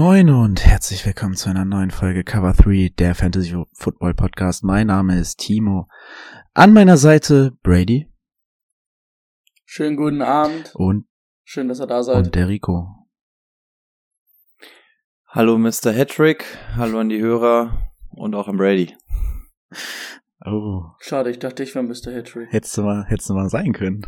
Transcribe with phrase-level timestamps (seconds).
[0.00, 4.62] Moin und herzlich willkommen zu einer neuen Folge Cover 3 der Fantasy Football Podcast.
[4.62, 5.88] Mein Name ist Timo.
[6.54, 8.08] An meiner Seite Brady
[9.64, 10.72] Schönen guten Abend.
[10.76, 11.08] und,
[11.42, 12.14] Schön, dass ihr da seid.
[12.14, 13.08] und der Rico.
[15.26, 15.92] Hallo Mr.
[15.92, 16.44] Hattrick,
[16.76, 18.96] hallo an die Hörer und auch an Brady.
[20.46, 22.14] Oh, Schade, ich dachte, ich wäre Mr.
[22.16, 22.46] Hatry.
[22.50, 24.06] hättest du mal, hättest du mal sein können.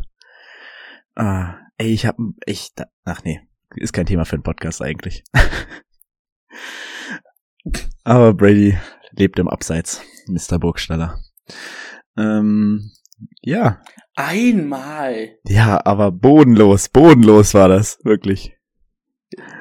[1.17, 3.41] Ah, ey, ich hab, ich, da, ach nee,
[3.77, 5.25] ist kein Thema für einen Podcast eigentlich.
[8.05, 8.79] Aber Brady
[9.13, 10.59] lebt im Abseits, Mr.
[10.59, 11.21] Burgstaller.
[12.17, 12.91] Ähm,
[13.43, 13.83] ja,
[14.17, 15.37] Einmal.
[15.45, 18.57] ja, aber bodenlos, bodenlos war das, wirklich.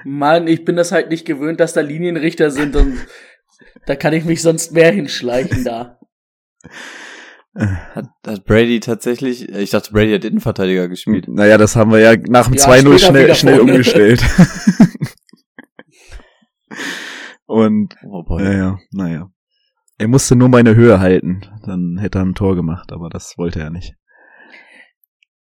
[0.04, 2.98] Mann, ich bin das halt nicht gewöhnt, dass da Linienrichter sind und
[3.86, 6.00] da kann ich mich sonst mehr hinschleichen da.
[7.56, 11.28] Hat, hat Brady tatsächlich, ich dachte Brady hat Innenverteidiger gespielt.
[11.28, 14.22] Naja, das haben wir ja nach dem Ja, 2-0 später schnell, schnell umgestellt.
[17.46, 18.44] Und, Oh boy.
[18.44, 19.32] naja, naja.
[19.98, 23.60] Er musste nur meine Höhe halten, dann hätte er ein Tor gemacht, aber das wollte
[23.60, 23.96] er nicht.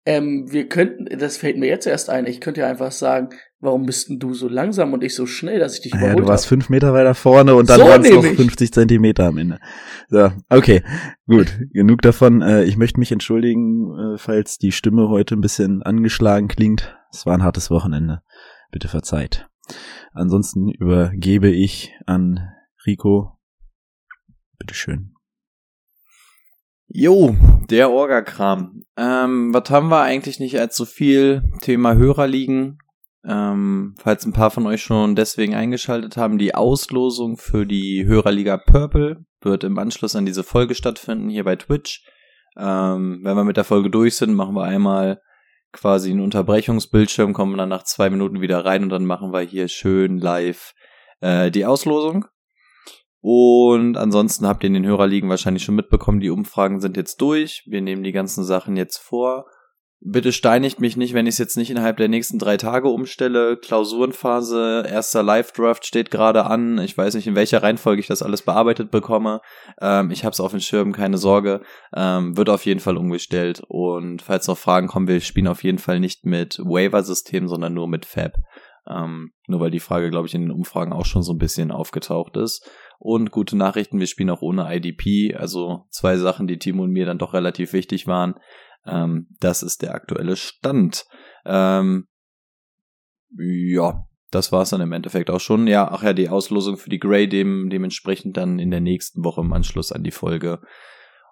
[0.10, 3.30] Ähm, wir könnten, das fällt mir jetzt erst ein, ich könnte ja einfach sagen,
[3.60, 6.04] warum bist denn du so langsam und ich so schnell, dass ich dich Ah Ja,
[6.08, 6.50] überholt du warst hab?
[6.50, 8.38] fünf Meter weiter vorne und dann So waren es noch nämlich.
[8.40, 9.60] 50 Zentimeter am Ende.
[10.08, 10.82] So, okay,
[11.28, 12.42] gut, genug davon.
[12.42, 16.98] Äh, Ich möchte mich entschuldigen, äh, falls die Stimme heute ein bisschen angeschlagen klingt.
[17.12, 18.22] Es war ein hartes Wochenende.
[18.72, 19.48] Bitte verzeiht.
[20.14, 22.40] Ansonsten übergebe ich an
[22.86, 23.38] Rico.
[24.58, 25.14] Bitteschön.
[26.92, 27.36] Jo,
[27.69, 28.81] der Orga-Kram.
[28.97, 31.44] Ähm, was haben wir eigentlich nicht allzu viel?
[31.62, 32.80] Thema Hörerligen.
[33.24, 38.58] Ähm, falls ein paar von euch schon deswegen eingeschaltet haben, die Auslosung für die Hörerliga
[38.58, 42.03] Purple wird im Anschluss an diese Folge stattfinden, hier bei Twitch.
[42.58, 45.22] Ähm, wenn wir mit der Folge durch sind, machen wir einmal
[45.72, 49.68] quasi einen Unterbrechungsbildschirm, kommen dann nach zwei Minuten wieder rein und dann machen wir hier
[49.68, 50.74] schön live
[51.22, 52.25] äh, die Auslosung.
[53.22, 57.63] Und ansonsten habt ihr in den Hörerligen wahrscheinlich schon mitbekommen, die Umfragen sind jetzt durch.
[57.66, 59.46] Wir nehmen die ganzen Sachen jetzt vor.
[60.02, 63.57] Bitte steinigt mich nicht, wenn ich es jetzt nicht innerhalb der nächsten drei Tage umstelle.
[63.57, 66.78] Klausurenphase, erster Live-Draft steht gerade an.
[66.78, 69.41] Ich weiß nicht, in welcher Reihenfolge ich das alles bearbeitet bekomme.
[69.81, 71.62] Ähm, ich habe es auf den Schirm, keine Sorge.
[71.94, 73.62] Ähm, wird auf jeden Fall umgestellt.
[73.68, 77.90] Und falls noch Fragen kommen, wir spielen auf jeden Fall nicht mit Waiver-System, sondern nur
[77.90, 78.38] mit Fab.
[78.90, 81.72] Ähm, nur weil die Frage, glaube ich, in den Umfragen auch schon so ein bisschen
[81.72, 82.66] aufgetaucht ist.
[83.02, 87.06] Und gute Nachrichten, wir spielen auch ohne IDP, also zwei Sachen, die Timo und mir
[87.06, 88.36] dann doch relativ wichtig waren.
[88.86, 91.06] Ähm, das ist der aktuelle Stand.
[91.46, 92.08] Ähm,
[93.38, 95.66] ja, das war's dann im Endeffekt auch schon.
[95.68, 99.42] Ja, ach ja, die Auslosung für die Grey dem, dementsprechend dann in der nächsten Woche
[99.42, 100.62] im Anschluss an die Folge.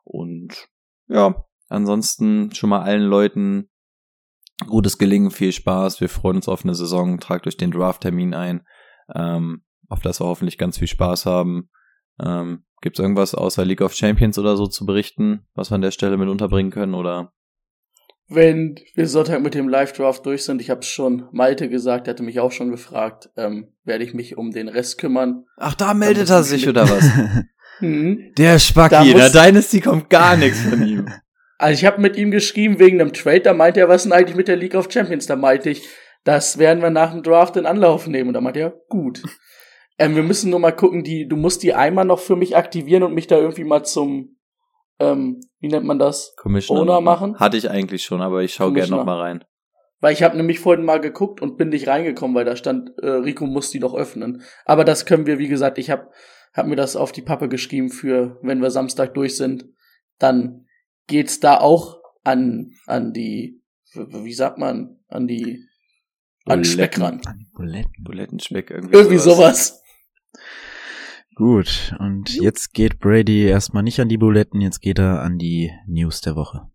[0.06, 0.70] Und
[1.08, 3.70] ja, ansonsten schon mal allen Leuten
[4.66, 6.00] gutes Gelingen, viel Spaß.
[6.00, 7.20] Wir freuen uns auf eine Saison.
[7.20, 8.66] Tragt euch den Draft-Termin ein.
[9.14, 11.70] Ähm, auf das wir hoffentlich ganz viel Spaß haben.
[12.24, 15.82] Ähm, Gibt es irgendwas außer League of Champions oder so zu berichten, was wir an
[15.82, 16.94] der Stelle mit unterbringen können?
[16.94, 17.32] Oder
[18.28, 22.12] Wenn wir Sonntag mit dem Live-Draft durch sind, ich habe es schon Malte gesagt, er
[22.14, 25.46] hatte mich auch schon gefragt, ähm, werde ich mich um den Rest kümmern.
[25.58, 27.10] ach, da meldet er sich oder was?
[27.80, 28.34] Mhm.
[28.40, 31.08] Der Da Spacki, muss- der Dynasty kommt gar nichts von ihm.
[31.60, 34.36] Also ich habe mit ihm geschrieben wegen einem Trade, da meinte er, was denn eigentlich
[34.36, 35.26] mit der League of Champions?
[35.28, 35.88] Da meinte ich,
[36.24, 38.28] das werden wir nach dem Draft in Anlauf nehmen.
[38.30, 39.24] Und da meinte er, gut.
[40.00, 43.04] Ähm, wir müssen nur mal gucken, die, du musst die einmal noch für mich aktivieren
[43.04, 44.38] und mich da irgendwie mal zum,
[45.00, 46.34] ähm, wie nennt man das?
[46.38, 47.40] Commissioner Owner machen?
[47.40, 49.02] Hatte ich eigentlich schon, aber ich schaue gerne Commissioner.
[49.02, 49.44] noch mal rein.
[50.00, 53.10] Weil ich habe nämlich vorhin mal geguckt und bin nicht reingekommen, weil da stand, äh,
[53.10, 54.44] Rico muss die noch öffnen.
[54.66, 56.10] Aber das können wir, wie gesagt, ich habe
[56.54, 59.66] hab mir das auf die Pappe geschrieben für, wenn wir Samstag durch sind,
[60.20, 60.68] dann
[61.08, 63.64] geht's da auch an, an die,
[63.94, 65.64] wie sagt man, an die,
[66.46, 67.22] an Speck ran.
[67.26, 68.04] An die Buletten.
[68.04, 68.96] Bulettenspeck irgendwie.
[68.96, 69.82] Irgendwie sowas.
[71.38, 75.72] Gut, und jetzt geht Brady erstmal nicht an die Buletten, jetzt geht er an die
[75.86, 76.72] News der Woche.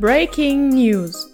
[0.00, 1.30] Breaking News.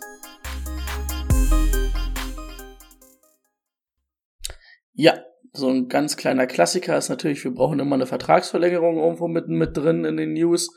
[4.93, 5.23] Ja,
[5.53, 9.77] so ein ganz kleiner Klassiker ist natürlich, wir brauchen immer eine Vertragsverlängerung irgendwo mit, mit
[9.77, 10.69] drin in den News.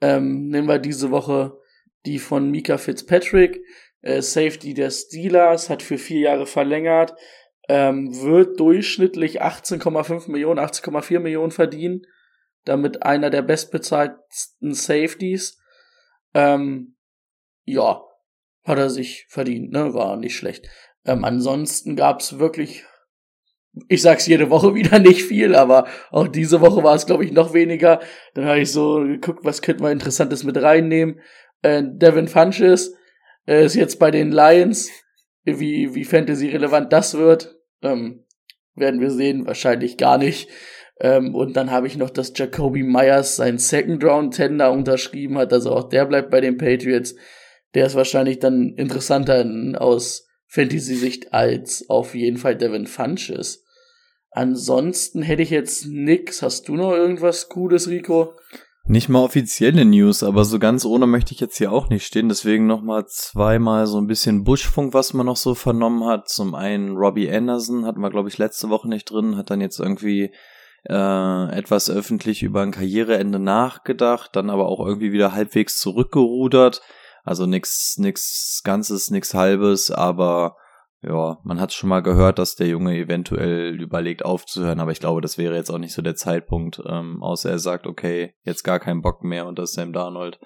[0.00, 1.58] Ähm, nehmen wir diese Woche
[2.06, 3.60] die von Mika Fitzpatrick.
[4.02, 7.14] äh, Safety der Steelers, hat für vier Jahre verlängert,
[7.68, 12.02] ähm, wird durchschnittlich 18,5 Millionen, 18,4 Millionen verdienen,
[12.64, 15.60] damit einer der bestbezahlten Safeties.
[16.34, 16.96] Ähm,
[17.64, 18.02] ja,
[18.64, 19.94] hat er sich verdient, ne?
[19.94, 20.68] War nicht schlecht.
[21.04, 22.84] Ähm, ansonsten gab's wirklich,
[23.88, 27.32] ich sag's jede Woche wieder nicht viel, aber auch diese Woche war es, glaube ich,
[27.32, 28.00] noch weniger.
[28.34, 31.20] Dann habe ich so geguckt, was könnten wir Interessantes mit reinnehmen.
[31.62, 32.94] Äh, Devin Funches
[33.46, 34.90] äh, ist jetzt bei den Lions.
[35.44, 38.24] Wie, wie Fantasy-relevant das wird, ähm,
[38.74, 39.46] werden wir sehen.
[39.46, 40.48] Wahrscheinlich gar nicht.
[41.00, 45.52] Ähm, und dann habe ich noch, dass Jacoby Myers seinen Second Round Tender unterschrieben hat.
[45.52, 47.14] Also auch der bleibt bei den Patriots.
[47.74, 53.64] Der ist wahrscheinlich dann interessanter in, aus Fantasy-Sicht als auf jeden Fall Devin Funches.
[54.30, 56.42] Ansonsten hätte ich jetzt nix.
[56.42, 58.34] Hast du noch irgendwas Cooles, Rico?
[58.90, 62.30] Nicht mal offizielle News, aber so ganz ohne möchte ich jetzt hier auch nicht stehen.
[62.30, 66.30] Deswegen nochmal zweimal so ein bisschen Buschfunk, was man noch so vernommen hat.
[66.30, 69.78] Zum einen Robbie Anderson hatten wir, glaube ich, letzte Woche nicht drin, hat dann jetzt
[69.78, 70.32] irgendwie
[70.88, 76.80] äh, etwas öffentlich über ein Karriereende nachgedacht, dann aber auch irgendwie wieder halbwegs zurückgerudert.
[77.24, 80.56] Also nix, nix Ganzes, nix Halbes, aber
[81.00, 85.20] ja, man hat schon mal gehört, dass der Junge eventuell überlegt aufzuhören, aber ich glaube,
[85.20, 88.80] das wäre jetzt auch nicht so der Zeitpunkt, ähm, außer er sagt, okay, jetzt gar
[88.80, 90.40] keinen Bock mehr und das Sam Darnold.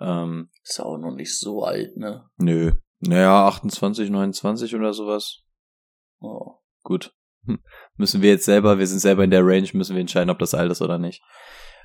[0.00, 2.24] Ähm, ist auch noch nicht so alt, ne?
[2.38, 2.72] Nö.
[3.00, 5.42] Naja, 28, 29 oder sowas.
[6.20, 6.56] Oh.
[6.82, 7.14] Gut.
[7.44, 7.60] Hm.
[7.96, 10.54] Müssen wir jetzt selber, wir sind selber in der Range, müssen wir entscheiden, ob das
[10.54, 11.22] alt ist oder nicht.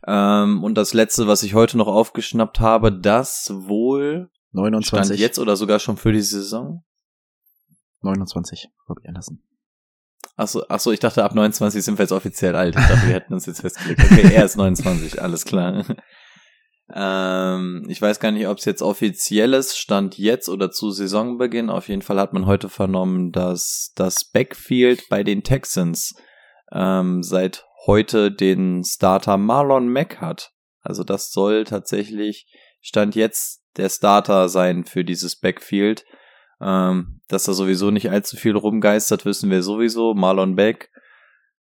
[0.07, 4.87] Ähm, und das letzte, was ich heute noch aufgeschnappt habe, das wohl 29.
[4.87, 6.83] stand jetzt oder sogar schon für die Saison.
[8.01, 9.41] 29, Robbie Anderson.
[10.35, 12.75] Achso, ach so, ich dachte, ab 29 sind wir jetzt offiziell alt.
[12.75, 14.01] Ich dachte, wir hätten uns jetzt festgelegt.
[14.03, 15.83] Okay, er ist 29, alles klar.
[16.93, 21.69] ähm, ich weiß gar nicht, ob es jetzt offizielles Stand jetzt oder zu Saisonbeginn.
[21.69, 26.13] Auf jeden Fall hat man heute vernommen, dass das Backfield bei den Texans
[26.71, 30.51] ähm, seit heute den Starter Marlon Mack hat.
[30.81, 32.47] Also das soll tatsächlich
[32.81, 36.05] Stand jetzt der Starter sein für dieses Backfield.
[36.59, 40.13] Ähm, dass er sowieso nicht allzu viel rumgeistert, wissen wir sowieso.
[40.13, 40.89] Marlon Beck,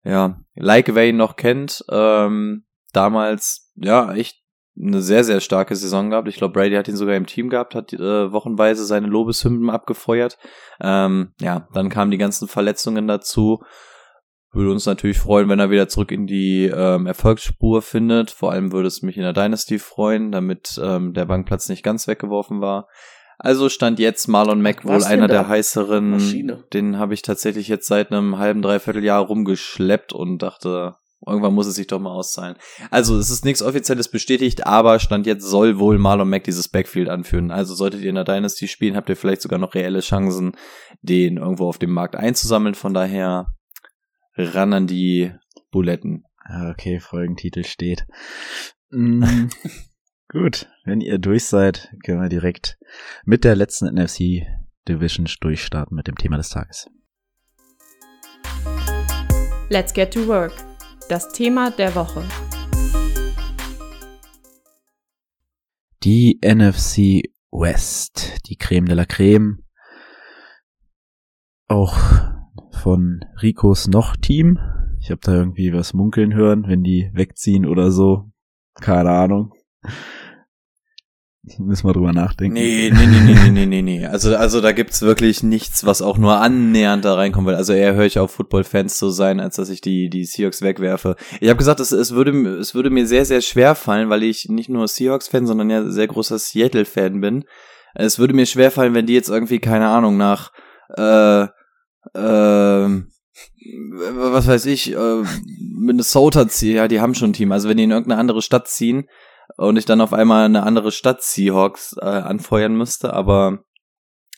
[0.05, 4.43] ja, like ihn noch kennt, ähm, damals, ja, echt
[4.81, 6.29] eine sehr, sehr starke Saison gehabt.
[6.29, 10.39] Ich glaube, Brady hat ihn sogar im Team gehabt, hat äh, wochenweise seine Lobeshymnen abgefeuert.
[10.81, 13.61] Ähm, ja, dann kamen die ganzen Verletzungen dazu.
[14.53, 18.31] Würde uns natürlich freuen, wenn er wieder zurück in die ähm, Erfolgsspur findet.
[18.31, 22.07] Vor allem würde es mich in der Dynasty freuen, damit ähm, der Bankplatz nicht ganz
[22.07, 22.89] weggeworfen war.
[23.39, 26.11] Also stand jetzt Marlon Mack wohl einer der heißeren.
[26.11, 26.65] Maschine.
[26.73, 31.69] Den habe ich tatsächlich jetzt seit einem halben, dreiviertel Jahr rumgeschleppt und dachte, irgendwann muss
[31.69, 32.57] es sich doch mal auszahlen.
[32.91, 37.09] Also es ist nichts Offizielles bestätigt, aber stand jetzt soll wohl Marlon Mack dieses Backfield
[37.09, 37.51] anführen.
[37.53, 40.53] Also solltet ihr in der Dynasty spielen, habt ihr vielleicht sogar noch reelle Chancen,
[41.03, 42.75] den irgendwo auf dem Markt einzusammeln.
[42.75, 43.55] Von daher
[44.37, 45.33] ran an die
[45.71, 46.25] Buletten.
[46.45, 48.05] Ah, Okay, Folgentitel steht.
[48.91, 49.51] Mm,
[50.29, 52.79] gut, wenn ihr durch seid, können wir direkt
[53.25, 54.47] mit der letzten NFC
[54.89, 56.89] Division durchstarten mit dem Thema des Tages.
[59.71, 60.53] Let's get to work.
[61.09, 62.23] Das Thema der Woche.
[66.05, 69.65] Die NFC West, die Creme de la Creme.
[71.67, 71.99] Auch
[72.73, 74.59] von Ricos noch Team.
[75.01, 78.31] Ich habe da irgendwie was munkeln hören, wenn die wegziehen oder so.
[78.75, 79.53] Keine Ahnung.
[81.59, 82.55] Müssen wir drüber nachdenken.
[82.55, 84.07] Nee, nee, nee, nee, nee, nee, nee.
[84.07, 87.55] Also, also da gibt's wirklich nichts, was auch nur annähernd da reinkommen will.
[87.55, 91.17] Also eher höre ich auf Football-Fans zu sein, als dass ich die, die Seahawks wegwerfe.
[91.41, 94.49] Ich habe gesagt, es, es, würde, es würde mir sehr, sehr schwer fallen, weil ich
[94.49, 97.45] nicht nur Seahawks-Fan, sondern ja sehr großer Seattle-Fan bin.
[97.95, 100.53] Es würde mir schwer fallen, wenn die jetzt irgendwie, keine Ahnung, nach
[100.97, 101.45] äh,
[102.15, 102.89] äh,
[104.11, 105.23] was weiß ich, äh,
[105.79, 107.53] Minnesota ziehen, ja, die haben schon ein Team.
[107.53, 109.07] Also wenn die in irgendeine andere Stadt ziehen,
[109.57, 113.61] und ich dann auf einmal eine andere Stadt Seahawks äh, anfeuern müsste, aber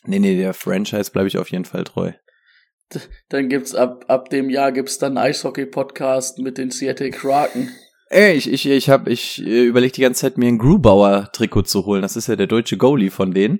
[0.05, 2.11] nee, nee, der Franchise bleibe ich auf jeden Fall treu.
[3.29, 7.69] Dann gibt's ab, ab dem Jahr gibt's dann Eishockey-Podcast mit den Seattle Kraken.
[8.09, 11.85] Ey, ich, ich, ich hab, ich äh, überlege die ganze Zeit, mir ein Grubauer-Trikot zu
[11.85, 12.01] holen.
[12.01, 13.59] Das ist ja der deutsche Goalie von denen.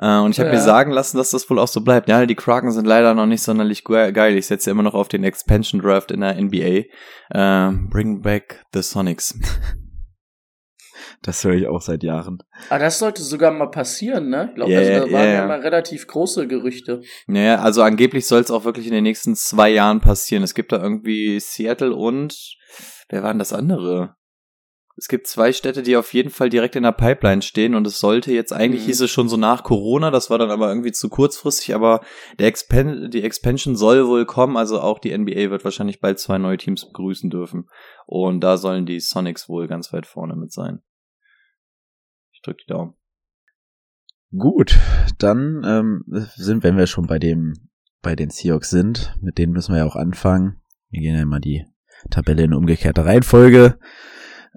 [0.00, 0.54] Äh, und ich habe Ja.
[0.54, 2.08] mir sagen lassen, dass das wohl auch so bleibt.
[2.08, 4.38] Ja, die Kraken sind leider noch nicht sonderlich ge- geil.
[4.38, 6.84] Ich setze ja immer noch auf den Expansion Draft in der NBA.
[7.28, 9.38] Äh, bring back the Sonics.
[11.22, 12.42] Das höre ich auch seit Jahren.
[12.68, 14.48] Ah, das sollte sogar mal passieren, ne?
[14.50, 15.46] Ich glaube, Ja, also, da waren ja, ja.
[15.46, 17.00] mal relativ große Gerüchte.
[17.28, 20.42] Naja, also angeblich soll es auch wirklich in den nächsten zwei Jahren passieren.
[20.42, 22.56] Es gibt da irgendwie Seattle und
[23.08, 24.16] wer war denn das andere?
[24.96, 27.98] Es gibt zwei Städte, die auf jeden Fall direkt in der Pipeline stehen und es
[27.98, 28.86] sollte jetzt eigentlich Mhm.
[28.86, 32.02] hieß es schon so nach Corona, das war dann aber irgendwie zu kurzfristig, aber
[32.38, 36.36] der Expan die Expansion soll wohl kommen, also auch die NBA wird wahrscheinlich bald zwei
[36.36, 37.68] neue Teams begrüßen dürfen
[38.06, 40.82] und da sollen die Sonics wohl ganz weit vorne mit sein.
[42.42, 42.94] Drück die Daumen.
[44.36, 44.78] Gut,
[45.18, 46.04] dann ähm,
[46.36, 47.52] sind, wenn wir schon bei dem,
[48.00, 50.60] bei den Seahawks sind, mit denen müssen wir ja auch anfangen.
[50.90, 51.66] Wir gehen ja immer die
[52.10, 53.78] Tabelle in umgekehrter Reihenfolge.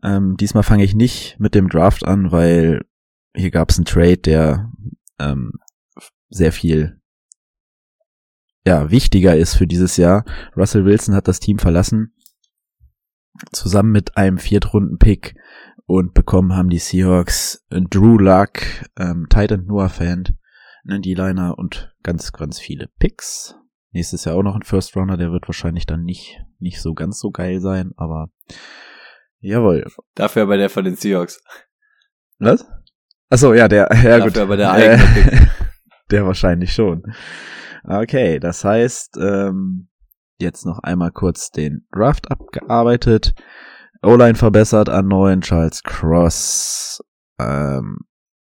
[0.02, 2.86] Ähm, diesmal fange ich nicht mit dem Draft an, weil
[3.36, 4.72] hier gab es einen Trade, der
[5.20, 5.52] ähm,
[6.30, 7.02] sehr viel
[8.66, 10.26] ja, wichtiger ist für dieses Jahr.
[10.56, 12.16] Russell Wilson hat das Team verlassen,
[13.52, 15.36] zusammen mit einem Viertrunden-Pick
[15.86, 18.60] und bekommen haben die Seahawks Drew Luck,
[18.98, 20.38] ähm, Titan Noah Fan,
[20.88, 23.56] einen D-Liner und ganz, ganz viele Picks.
[23.92, 27.20] Nächstes Jahr auch noch ein First Runner, der wird wahrscheinlich dann nicht, nicht so ganz
[27.20, 28.30] so geil sein, aber
[29.40, 29.86] jawohl.
[30.16, 31.42] Dafür aber der von den Seahawks.
[32.40, 32.66] Was?
[33.30, 34.38] Achso, ja, der, ja Dafür gut.
[34.38, 35.50] aber der Äh, eigene Pick.
[36.12, 37.04] der wahrscheinlich schon.
[37.84, 39.90] Okay, das heißt, ähm,
[40.40, 43.36] jetzt noch einmal kurz den Draft abgearbeitet.
[44.06, 47.04] O-Line verbessert an neuen Charles Cross.
[47.40, 48.00] Ähm,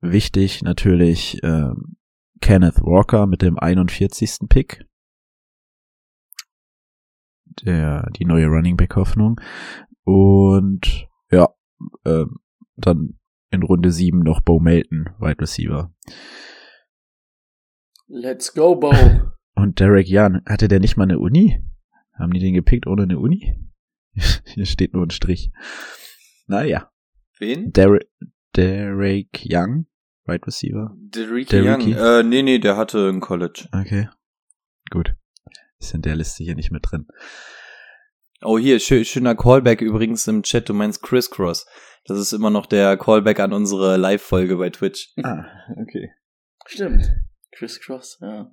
[0.01, 1.97] wichtig natürlich ähm,
[2.41, 4.49] Kenneth Walker mit dem 41.
[4.49, 4.85] Pick.
[7.63, 9.41] Der, die neue Running Back Hoffnung.
[10.05, 11.49] Und ja,
[12.05, 12.37] ähm,
[12.77, 13.19] dann
[13.51, 15.91] in Runde 7 noch Bo Melton, Wide Receiver.
[18.09, 18.93] Let's go, Bo.
[19.55, 21.65] Und Derek Young, hatte der nicht mal eine Uni?
[22.19, 23.66] Haben die den gepickt ohne eine Uni?
[24.45, 25.51] Hier steht nur ein Strich.
[26.47, 26.91] Naja.
[27.39, 27.73] Wen?
[27.73, 28.09] Derek,
[28.55, 29.87] Derek Young,
[30.25, 30.95] Wide Receiver.
[30.97, 31.93] Derek Der Young.
[31.93, 33.69] Äh, nee, nee, der hatte ein College.
[33.73, 34.09] Okay.
[34.91, 35.15] Gut.
[35.79, 37.07] Ist in der Liste hier nicht mit drin.
[38.43, 40.69] Oh, hier, schö schöner Callback übrigens im Chat.
[40.69, 41.67] Du meinst Crisscross.
[42.05, 45.13] Das ist immer noch der Callback an unsere Live-Folge bei Twitch.
[45.23, 45.45] Ah,
[45.77, 46.11] okay.
[46.67, 47.11] Stimmt.
[47.53, 48.51] Chris Cross, ja.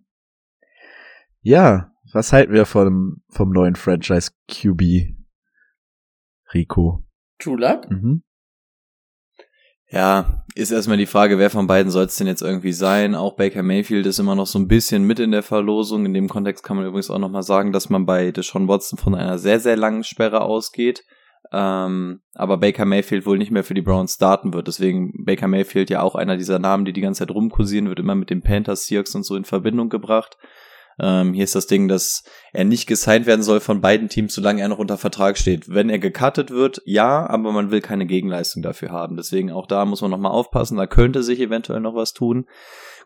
[1.41, 5.13] Ja, was halten wir vom, vom neuen Franchise QB?
[6.53, 7.03] Rico.
[7.39, 7.89] True Luck?
[7.89, 8.23] Mhm.
[9.93, 13.13] Ja, ist erstmal die Frage, wer von beiden soll es denn jetzt irgendwie sein?
[13.13, 16.07] Auch Baker Mayfield ist immer noch so ein bisschen mit in der Verlosung.
[16.07, 19.13] In dem Kontext kann man übrigens auch nochmal sagen, dass man bei Deshaun Watson von
[19.13, 21.03] einer sehr, sehr langen Sperre ausgeht.
[21.51, 24.67] Ähm, aber Baker Mayfield wohl nicht mehr für die Browns starten wird.
[24.67, 28.15] Deswegen Baker Mayfield ja auch einer dieser Namen, die die ganze Zeit rumkursieren, wird immer
[28.15, 30.37] mit den Panthers, Seahawks und so in Verbindung gebracht.
[30.99, 34.61] Ähm, hier ist das Ding, dass er nicht gesigned werden soll von beiden Teams, solange
[34.61, 35.69] er noch unter Vertrag steht.
[35.69, 39.15] Wenn er gecuttet wird, ja, aber man will keine Gegenleistung dafür haben.
[39.17, 40.77] Deswegen auch da muss man nochmal aufpassen.
[40.77, 42.45] Da könnte sich eventuell noch was tun.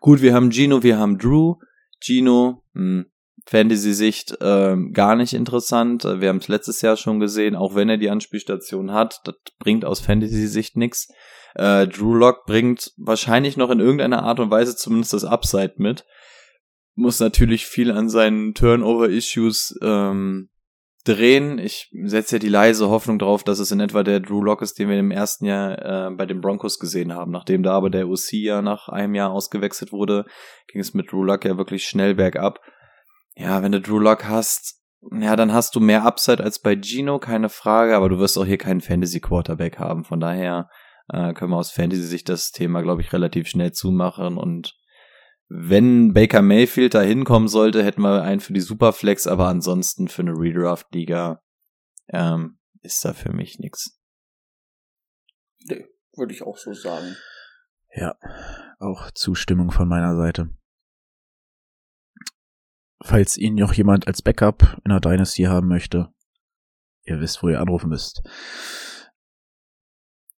[0.00, 1.56] Gut, wir haben Gino, wir haben Drew.
[2.00, 3.06] Gino, hm,
[3.46, 6.04] Fantasy-Sicht ähm, gar nicht interessant.
[6.04, 9.86] Wir haben es letztes Jahr schon gesehen, auch wenn er die Anspielstation hat, das bringt
[9.86, 11.08] aus Fantasy-Sicht nix.
[11.54, 16.04] Äh, Drew Lock bringt wahrscheinlich noch in irgendeiner Art und Weise zumindest das Upside mit.
[16.98, 20.48] Muss natürlich viel an seinen Turnover-Issues ähm,
[21.04, 21.60] drehen.
[21.60, 24.80] Ich setze ja die leise Hoffnung drauf, dass es in etwa der Drew Lock ist,
[24.80, 27.30] den wir im ersten Jahr äh, bei den Broncos gesehen haben.
[27.30, 30.24] Nachdem da aber der OC ja nach einem Jahr ausgewechselt wurde,
[30.66, 32.58] ging es mit Drew Lock ja wirklich schnell bergab.
[33.36, 37.20] Ja, wenn du Drew Lock hast, ja, dann hast du mehr Upside als bei Gino,
[37.20, 40.02] keine Frage, aber du wirst auch hier keinen Fantasy Quarterback haben.
[40.02, 40.68] Von daher
[41.12, 44.74] äh, können wir aus Fantasy-Sicht das Thema, glaube ich, relativ schnell zumachen und
[45.48, 50.22] wenn Baker Mayfield da hinkommen sollte, hätten wir einen für die Superflex, aber ansonsten für
[50.22, 51.42] eine Redraft-Liga
[52.08, 53.98] ähm, ist da für mich nix.
[55.64, 55.86] Nee,
[56.16, 57.16] würde ich auch so sagen.
[57.94, 58.16] Ja,
[58.78, 60.50] auch Zustimmung von meiner Seite.
[63.02, 66.12] Falls ihn noch jemand als Backup in der Dynasty haben möchte,
[67.04, 68.22] ihr wisst, wo ihr anrufen müsst.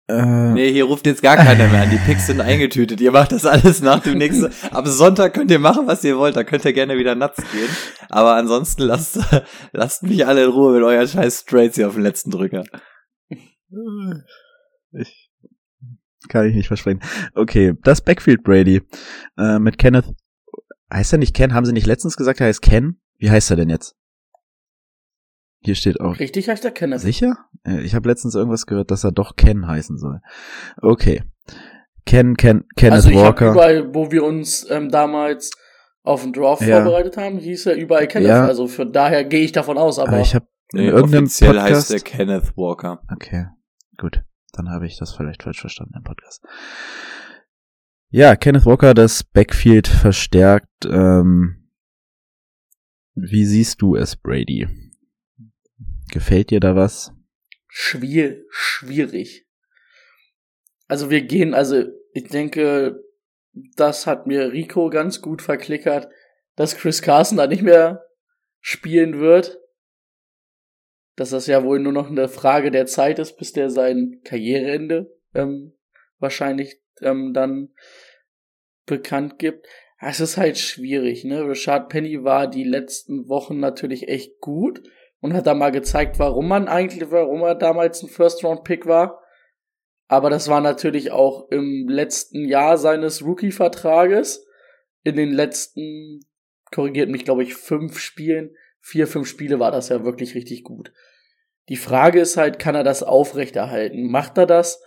[0.10, 1.90] Äh, Nee, hier ruft jetzt gar keiner mehr an.
[1.92, 3.00] Die Picks sind eingetütet.
[3.00, 4.52] Ihr macht das alles nach dem nächsten.
[4.72, 6.36] Ab Sonntag könnt ihr machen, was ihr wollt.
[6.36, 7.70] Da könnt ihr gerne wieder nuts gehen.
[8.10, 9.20] Aber ansonsten lasst,
[9.72, 12.64] lasst mich alle in Ruhe mit euren scheiß Straights hier auf den letzten Drücker.
[14.92, 15.30] Ich
[16.28, 17.02] kann ich nicht versprechen.
[17.36, 18.82] Okay, das Backfield Brady
[19.38, 20.14] äh, mit Kenneth.
[20.92, 21.54] Heißt er nicht Ken?
[21.54, 23.00] Haben sie nicht letztens gesagt, er heißt Ken?
[23.18, 23.96] Wie heißt er denn jetzt?
[25.62, 26.20] Hier steht auch.
[26.20, 27.02] Richtig heißt der Kenneth.
[27.02, 27.38] Sicher?
[27.84, 30.22] Ich habe letztens irgendwas gehört, dass er doch Ken heißen soll.
[30.82, 31.24] Okay.
[32.06, 33.52] Ken, Ken, Kenneth also ich hab Walker.
[33.52, 35.52] überall, wo wir uns ähm, damals
[36.04, 36.82] auf den Draft Ja.
[36.82, 38.30] vorbereitet haben, hieß er überall Kenneth.
[38.30, 38.46] Ja.
[38.46, 41.54] Also von daher gehe ich davon aus, aber Aber ich habe in Nee, irgendeinem offiziell
[41.56, 41.72] Podcast.
[41.76, 43.02] heißt der Kenneth Walker.
[43.14, 43.48] Okay,
[43.98, 44.24] gut.
[44.54, 46.44] Dann habe ich das vielleicht falsch verstanden im Podcast.
[48.12, 50.86] Ja, Kenneth Walker das Backfield verstärkt.
[50.90, 51.70] Ähm,
[53.14, 54.68] wie siehst du es, Brady?
[56.12, 57.12] Gefällt dir da was?
[57.70, 59.48] schwier schwierig.
[60.88, 63.02] Also wir gehen, also ich denke,
[63.76, 66.10] das hat mir Rico ganz gut verklickert,
[66.56, 68.04] dass Chris Carson da nicht mehr
[68.60, 69.60] spielen wird.
[71.16, 75.16] Dass das ja wohl nur noch eine Frage der Zeit ist, bis der sein Karriereende
[75.36, 75.78] ähm,
[76.18, 77.70] wahrscheinlich ähm, dann
[78.86, 79.68] bekannt gibt.
[80.00, 81.46] Es ist halt schwierig, ne?
[81.48, 84.82] Richard Penny war die letzten Wochen natürlich echt gut
[85.22, 89.22] und hat da mal gezeigt, warum man eigentlich, warum er damals ein First-Round-Pick war.
[90.08, 94.46] Aber das war natürlich auch im letzten Jahr seines Rookie-Vertrages.
[95.04, 96.22] In den letzten,
[96.72, 100.92] korrigiert mich, glaube ich, fünf Spielen, vier, fünf Spiele war das ja wirklich richtig gut.
[101.70, 104.10] Die Frage ist halt, kann er das aufrechterhalten?
[104.10, 104.82] Macht er das?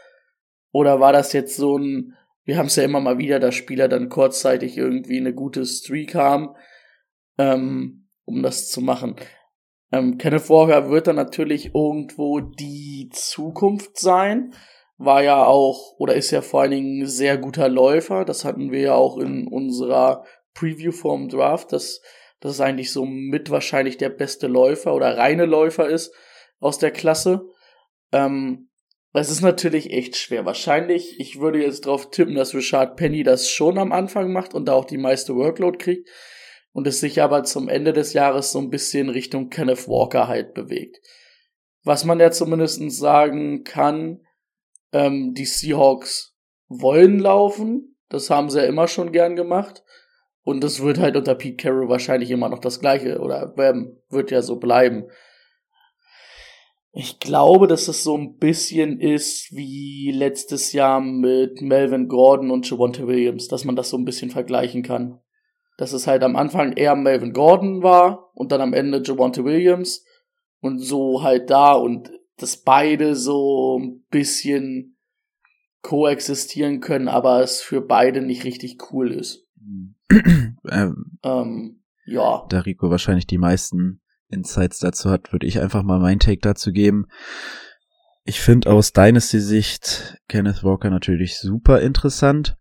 [0.73, 3.89] Oder war das jetzt so ein, wir haben es ja immer mal wieder, dass Spieler
[3.89, 6.57] dann kurzzeitig irgendwie eine gute Streak haben,
[7.39, 9.17] ähm, um das zu machen.
[9.93, 14.55] Ähm, Kenneth Walker wird dann natürlich irgendwo die Zukunft sein.
[14.97, 18.25] War ja auch, oder ist ja vor allen Dingen sehr guter Läufer.
[18.25, 22.01] Das hatten wir ja auch in unserer Preview vom Draft, dass
[22.41, 26.13] das eigentlich so mit wahrscheinlich der beste Läufer oder reine Läufer ist
[26.59, 27.47] aus der Klasse.
[28.13, 28.71] Ähm,
[29.13, 30.47] es ist natürlich echt schwer.
[30.47, 34.67] Wahrscheinlich, ich würde jetzt drauf tippen, dass Richard Penny das schon am Anfang macht und
[34.67, 36.09] da auch die meiste Workload kriegt
[36.73, 40.55] und es sich aber zum Ende des Jahres so ein bisschen Richtung Kenneth Walker halt
[40.55, 41.01] bewegt.
[41.85, 44.21] Was man ja zumindest sagen kann,
[44.93, 46.37] ähm, die Seahawks
[46.69, 49.83] wollen laufen, das haben sie ja immer schon gern gemacht
[50.45, 54.31] und das wird halt unter Pete Carroll wahrscheinlich immer noch das gleiche oder ähm, wird
[54.31, 55.07] ja so bleiben.
[56.95, 62.69] Ich glaube, dass es so ein bisschen ist wie letztes Jahr mit Melvin Gordon und
[62.69, 65.22] Javonte Williams, dass man das so ein bisschen vergleichen kann.
[65.83, 70.05] Dass es halt am Anfang eher Melvin Gordon war und dann am Ende Javonte Williams
[70.61, 74.97] und so halt da und dass beide so ein bisschen
[75.81, 79.45] koexistieren können, aber es für beide nicht richtig cool ist.
[80.71, 82.47] ähm, ähm, ja.
[82.49, 86.71] Da Rico wahrscheinlich die meisten Insights dazu hat, würde ich einfach mal mein Take dazu
[86.71, 87.07] geben.
[88.23, 92.57] Ich finde aus Dynasty-Sicht Kenneth Walker natürlich super interessant.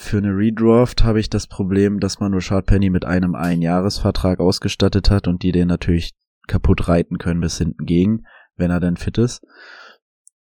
[0.00, 5.10] Für eine Redraft habe ich das Problem, dass man Richard Penny mit einem Einjahresvertrag ausgestattet
[5.10, 6.14] hat und die den natürlich
[6.46, 9.44] kaputt reiten können bis hinten gegen, wenn er dann fit ist.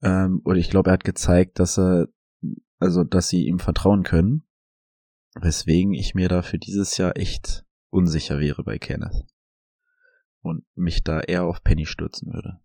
[0.02, 2.08] Ähm, und ich glaube, er hat gezeigt, dass er,
[2.80, 4.48] also, dass sie ihm vertrauen können.
[5.36, 9.26] Weswegen ich mir da für dieses Jahr echt unsicher wäre bei Kenneth
[10.42, 12.62] und mich da eher auf Penny stürzen würde.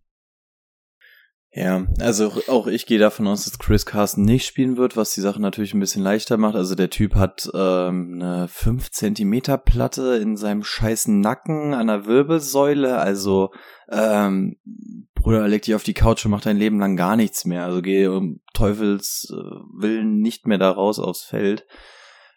[1.51, 5.21] Ja, also auch ich gehe davon aus, dass Chris Carson nicht spielen wird, was die
[5.21, 6.55] Sache natürlich ein bisschen leichter macht.
[6.55, 12.05] Also der Typ hat ähm, eine 5 Zentimeter Platte in seinem scheißen Nacken an der
[12.05, 12.97] Wirbelsäule.
[12.97, 13.51] Also
[13.89, 14.57] ähm,
[15.15, 17.63] Bruder, leg dich auf die Couch und mach dein Leben lang gar nichts mehr.
[17.65, 21.65] Also geh um Teufels äh, Willen nicht mehr da raus aufs Feld.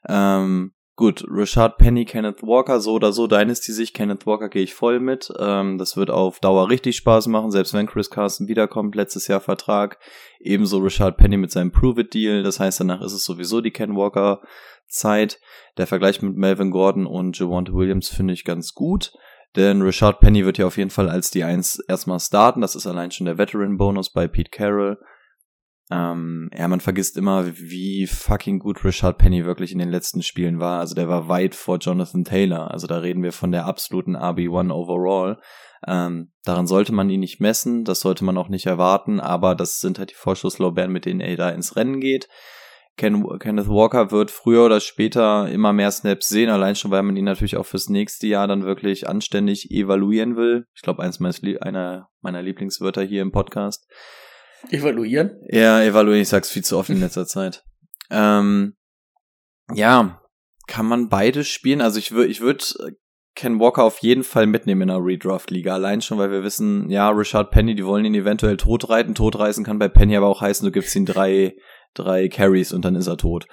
[0.08, 5.00] Ähm, Gut, Richard Penny, Kenneth Walker, so oder so, Dynasty-Sicht, Kenneth Walker gehe ich voll
[5.00, 5.32] mit.
[5.38, 9.40] Ähm, das wird auf Dauer richtig Spaß machen, selbst wenn Chris Carson wiederkommt, letztes Jahr
[9.40, 9.98] Vertrag.
[10.40, 15.40] Ebenso Richard Penny mit seinem Prove-It-Deal, das heißt, danach ist es sowieso die Ken Walker-Zeit.
[15.78, 19.14] Der Vergleich mit Melvin Gordon und Javante Williams finde ich ganz gut.
[19.56, 22.60] Denn Richard Penny wird ja auf jeden Fall als die Eins erstmal starten.
[22.60, 24.98] Das ist allein schon der Veteran-Bonus bei Pete Carroll.
[25.90, 30.60] Ähm, ja, man vergisst immer, wie fucking gut Richard Penny wirklich in den letzten Spielen
[30.60, 30.78] war.
[30.78, 32.70] Also der war weit vor Jonathan Taylor.
[32.70, 35.40] Also da reden wir von der absoluten RB1 overall.
[35.86, 39.80] Ähm, daran sollte man ihn nicht messen, das sollte man auch nicht erwarten, aber das
[39.80, 42.28] sind halt die Vorschusslorbeeren, mit denen er da ins Rennen geht.
[42.96, 47.16] Ken, Kenneth Walker wird früher oder später immer mehr Snaps sehen, allein schon, weil man
[47.16, 50.66] ihn natürlich auch fürs nächste Jahr dann wirklich anständig evaluieren will.
[50.74, 53.88] Ich glaube, eins meiner, einer meiner Lieblingswörter hier im Podcast.
[54.68, 55.40] Evaluieren?
[55.48, 57.64] Ja, evaluieren, ich sag's viel zu oft in letzter Zeit.
[58.10, 58.74] Ähm,
[59.74, 60.20] ja,
[60.66, 61.80] kann man beide spielen?
[61.80, 62.74] Also ich würde ich würd
[63.34, 65.74] Ken Walker auf jeden Fall mitnehmen in einer Redraft-Liga.
[65.74, 69.14] Allein schon, weil wir wissen, ja, Richard Penny, die wollen ihn eventuell totreiten.
[69.14, 71.54] Totreißen kann bei Penny aber auch heißen, du gibst ihm drei,
[71.94, 73.46] drei Carries und dann ist er tot.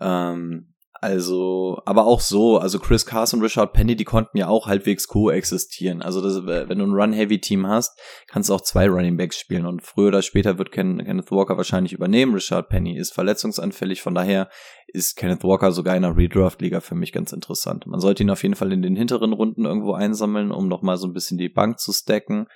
[0.00, 0.69] Ähm,
[1.02, 5.08] also, aber auch so, also Chris Carson und Richard Penny, die konnten ja auch halbwegs
[5.08, 6.02] coexistieren.
[6.02, 9.82] Also, das, wenn du ein Run-Heavy-Team hast, kannst du auch zwei Running Backs spielen und
[9.82, 12.34] früher oder später wird Ken, Kenneth Walker wahrscheinlich übernehmen.
[12.34, 14.50] Richard Penny ist verletzungsanfällig, von daher
[14.88, 17.86] ist Kenneth Walker sogar in einer Redraft-Liga für mich ganz interessant.
[17.86, 21.06] Man sollte ihn auf jeden Fall in den hinteren Runden irgendwo einsammeln, um nochmal so
[21.06, 22.46] ein bisschen die Bank zu stacken.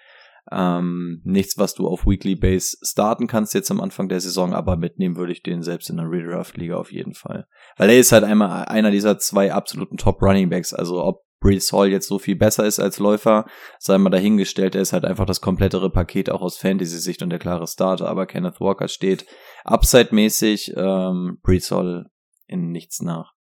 [0.53, 4.77] Ähm, nichts, was du auf Weekly Base starten kannst jetzt am Anfang der Saison, aber
[4.77, 7.47] mitnehmen würde ich den selbst in der Redraft Liga auf jeden Fall.
[7.77, 10.75] Weil er ist halt einmal einer dieser zwei absoluten Top Running Backs.
[10.75, 13.45] Also ob Brees Hall jetzt so viel besser ist als Läufer,
[13.79, 14.75] sei mal dahingestellt.
[14.75, 18.09] Er ist halt einfach das komplettere Paket auch aus Fantasy-Sicht und der klare Starter.
[18.09, 19.27] Aber Kenneth Walker steht
[19.65, 22.07] upside-mäßig ähm, Brees Hall
[22.47, 23.35] in nichts nach.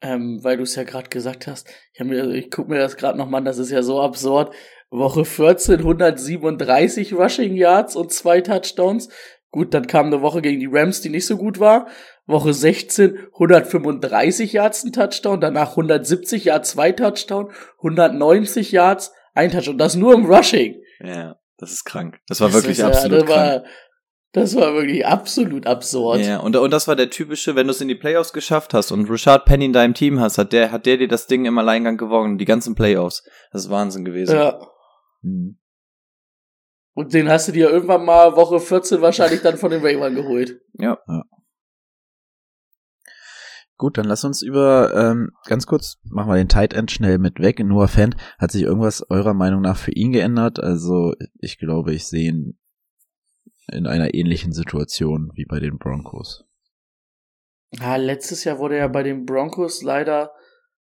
[0.00, 3.40] Ähm, weil du es ja gerade gesagt hast, ich, ich guck mir das gerade nochmal
[3.40, 4.54] an, das ist ja so absurd.
[4.90, 9.08] Woche 14 137 Rushing Yards und zwei Touchdowns.
[9.50, 11.86] Gut, dann kam eine Woche gegen die Rams, die nicht so gut war.
[12.26, 19.78] Woche 16 135 Yards ein Touchdown, danach 170 Yards zwei Touchdown, 190 Yards ein Touchdown.
[19.78, 20.76] Das nur im Rushing.
[21.00, 22.18] Ja, das ist krank.
[22.26, 23.64] Das war das wirklich ist, absolut ja, das krank.
[23.64, 23.70] War,
[24.32, 26.20] das war wirklich absolut absurd.
[26.20, 28.92] Ja, und, und das war der typische, wenn du es in die Playoffs geschafft hast
[28.92, 31.56] und Richard Penny in deinem Team hast, hat der, hat der dir das Ding im
[31.56, 33.24] Alleingang gewonnen, die ganzen Playoffs.
[33.52, 34.36] Das ist Wahnsinn gewesen.
[34.36, 34.60] Ja.
[35.22, 35.58] Mhm.
[36.94, 40.60] Und den hast du dir irgendwann mal Woche 14 wahrscheinlich dann von den Ravens geholt.
[40.74, 40.98] Ja.
[41.06, 41.22] ja.
[43.76, 47.38] Gut, dann lass uns über ähm, ganz kurz machen wir den Tight End schnell mit
[47.38, 47.60] weg.
[47.60, 50.58] Noah Fant hat sich irgendwas eurer Meinung nach für ihn geändert?
[50.58, 52.58] Also ich glaube, ich sehe ihn
[53.70, 56.44] in einer ähnlichen Situation wie bei den Broncos.
[57.70, 60.32] Ja, letztes Jahr wurde er bei den Broncos leider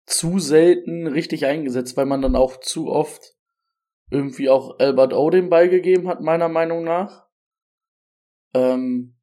[0.05, 3.34] zu selten richtig eingesetzt, weil man dann auch zu oft
[4.09, 7.25] irgendwie auch Albert O den Ball gegeben hat, meiner Meinung nach.
[8.53, 9.15] Ähm,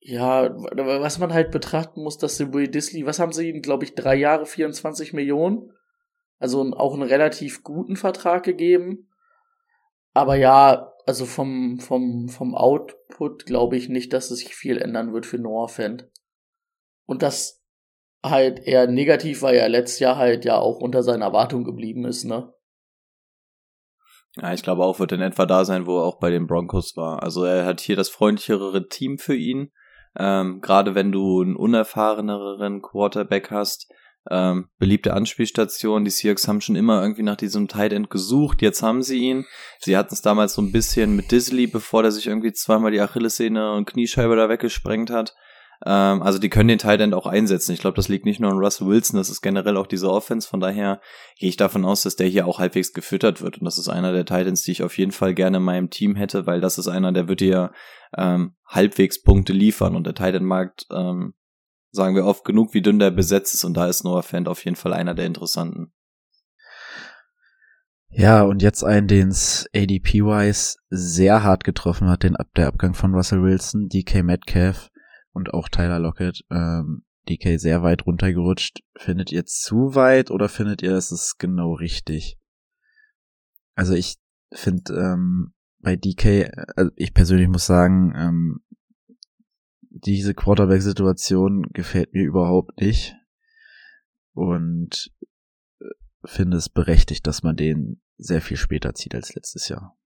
[0.00, 3.94] ja, was man halt betrachten muss, dass Will Disley, was haben sie ihm, glaube ich,
[3.94, 5.72] drei Jahre, 24 Millionen?
[6.38, 9.10] Also auch einen relativ guten Vertrag gegeben.
[10.14, 15.12] Aber ja, also vom, vom, vom Output glaube ich nicht, dass es sich viel ändern
[15.12, 16.08] wird für Noah Fent.
[17.04, 17.62] Und das
[18.24, 22.24] halt eher negativ, weil er letztes Jahr halt ja auch unter seiner Erwartung geblieben ist,
[22.24, 22.52] ne?
[24.36, 26.96] Ja, ich glaube auch, wird in etwa da sein, wo er auch bei den Broncos
[26.96, 27.22] war.
[27.22, 29.70] Also er hat hier das freundlichere Team für ihn.
[30.18, 33.92] Ähm, Gerade wenn du einen unerfahreneren Quarterback hast,
[34.28, 36.04] ähm, beliebte Anspielstation.
[36.04, 38.60] Die Seahawks haben schon immer irgendwie nach diesem Tight End gesucht.
[38.60, 39.46] Jetzt haben sie ihn.
[39.78, 43.00] Sie hatten es damals so ein bisschen mit Disley, bevor der sich irgendwie zweimal die
[43.00, 45.34] Achillessehne und Kniescheibe da weggesprengt hat.
[45.84, 47.72] Ähm, also die können den Tight End auch einsetzen.
[47.72, 50.48] Ich glaube, das liegt nicht nur an Russell Wilson, das ist generell auch diese Offense.
[50.48, 51.00] Von daher
[51.38, 53.58] gehe ich davon aus, dass der hier auch halbwegs gefüttert wird.
[53.58, 55.90] Und das ist einer der Tight Ends, die ich auf jeden Fall gerne in meinem
[55.90, 57.72] Team hätte, weil das ist einer, der wird dir
[58.16, 59.96] ähm, halbwegs Punkte liefern.
[59.96, 61.34] Und der Tight End Markt, ähm,
[61.92, 63.64] sagen wir oft genug, wie dünn der besetzt ist.
[63.64, 65.92] Und da ist Noah Fant auf jeden Fall einer der interessanten.
[68.12, 72.94] Ja, und jetzt einen, den es ADP-wise sehr hart getroffen hat, den Ab der Abgang
[72.94, 74.89] von Russell Wilson, DK Metcalf
[75.40, 76.44] und auch Tyler Lockett.
[76.50, 78.82] Ähm, DK sehr weit runtergerutscht.
[78.96, 82.38] Findet ihr zu weit oder findet ihr, es ist genau richtig?
[83.74, 84.16] Also ich
[84.52, 88.60] finde ähm, bei DK, also ich persönlich muss sagen, ähm,
[89.80, 93.16] diese Quarterback-Situation gefällt mir überhaupt nicht
[94.32, 95.10] und
[95.80, 95.84] äh,
[96.24, 99.96] finde es berechtigt, dass man den sehr viel später zieht als letztes Jahr.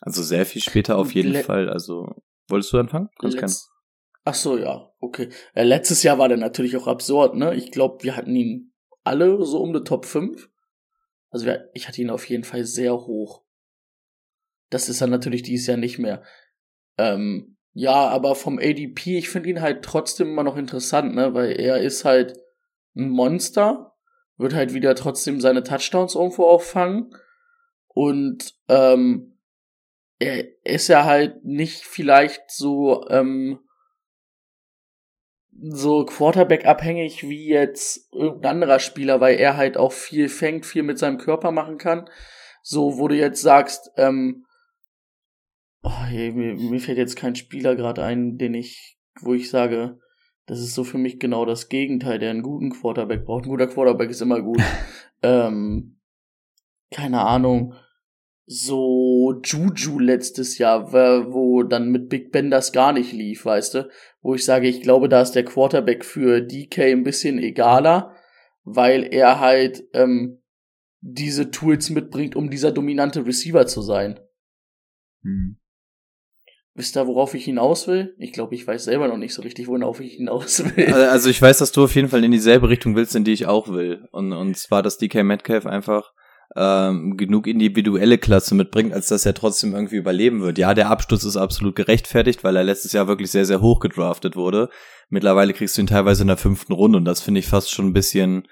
[0.00, 1.68] Also sehr viel später auf jeden Le Fall.
[1.68, 3.10] Also wolltest du anfangen?
[3.18, 3.70] Kannst Letz
[4.24, 5.28] Ach so, ja, okay.
[5.54, 7.54] Äh, letztes Jahr war der natürlich auch absurd, ne?
[7.54, 10.48] Ich glaube, wir hatten ihn alle so um die Top 5.
[11.28, 13.44] Also wir, ich hatte ihn auf jeden Fall sehr hoch.
[14.70, 16.22] Das ist dann natürlich dieses Jahr nicht mehr.
[16.96, 21.34] Ähm, ja, aber vom ADP, ich finde ihn halt trotzdem immer noch interessant, ne?
[21.34, 22.38] Weil er ist halt
[22.96, 23.94] ein Monster,
[24.38, 27.14] wird halt wieder trotzdem seine Touchdowns irgendwo auffangen.
[27.88, 29.33] Und ähm,
[30.24, 33.60] er ist ja halt nicht vielleicht so ähm,
[35.56, 40.82] so Quarterback abhängig wie jetzt irgendein anderer Spieler, weil er halt auch viel fängt, viel
[40.82, 42.08] mit seinem Körper machen kann.
[42.62, 44.46] So, wo du jetzt sagst, ähm,
[45.82, 50.00] oh, ey, mir, mir fällt jetzt kein Spieler gerade ein, den ich, wo ich sage,
[50.46, 53.44] das ist so für mich genau das Gegenteil, der einen guten Quarterback braucht.
[53.44, 54.60] Ein guter Quarterback ist immer gut.
[55.22, 56.00] ähm,
[56.90, 57.74] keine Ahnung
[58.46, 63.88] so Juju letztes Jahr, wo dann mit Big Ben das gar nicht lief, weißt du?
[64.20, 68.14] Wo ich sage, ich glaube, da ist der Quarterback für DK ein bisschen egaler,
[68.64, 70.42] weil er halt ähm,
[71.00, 74.20] diese Tools mitbringt, um dieser dominante Receiver zu sein.
[75.22, 75.58] Hm.
[76.76, 78.16] Wisst ihr, worauf ich hinaus will?
[78.18, 80.92] Ich glaube, ich weiß selber noch nicht so richtig, worauf ich hinaus will.
[80.92, 83.46] Also ich weiß, dass du auf jeden Fall in dieselbe Richtung willst, in die ich
[83.46, 84.08] auch will.
[84.10, 86.12] Und, und zwar, dass DK Metcalf einfach
[86.56, 90.58] ähm, genug individuelle Klasse mitbringt, als dass er trotzdem irgendwie überleben wird.
[90.58, 94.36] Ja, der Absturz ist absolut gerechtfertigt, weil er letztes Jahr wirklich sehr, sehr hoch gedraftet
[94.36, 94.68] wurde.
[95.08, 97.86] Mittlerweile kriegst du ihn teilweise in der fünften Runde und das finde ich fast schon
[97.86, 98.46] ein bisschen,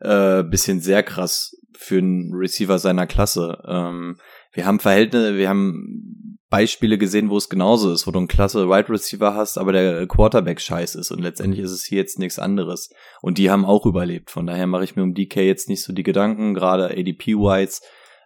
[0.00, 3.58] äh, bisschen sehr krass für einen Receiver seiner Klasse.
[3.66, 4.16] Ähm,
[4.52, 8.68] wir haben Verhältnisse, wir haben Beispiele gesehen, wo es genauso ist, wo du einen klasse
[8.68, 12.38] Wide Receiver hast, aber der Quarterback scheiß ist und letztendlich ist es hier jetzt nichts
[12.38, 12.90] anderes.
[13.22, 14.30] Und die haben auch überlebt.
[14.30, 16.54] Von daher mache ich mir um DK jetzt nicht so die Gedanken.
[16.54, 17.80] Gerade ADP-Wise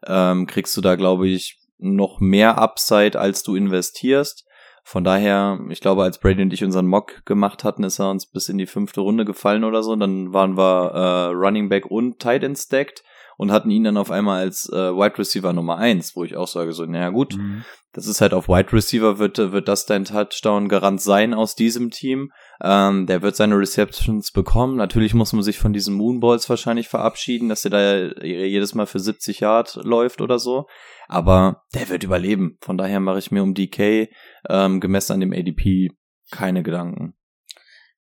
[0.07, 4.45] ähm, kriegst du da, glaube ich, noch mehr Upside, als du investierst.
[4.85, 8.27] Von daher, ich glaube, als Brady und ich unseren Mock gemacht hatten, ist er uns
[8.27, 9.97] bis in die fünfte Runde gefallen oder so.
[9.97, 13.03] Dann waren wir äh, Running Back und Tight End stacked
[13.39, 16.49] und hatten ihn dann auf einmal als äh, Wide Receiver Nummer eins, wo ich auch
[16.49, 17.65] sage so, naja gut, mhm.
[17.93, 21.91] das ist halt auf Wide Receiver wird wird das dein Touchdown Garant sein aus diesem
[21.91, 22.33] Team.
[22.61, 24.77] Ähm, der wird seine Receptions bekommen.
[24.77, 28.99] Natürlich muss man sich von diesen Moonballs wahrscheinlich verabschieden, dass er da jedes Mal für
[28.99, 30.67] 70 Yard läuft oder so.
[31.07, 32.59] Aber der wird überleben.
[32.61, 34.09] Von daher mache ich mir um DK
[34.49, 35.91] ähm, gemessen an dem ADP
[36.33, 37.15] keine Gedanken.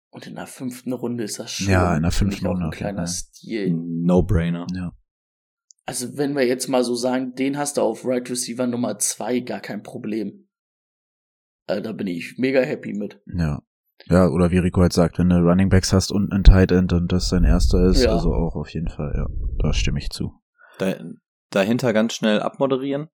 [0.09, 3.05] Und in der fünften Runde ist das schon ja, in der fünften Runde ein kleiner
[3.05, 3.71] Stil.
[3.71, 4.65] No-Brainer.
[4.73, 4.91] Ja.
[5.89, 9.39] Also wenn wir jetzt mal so sagen, den hast du auf Right Receiver Nummer zwei
[9.39, 10.47] gar kein Problem.
[11.65, 13.19] Also da bin ich mega happy mit.
[13.25, 13.63] Ja.
[14.05, 16.93] Ja, oder wie Rico halt sagt, wenn du Running Backs hast und ein Tight End
[16.93, 18.11] und das dein erster ist, ja.
[18.11, 19.25] also auch auf jeden Fall, ja.
[19.63, 20.31] Da stimme ich zu.
[20.77, 20.93] Da,
[21.49, 23.09] dahinter ganz schnell abmoderieren.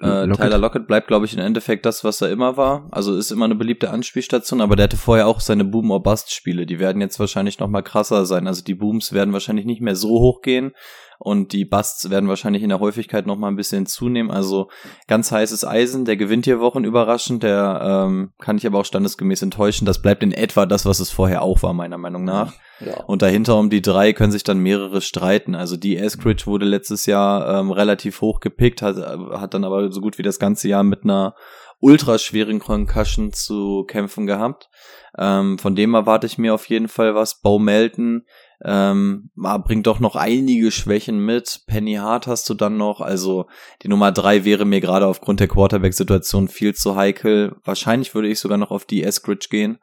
[0.00, 0.46] Äh, Lockett.
[0.46, 2.86] Tyler Lockett bleibt, glaube ich, im Endeffekt das, was er immer war.
[2.92, 6.64] Also ist immer eine beliebte Anspielstation, aber der hatte vorher auch seine Boom- or Bust-Spiele.
[6.64, 8.46] Die werden jetzt wahrscheinlich noch mal krasser sein.
[8.46, 10.70] Also die Booms werden wahrscheinlich nicht mehr so hoch gehen
[11.18, 14.30] und die Busts werden wahrscheinlich in der Häufigkeit noch mal ein bisschen zunehmen.
[14.30, 14.68] Also
[15.08, 19.42] ganz heißes Eisen, der gewinnt hier Wochen überraschend, der ähm, kann ich aber auch standesgemäß
[19.42, 19.84] enttäuschen.
[19.84, 22.54] Das bleibt in etwa das, was es vorher auch war, meiner Meinung nach.
[22.78, 23.02] Ja.
[23.04, 25.56] Und dahinter um die drei können sich dann mehrere streiten.
[25.56, 30.00] Also die Eskridge wurde letztes Jahr ähm, relativ hoch gepickt, hat, hat dann aber so
[30.00, 31.34] gut wie das ganze Jahr mit einer
[31.80, 34.68] ultraschweren Concussion zu kämpfen gehabt.
[35.16, 37.40] Ähm, von dem erwarte ich mir auf jeden Fall was.
[37.40, 38.24] Bo Melton
[38.64, 41.62] ähm, bringt doch noch einige Schwächen mit.
[41.66, 43.00] Penny Hart hast du dann noch.
[43.00, 43.46] Also
[43.82, 47.56] die Nummer drei wäre mir gerade aufgrund der Quarterback-Situation viel zu heikel.
[47.64, 49.78] Wahrscheinlich würde ich sogar noch auf die Eskridge gehen.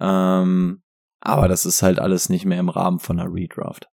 [0.00, 0.82] Ähm,
[1.20, 3.88] aber das ist halt alles nicht mehr im Rahmen von einer Redraft.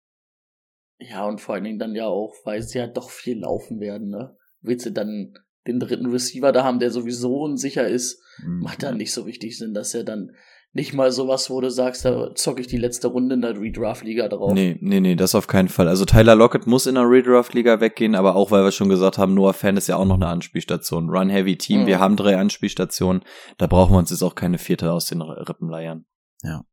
[0.99, 4.09] Ja, und vor allen Dingen dann ja auch, weil sie ja doch viel laufen werden,
[4.09, 4.37] ne?
[4.61, 5.35] Willst du dann
[5.67, 8.61] den dritten Receiver da haben, der sowieso unsicher ist, mhm.
[8.61, 10.33] macht dann nicht so richtig Sinn, dass er dann
[10.75, 14.29] nicht mal sowas, wo du sagst, da zocke ich die letzte Runde in der Redraft-Liga
[14.29, 14.55] drauf.
[14.55, 15.87] Nee, nee, nee, das auf keinen Fall.
[15.87, 19.35] Also Tyler Lockett muss in der Redraft-Liga weggehen, aber auch, weil wir schon gesagt haben,
[19.35, 21.11] Noah Fan ist ja auch noch eine Anspielstation.
[21.11, 21.87] Run-Heavy-Team, mhm.
[21.87, 23.23] wir haben drei Anspielstationen,
[23.59, 26.07] da brauchen wir uns jetzt auch keine vierte aus den Rippen leiern.
[26.43, 26.65] Ja.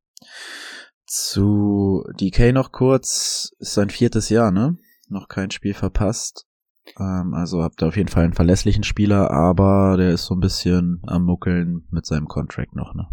[1.05, 4.77] Zu DK noch kurz, ist sein viertes Jahr, ne?
[5.09, 6.45] Noch kein Spiel verpasst.
[6.97, 10.39] Ähm, also habt ihr auf jeden Fall einen verlässlichen Spieler, aber der ist so ein
[10.39, 13.07] bisschen am Muckeln mit seinem Contract noch, ne?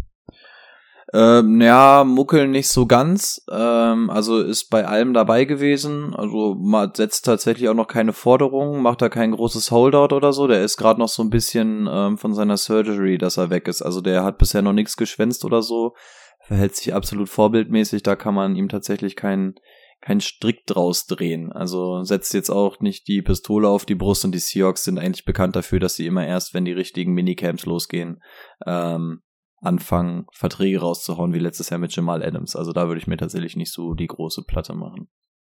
[1.13, 3.41] Ähm, ja, muckeln nicht so ganz.
[3.49, 6.13] Ähm, also ist bei allem dabei gewesen.
[6.13, 10.47] Also man setzt tatsächlich auch noch keine Forderungen, macht da kein großes Holdout oder so.
[10.47, 13.81] Der ist gerade noch so ein bisschen ähm, von seiner Surgery, dass er weg ist.
[13.81, 15.93] Also der hat bisher noch nichts geschwänzt oder so.
[16.41, 18.03] Verhält sich absolut vorbildmäßig.
[18.03, 19.55] Da kann man ihm tatsächlich keinen
[20.01, 21.51] keinen Strick draus drehen.
[21.51, 25.25] Also setzt jetzt auch nicht die Pistole auf die Brust und die Seahawks sind eigentlich
[25.25, 28.21] bekannt dafür, dass sie immer erst, wenn die richtigen Minicamps losgehen,
[28.65, 29.21] ähm,
[29.59, 32.55] anfangen, Verträge rauszuhauen, wie letztes Jahr mit Jamal Adams.
[32.55, 35.09] Also da würde ich mir tatsächlich nicht so die große Platte machen.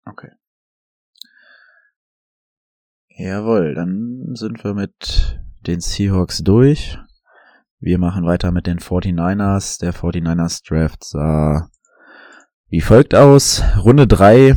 [0.06, 0.32] Okay.
[3.16, 6.98] Jawohl, dann sind wir mit den Seahawks durch.
[7.80, 9.80] Wir machen weiter mit den 49ers.
[9.80, 11.70] Der 49ers Draft sah
[12.70, 13.62] wie folgt aus.
[13.78, 14.56] Runde 3,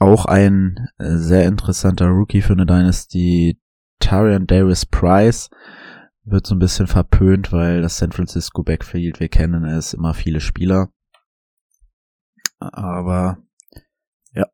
[0.00, 3.58] auch ein sehr interessanter Rookie für eine Dynasty,
[4.00, 5.48] Tarian Davis Price
[6.30, 10.40] wird so ein bisschen verpönt, weil das San Francisco Backfield, wir kennen es, immer viele
[10.40, 10.90] Spieler.
[12.58, 13.38] Aber
[14.32, 14.46] ja,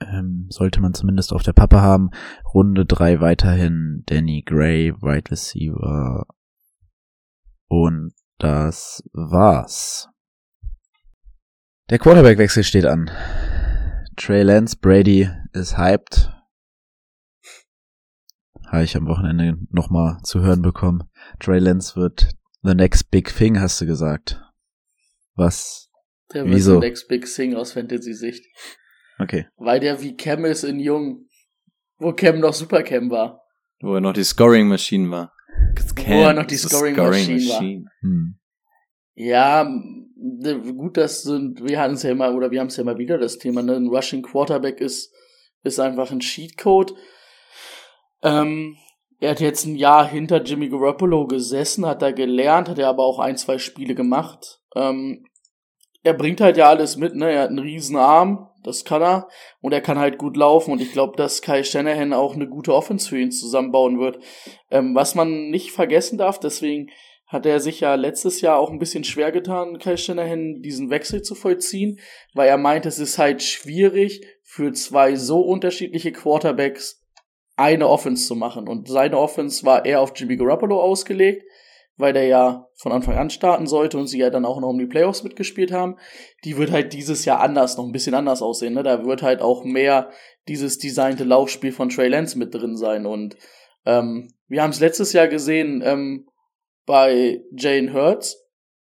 [0.00, 2.10] ähm, sollte man zumindest auf der Pappe haben.
[2.54, 6.26] Runde drei weiterhin Danny Gray, Wide Receiver.
[7.68, 10.08] Und das war's.
[11.90, 13.10] Der Quarterback-Wechsel steht an.
[14.16, 16.35] Trey Lance, Brady ist hyped
[18.66, 21.04] habe ich am Wochenende nochmal zu hören bekommen.
[21.40, 22.30] Trey Lance wird
[22.62, 24.42] the next big thing, hast du gesagt.
[25.34, 25.90] Was?
[26.32, 26.74] Der wird Wieso?
[26.74, 28.44] the next big thing aus Fantasy-Sicht.
[29.18, 29.46] Okay.
[29.56, 31.28] Weil der wie Cam ist in Jung.
[31.98, 33.42] Wo Cam noch Super Cam war.
[33.80, 35.32] Wo er noch die Scoring Machine war.
[35.94, 37.92] Cam wo er noch die Scoring, Scoring Machine, Machine, war.
[38.02, 38.38] Hm.
[39.14, 39.64] Ja,
[40.76, 43.16] gut, das sind, wir hatten es ja immer, oder wir haben es ja immer wieder
[43.16, 43.76] das Thema, ne?
[43.76, 45.10] Ein Rushing Quarterback ist,
[45.62, 46.94] ist einfach ein Cheatcode.
[48.26, 48.76] Ähm,
[49.20, 53.04] er hat jetzt ein Jahr hinter Jimmy Garoppolo gesessen, hat da gelernt, hat er aber
[53.04, 54.60] auch ein, zwei Spiele gemacht.
[54.74, 55.24] Ähm,
[56.02, 57.30] er bringt halt ja alles mit, ne?
[57.30, 59.28] Er hat einen riesen Arm, Das kann er.
[59.60, 60.72] Und er kann halt gut laufen.
[60.72, 64.18] Und ich glaube, dass Kai Shanahan auch eine gute Offense für ihn zusammenbauen wird.
[64.70, 66.90] Ähm, was man nicht vergessen darf, deswegen
[67.26, 71.22] hat er sich ja letztes Jahr auch ein bisschen schwer getan, Kai Shanahan diesen Wechsel
[71.22, 71.98] zu vollziehen,
[72.34, 77.05] weil er meint, es ist halt schwierig für zwei so unterschiedliche Quarterbacks
[77.56, 78.68] eine Offense zu machen.
[78.68, 81.44] Und seine Offense war eher auf Jimmy Garoppolo ausgelegt,
[81.96, 84.78] weil der ja von Anfang an starten sollte und sie ja dann auch noch um
[84.78, 85.96] die Playoffs mitgespielt haben.
[86.44, 88.74] Die wird halt dieses Jahr anders, noch ein bisschen anders aussehen.
[88.74, 88.82] Ne?
[88.82, 90.10] Da wird halt auch mehr
[90.46, 93.06] dieses designte Laufspiel von Trey Lance mit drin sein.
[93.06, 93.36] Und
[93.86, 96.28] ähm, wir haben es letztes Jahr gesehen, ähm,
[96.84, 98.44] bei Jane Hurts,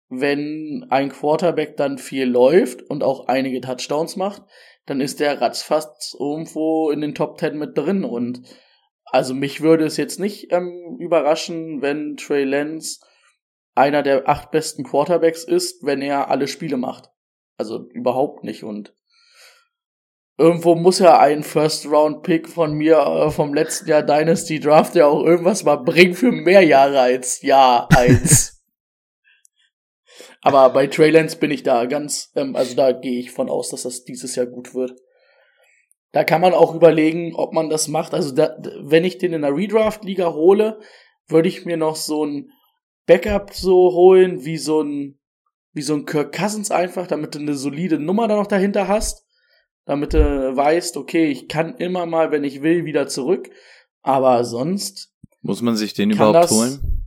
[0.08, 4.42] wenn ein Quarterback dann viel läuft und auch einige Touchdowns macht,
[4.88, 8.42] dann ist der ratzfatz irgendwo in den Top 10 mit drin und
[9.04, 13.00] also mich würde es jetzt nicht ähm, überraschen, wenn Trey Lance
[13.74, 17.10] einer der acht besten Quarterbacks ist, wenn er alle Spiele macht.
[17.56, 18.94] Also überhaupt nicht und
[20.38, 25.24] irgendwo muss ja ein First-Round-Pick von mir äh, vom letzten Jahr Dynasty Draft ja auch
[25.24, 28.54] irgendwas mal bringen für mehr Jahre als Jahr eins.
[30.40, 33.70] Aber bei Trey Lance bin ich da ganz, ähm, also da gehe ich von aus,
[33.70, 34.92] dass das dieses Jahr gut wird.
[36.12, 38.14] Da kann man auch überlegen, ob man das macht.
[38.14, 40.80] Also da, wenn ich den in der Redraft-Liga hole,
[41.26, 42.50] würde ich mir noch so ein
[43.06, 45.18] Backup so holen, wie so ein,
[45.72, 49.28] wie so ein Kirk Cousins einfach, damit du eine solide Nummer da noch dahinter hast
[49.88, 53.48] damit du weißt, okay, ich kann immer mal, wenn ich will, wieder zurück.
[54.02, 55.14] Aber sonst.
[55.40, 56.97] Muss man sich den überhaupt holen?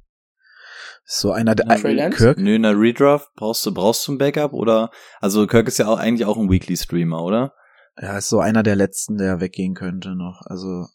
[1.13, 2.37] So einer der äh, Kirk?
[2.37, 5.87] Nö, in der Redraft brauchst du, brauchst du ein Backup oder, also Kirk ist ja
[5.87, 7.53] auch eigentlich auch ein Weekly Streamer, oder?
[8.01, 10.39] Ja, ist so einer der letzten, der weggehen könnte noch.
[10.45, 10.85] Also,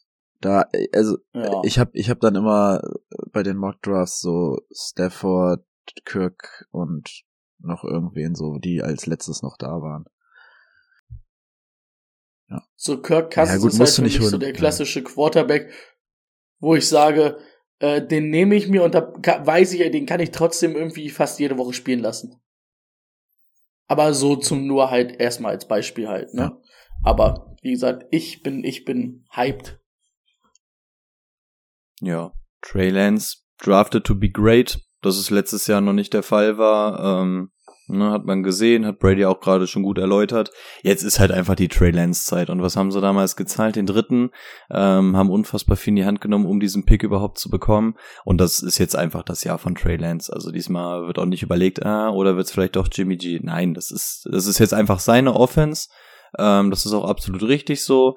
[0.40, 1.60] da, also, ja.
[1.64, 2.80] ich hab, ich hab dann immer
[3.30, 5.62] bei den Mock Drafts so Stafford,
[6.06, 7.10] Kirk und
[7.58, 10.06] noch irgendwen so, die als letztes noch da waren.
[12.48, 12.62] Ja.
[12.74, 14.30] So Kirk Cousins ja, gut, ist halt für mich holen.
[14.30, 15.04] so der klassische ja.
[15.04, 15.70] Quarterback,
[16.58, 17.36] wo ich sage,
[17.78, 21.38] äh, den nehme ich mir und da weiß ich, den kann ich trotzdem irgendwie fast
[21.38, 22.40] jede Woche spielen lassen.
[23.88, 26.42] Aber so zum nur halt erstmal als Beispiel halt, ne?
[26.42, 26.60] Ja.
[27.04, 29.78] Aber wie gesagt, ich bin, ich bin hyped.
[32.00, 36.58] Ja, Trey Lance drafted to be great, dass es letztes Jahr noch nicht der Fall
[36.58, 37.22] war.
[37.22, 37.52] Ähm,
[37.88, 40.50] Ne, hat man gesehen, hat Brady auch gerade schon gut erläutert.
[40.82, 42.50] Jetzt ist halt einfach die Trey Lance Zeit.
[42.50, 43.76] Und was haben sie damals gezahlt?
[43.76, 44.30] Den dritten,
[44.70, 47.94] ähm, haben unfassbar viel in die Hand genommen, um diesen Pick überhaupt zu bekommen.
[48.24, 50.32] Und das ist jetzt einfach das Jahr von Trey Lance.
[50.32, 53.38] Also diesmal wird auch nicht überlegt, ah, oder wird es vielleicht doch Jimmy G?
[53.40, 55.88] Nein, das ist, das ist jetzt einfach seine Offense.
[56.38, 58.16] Ähm, das ist auch absolut richtig so.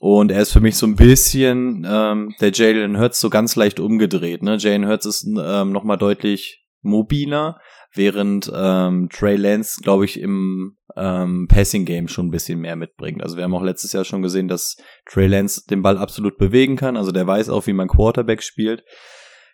[0.00, 3.80] Und er ist für mich so ein bisschen ähm, der Jalen Hurts so ganz leicht
[3.80, 4.42] umgedreht.
[4.42, 4.58] Ne?
[4.58, 7.60] Jalen Hurts ist ähm, nochmal deutlich mobiler
[7.94, 13.22] während ähm, Trey Lance, glaube ich, im ähm, Passing Game schon ein bisschen mehr mitbringt.
[13.22, 16.76] Also wir haben auch letztes Jahr schon gesehen, dass Trey Lance den Ball absolut bewegen
[16.76, 16.96] kann.
[16.96, 18.84] Also der weiß auch, wie man Quarterback spielt.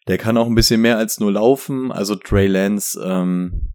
[0.06, 1.90] Der kann auch ein bisschen mehr als nur laufen.
[1.90, 3.72] Also Trey Lance, ähm,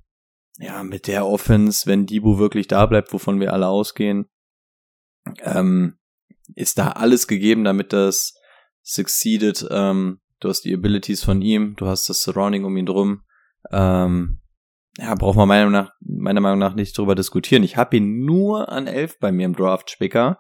[0.57, 4.25] ja, mit der Offense, wenn Debo wirklich da bleibt, wovon wir alle ausgehen,
[5.41, 5.97] ähm,
[6.55, 8.35] ist da alles gegeben, damit das
[8.81, 9.65] succeeded.
[9.71, 13.23] Ähm, du hast die Abilities von ihm, du hast das Surrounding um ihn drum.
[13.71, 14.39] Ähm,
[14.97, 17.63] ja, braucht man meiner Meinung nach, meiner Meinung nach nicht drüber diskutieren.
[17.63, 20.39] Ich habe ihn nur an elf bei mir im Draft-Spicker.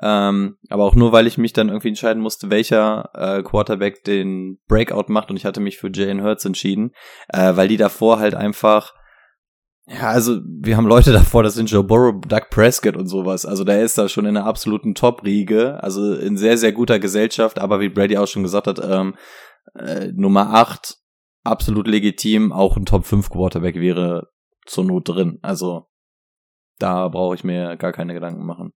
[0.00, 4.58] Ähm, aber auch nur, weil ich mich dann irgendwie entscheiden musste, welcher äh, Quarterback den
[4.68, 6.92] Breakout macht und ich hatte mich für Jalen Hurts entschieden,
[7.28, 8.94] äh, weil die davor halt einfach,
[9.86, 13.64] ja, also wir haben Leute davor, das sind Joe Burrow, Doug Prescott und sowas, also
[13.64, 17.80] der ist da schon in einer absoluten Top-Riege, also in sehr, sehr guter Gesellschaft, aber
[17.80, 19.14] wie Brady auch schon gesagt hat, ähm,
[19.74, 20.98] äh, Nummer acht
[21.50, 22.52] absolut legitim.
[22.52, 24.28] Auch ein Top 5 Quarterback wäre
[24.66, 25.38] zur Not drin.
[25.42, 25.88] Also
[26.78, 28.72] da brauche ich mir gar keine Gedanken machen.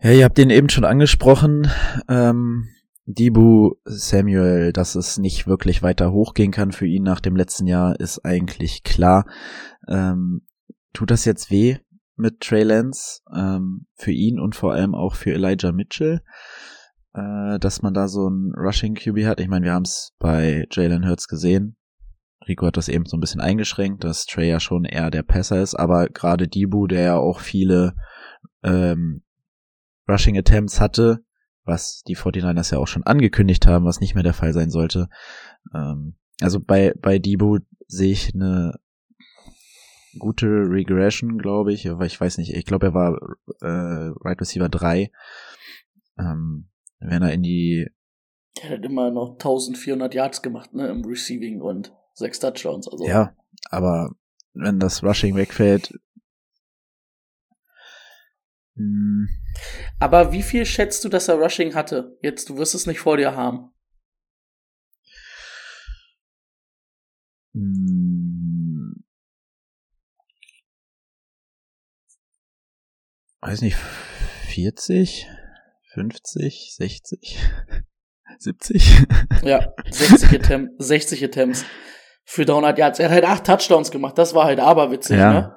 [0.00, 1.70] Ja, ihr habt den eben schon angesprochen.
[2.08, 2.68] Ähm,
[3.06, 7.98] Dibu Samuel, dass es nicht wirklich weiter hochgehen kann für ihn nach dem letzten Jahr,
[7.98, 9.26] ist eigentlich klar.
[9.88, 10.46] Ähm,
[10.92, 11.78] tut das jetzt weh
[12.16, 16.22] mit Trey Lance ähm, für ihn und vor allem auch für Elijah Mitchell?
[17.16, 19.40] Äh, dass man da so ein Rushing QB hat.
[19.40, 21.76] Ich meine, wir haben es bei Jalen Hurts gesehen.
[22.46, 25.60] Rico hat das eben so ein bisschen eingeschränkt, dass Trey ja schon eher der Passer
[25.60, 27.94] ist, aber gerade Dibu, der ja auch viele
[28.62, 29.22] ähm,
[30.08, 31.24] Rushing Attempts hatte,
[31.64, 35.08] was die 49ers ja auch schon angekündigt haben, was nicht mehr der Fall sein sollte.
[35.74, 37.58] Ähm, also bei, bei Dibu
[37.88, 38.78] sehe ich eine
[40.18, 43.16] gute Regression, glaube ich, aber ich weiß nicht, ich glaube, er war
[43.60, 45.10] äh, Right Receiver 3.
[46.18, 46.68] Ähm,
[47.00, 47.88] wenn er in die.
[48.60, 53.06] Er hat immer noch 1400 Yards gemacht, ne, im Receiving und sechs Touchdowns, also.
[53.06, 53.36] Ja,
[53.70, 54.14] aber
[54.54, 55.92] wenn das Rushing wegfällt,
[58.76, 59.28] Hm,
[59.98, 62.18] Aber wie viel schätzt du, dass er Rushing hatte?
[62.22, 63.70] Jetzt, du wirst es nicht vor dir haben.
[67.54, 69.02] hm,
[73.40, 73.76] weiß nicht,
[74.48, 75.28] 40,
[75.96, 77.38] 50, 60,
[78.38, 79.06] 70?
[79.44, 81.64] Ja, 60, Attempt, 60 Attempts
[82.24, 82.98] für 300 Yards.
[82.98, 84.18] Er hat halt acht Touchdowns gemacht.
[84.18, 85.32] Das war halt aberwitzig, Ja.
[85.32, 85.52] ne?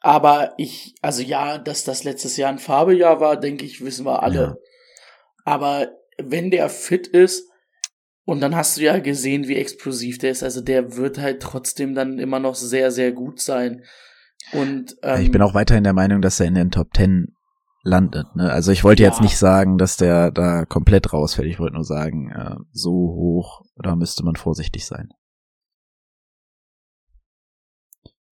[0.00, 4.22] Aber ich, also ja, dass das letztes Jahr ein Farbejahr war, denke ich, wissen wir
[4.22, 4.40] alle.
[4.40, 4.54] Ja.
[5.44, 7.44] Aber wenn der fit ist,
[8.24, 11.94] und dann hast du ja gesehen, wie explosiv der ist, also der wird halt trotzdem
[11.94, 13.84] dann immer noch sehr, sehr gut sein.
[14.52, 17.34] Und ähm, ich bin auch weiterhin der Meinung, dass er in den Top 10
[17.88, 18.36] landet.
[18.36, 18.50] Ne?
[18.52, 19.08] Also ich wollte Ja.
[19.08, 21.48] jetzt nicht sagen, dass der da komplett rausfällt.
[21.48, 25.08] Ich wollte nur sagen, äh, so hoch, da müsste man vorsichtig sein.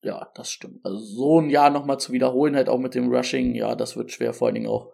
[0.02, 0.84] Ja, das stimmt.
[0.84, 4.12] Also so ein Jahr nochmal zu wiederholen, halt auch mit dem Rushing, ja, das wird
[4.12, 4.92] schwer, vor allen Dingen auch,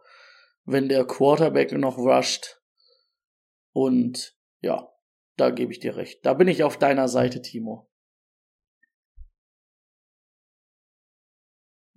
[0.65, 2.63] wenn der Quarterback noch rusht.
[3.75, 4.89] Und ja,
[5.37, 6.25] da gebe ich dir recht.
[6.25, 7.91] Da bin ich auf deiner Seite, Timo.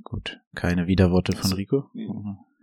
[0.04, 1.90] Gut, keine Widerworte von Rico?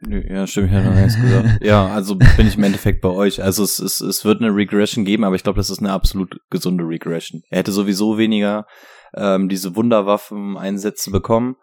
[0.05, 1.63] Nö, ja, stimmt, ich hatte noch nichts gesagt.
[1.65, 3.43] ja, also bin ich im Endeffekt bei euch.
[3.43, 6.41] Also es, es, es wird eine Regression geben, aber ich glaube, das ist eine absolut
[6.51, 7.43] gesunde Regression.
[7.51, 8.67] Er hätte sowieso weniger
[9.15, 11.57] ähm, diese Wunderwaffen-Einsätze bekommen.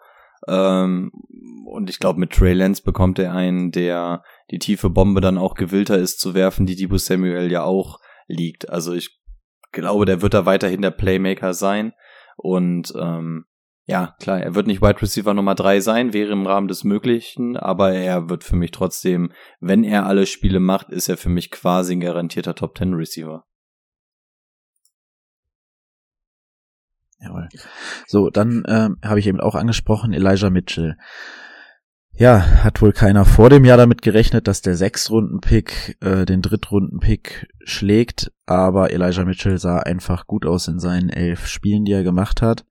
[0.47, 1.11] Ähm,
[1.65, 5.55] und ich glaube, mit Trey Lance bekommt er einen, der die tiefe Bombe dann auch
[5.55, 8.69] gewillter ist zu werfen, die Debo Samuel ja auch liegt.
[8.69, 9.19] Also ich
[9.73, 11.93] glaube, der wird da weiterhin der Playmaker sein.
[12.37, 13.45] Und ähm,
[13.89, 17.57] ja, klar, er wird nicht Wide Receiver Nummer drei sein, wäre im Rahmen des Möglichen,
[17.57, 19.31] aber er wird für mich trotzdem,
[19.61, 23.45] wenn er alle Spiele macht, ist er für mich quasi ein garantierter Top 10 Receiver.
[27.19, 27.49] Jawohl.
[28.05, 30.95] So, dann ähm, habe ich eben auch angesprochen, Elijah Mitchell.
[32.11, 37.47] Ja, hat wohl keiner vor dem Jahr damit gerechnet, dass der Sechstrunden-Pick äh, den Drittrunden-Pick
[37.63, 42.43] schlägt, aber Elijah Mitchell sah einfach gut aus in seinen elf Spielen, die er gemacht
[42.43, 42.65] hat.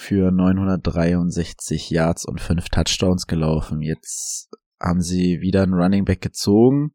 [0.00, 3.82] Für 963 Yards und fünf Touchdowns gelaufen.
[3.82, 4.48] Jetzt
[4.80, 6.94] haben sie wieder einen Running Back gezogen.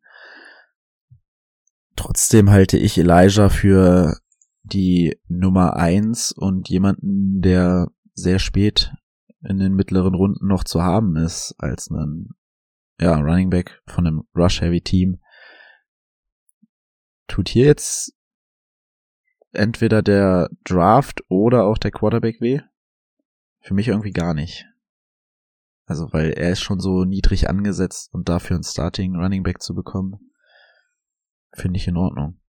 [1.95, 4.17] Trotzdem halte ich Elijah für
[4.63, 8.91] die Nummer eins und jemanden, der sehr spät
[9.47, 12.29] in den mittleren Runden noch zu haben ist, als ein
[12.99, 15.21] ja, Running Back von einem Rush-Heavy-Team.
[17.27, 18.15] Tut hier jetzt
[19.51, 22.61] entweder der Draft oder auch der Quarterback weh?
[23.65, 24.67] Für mich irgendwie gar nicht.
[25.85, 29.73] Also, weil er ist schon so niedrig angesetzt und dafür einen Starting Running Back zu
[29.73, 30.19] bekommen,
[31.51, 32.39] finde ich in Ordnung.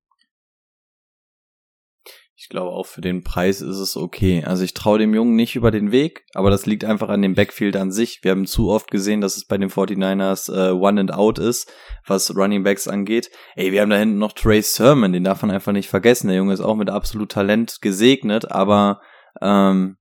[2.39, 4.45] Ich glaube auch für den Preis ist es okay.
[4.45, 7.35] Also ich traue dem Jungen nicht über den Weg, aber das liegt einfach an dem
[7.35, 8.21] Backfield an sich.
[8.23, 11.73] Wir haben zu oft gesehen, dass es bei den 49ers äh, One and Out ist,
[12.07, 13.31] was Running Backs angeht.
[13.55, 16.29] Ey, wir haben da hinten noch Trey Sermon, den darf man einfach nicht vergessen.
[16.29, 19.01] Der Junge ist auch mit absolut Talent gesegnet, aber
[19.41, 19.97] ähm,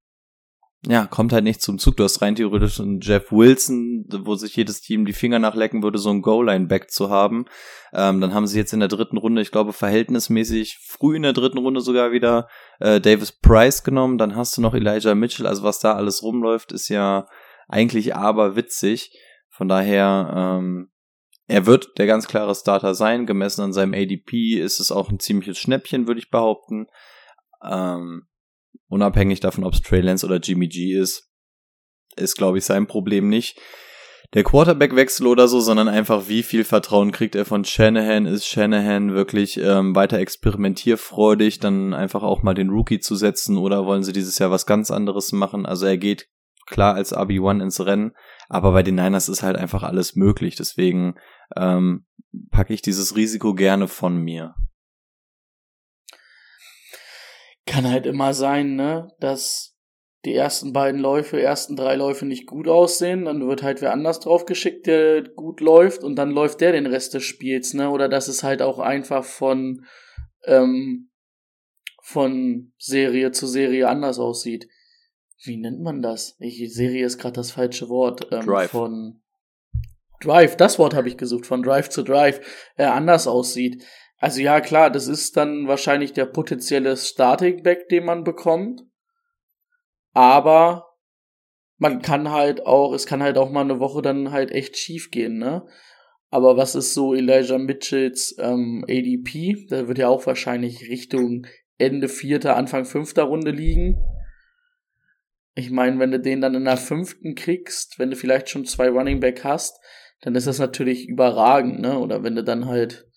[0.88, 1.98] ja, kommt halt nicht zum Zug.
[1.98, 5.98] Du hast rein theoretisch einen Jeff Wilson, wo sich jedes Team die Finger nachlecken würde,
[5.98, 7.46] so einen Goal-Line-Back zu haben.
[7.92, 11.34] Ähm, dann haben sie jetzt in der dritten Runde, ich glaube, verhältnismäßig früh in der
[11.34, 12.48] dritten Runde sogar wieder
[12.80, 14.20] äh, Davis Price genommen.
[14.20, 15.48] Dann hast du noch Elijah Mitchell.
[15.48, 17.28] Also was da alles rumläuft, ist ja
[17.68, 19.12] eigentlich aber witzig.
[19.50, 20.92] Von daher, ähm,
[21.48, 23.26] er wird der ganz klare Starter sein.
[23.26, 26.88] Gemessen an seinem ADP ist es auch ein ziemliches Schnäppchen, würde ich behaupten.
[27.64, 28.28] Ähm,
[28.88, 31.30] unabhängig davon, ob es Trey Lance oder Jimmy G ist,
[32.16, 33.60] ist, glaube ich, sein Problem nicht
[34.34, 38.26] der Quarterback-Wechsel oder so, sondern einfach, wie viel Vertrauen kriegt er von Shanahan?
[38.26, 43.86] Ist Shanahan wirklich ähm, weiter experimentierfreudig, dann einfach auch mal den Rookie zu setzen oder
[43.86, 45.66] wollen sie dieses Jahr was ganz anderes machen?
[45.66, 46.28] Also er geht
[46.66, 48.12] klar als RB1 ins Rennen,
[48.50, 50.56] aber bei den Niners ist halt einfach alles möglich.
[50.56, 51.16] Deswegen
[51.56, 52.06] ähm,
[52.52, 54.56] packe ich dieses Risiko gerne von mir.
[57.66, 59.76] Kann halt immer sein, ne, dass
[60.26, 64.20] die ersten beiden Läufe, ersten drei Läufe nicht gut aussehen, dann wird halt wer anders
[64.20, 68.28] draufgeschickt, der gut läuft und dann läuft der den Rest des Spiels, ne, oder dass
[68.28, 69.86] es halt auch einfach von,
[70.46, 71.10] ähm,
[72.02, 74.68] von Serie zu Serie anders aussieht.
[75.44, 76.36] Wie nennt man das?
[76.40, 78.28] Ich, Serie ist gerade das falsche Wort.
[78.32, 78.72] Ähm, Drive.
[78.72, 79.22] Von
[80.22, 82.42] Drive, das Wort habe ich gesucht, von Drive zu Drive,
[82.78, 83.84] äh, anders aussieht.
[84.18, 88.82] Also ja, klar, das ist dann wahrscheinlich der potenzielle Starting Back, den man bekommt.
[90.14, 90.86] Aber
[91.78, 95.12] man kann halt auch, es kann halt auch mal eine Woche dann halt echt schief
[95.12, 95.68] gehen, ne?
[96.30, 99.68] Aber was ist so Elijah Mitchells ähm, ADP?
[99.70, 101.46] Der wird ja auch wahrscheinlich Richtung
[101.78, 103.98] Ende vierter, Anfang fünfter Runde liegen.
[105.56, 108.90] ich meine, wenn du den dann in der fünften kriegst, wenn du vielleicht schon zwei
[108.90, 109.80] Running Back hast,
[110.22, 112.00] dann ist das natürlich überragend, ne?
[112.00, 113.08] Oder wenn du dann halt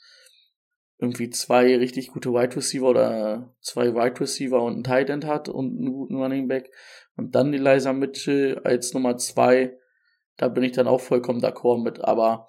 [0.98, 5.48] irgendwie zwei richtig gute Wide Receiver oder zwei Wide Receiver und einen Tight End hat
[5.48, 6.70] und einen guten Running Back
[7.16, 9.76] und dann die Liza Mitchell als Nummer zwei,
[10.36, 12.00] da bin ich dann auch vollkommen d'accord mit.
[12.00, 12.48] Aber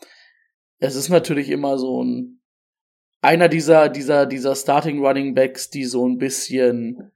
[0.79, 2.41] es ist natürlich immer so ein
[3.21, 7.11] einer dieser dieser dieser Starting Running Backs, die so ein bisschen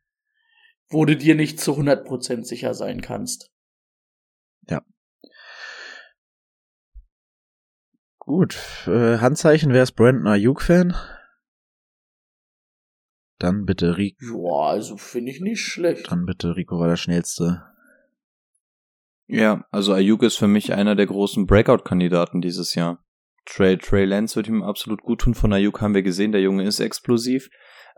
[0.90, 3.52] wo du dir nicht zu 100% sicher sein kannst.
[4.70, 4.82] Ja.
[8.20, 10.96] Gut, äh, Handzeichen, wer ist Brandon Ayuk-Fan?
[13.40, 14.18] Dann bitte Rico.
[14.22, 16.12] Ja, also finde ich nicht schlecht.
[16.12, 17.64] Dann bitte Rico war der schnellste.
[19.28, 23.04] Ja, also Ayuk ist für mich einer der großen Breakout-Kandidaten dieses Jahr.
[23.46, 25.34] Trey, Trey Lance wird ihm absolut gut tun.
[25.34, 27.50] Von Ayuk haben wir gesehen, der Junge ist explosiv.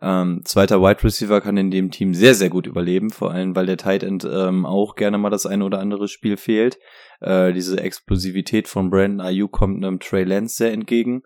[0.02, 3.66] Ähm, zweiter Wide Receiver kann in dem Team sehr, sehr gut überleben, vor allem weil
[3.66, 6.78] der Tight End ähm, auch gerne mal das ein oder andere Spiel fehlt.
[7.22, 11.24] Äh, diese Explosivität von Brandon Ayuk kommt einem Trey Lance sehr entgegen.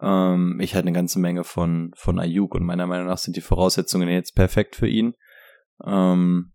[0.00, 3.40] Ähm, ich hatte eine ganze Menge von, von Ayuk und meiner Meinung nach sind die
[3.40, 5.14] Voraussetzungen jetzt perfekt für ihn.
[5.84, 6.52] Ähm,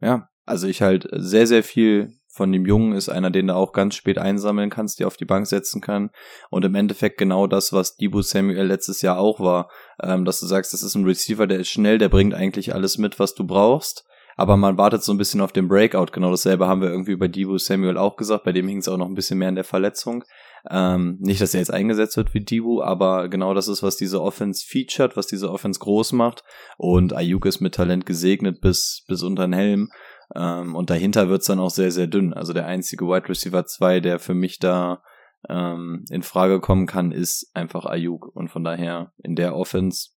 [0.00, 3.72] ja, also ich halt sehr, sehr viel von dem Jungen ist einer, den du auch
[3.72, 6.10] ganz spät einsammeln kannst, die auf die Bank setzen kann.
[6.50, 9.70] Und im Endeffekt genau das, was Debo Samuel letztes Jahr auch war.
[10.02, 12.98] Ähm, dass du sagst, das ist ein Receiver, der ist schnell, der bringt eigentlich alles
[12.98, 14.04] mit, was du brauchst.
[14.36, 16.06] Aber man wartet so ein bisschen auf den Breakout.
[16.06, 18.42] Genau dasselbe haben wir irgendwie bei Debo Samuel auch gesagt.
[18.42, 20.24] Bei dem hing es auch noch ein bisschen mehr an der Verletzung.
[20.70, 24.22] Ähm, nicht, dass er jetzt eingesetzt wird wie Debo, aber genau das ist, was diese
[24.22, 26.42] Offense featured, was diese Offense groß macht.
[26.78, 29.90] Und Ayuk ist mit Talent gesegnet bis, bis unter den Helm.
[30.34, 32.32] Ähm, und dahinter wird's dann auch sehr, sehr dünn.
[32.32, 35.02] Also der einzige Wide Receiver 2, der für mich da
[35.48, 38.34] ähm, in Frage kommen kann, ist einfach Ayuk.
[38.34, 40.10] Und von daher in der Offense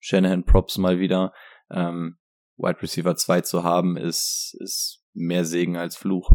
[0.00, 1.32] Shanahan Props mal wieder.
[1.70, 2.18] Ähm,
[2.56, 6.30] Wide Receiver 2 zu haben, ist, ist mehr Segen als Fluch.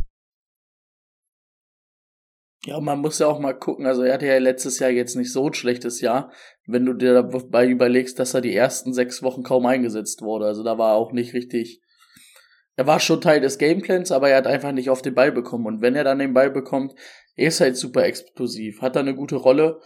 [2.66, 5.32] Ja, man muss ja auch mal gucken, also er hatte ja letztes Jahr jetzt nicht
[5.32, 6.32] so ein schlechtes Jahr,
[6.66, 10.46] wenn du dir dabei überlegst, dass er die ersten sechs Wochen kaum eingesetzt wurde.
[10.46, 11.82] Also da war er auch nicht richtig
[12.76, 15.66] er war schon Teil des Gameplans, aber er hat einfach nicht auf den Ball bekommen.
[15.66, 16.94] Und wenn er dann den Ball bekommt,
[17.36, 19.80] er ist halt super explosiv, hat da eine gute Rolle.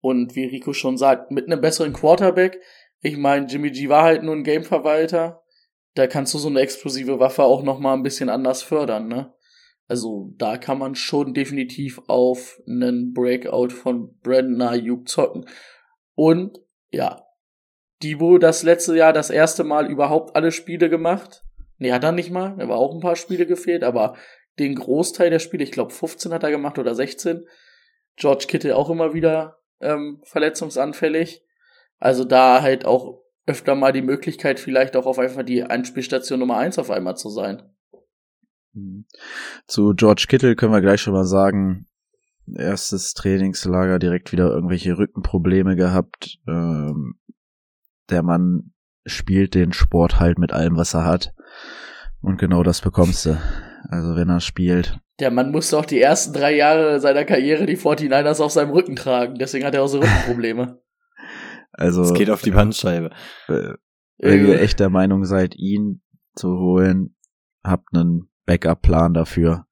[0.00, 2.60] Und wie Rico schon sagt, mit einem besseren Quarterback,
[3.00, 5.42] ich meine, Jimmy G war halt nur ein Gameverwalter,
[5.94, 9.32] da kannst du so eine explosive Waffe auch nochmal ein bisschen anders fördern, ne?
[9.92, 15.44] Also da kann man schon definitiv auf einen Breakout von Brandon Ayuk zocken.
[16.14, 17.26] Und ja,
[18.02, 21.44] Debo das letzte Jahr das erste Mal überhaupt alle Spiele gemacht.
[21.76, 22.58] Nee, hat er nicht mal.
[22.58, 24.16] Er war auch ein paar Spiele gefehlt, aber
[24.58, 27.44] den Großteil der Spiele, ich glaube 15 hat er gemacht oder 16.
[28.16, 31.44] George Kittle auch immer wieder ähm, verletzungsanfällig.
[31.98, 36.56] Also da halt auch öfter mal die Möglichkeit, vielleicht auch auf einfach die Einspielstation Nummer
[36.56, 37.62] eins auf einmal zu sein.
[38.74, 39.06] Mhm.
[39.66, 41.86] Zu George Kittle können wir gleich schon mal sagen,
[42.54, 46.38] erstes Trainingslager direkt wieder irgendwelche Rückenprobleme gehabt.
[46.48, 47.14] Ähm,
[48.10, 48.72] der Mann
[49.06, 51.34] spielt den Sport halt mit allem, was er hat.
[52.20, 53.40] Und genau das bekommst du.
[53.88, 54.98] Also wenn er spielt.
[55.18, 58.96] Der Mann musste auch die ersten drei Jahre seiner Karriere die 49ers auf seinem Rücken
[58.96, 59.34] tragen.
[59.34, 60.80] Deswegen hat er auch so Rückenprobleme.
[61.74, 62.02] Also.
[62.02, 63.08] Es geht auf die Bandscheibe.
[63.48, 63.72] Äh,
[64.18, 66.02] wenn ihr echt der Meinung seid, ihn
[66.34, 67.16] zu holen,
[67.64, 69.66] habt einen Backup-Plan dafür.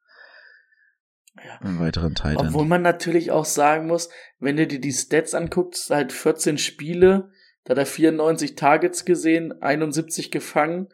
[1.44, 1.58] Ja.
[1.60, 2.36] Einen weiteren Teil.
[2.36, 7.30] Obwohl man natürlich auch sagen muss, wenn du dir die Stats anguckst, halt 14 Spiele,
[7.64, 10.88] da hat er 94 Targets gesehen, 71 gefangen,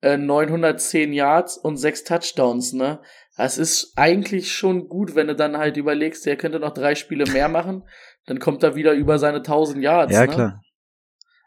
[0.00, 3.00] äh, 910 Yards und 6 Touchdowns, ne?
[3.36, 7.26] Das ist eigentlich schon gut, wenn du dann halt überlegst, der könnte noch drei Spiele
[7.26, 7.82] mehr machen,
[8.26, 10.12] dann kommt er wieder über seine 1000 Yards.
[10.12, 10.28] Ja, ne?
[10.28, 10.60] klar.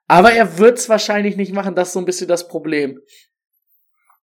[0.08, 3.00] Aber er wird's wahrscheinlich nicht machen, das ist so ein bisschen das Problem.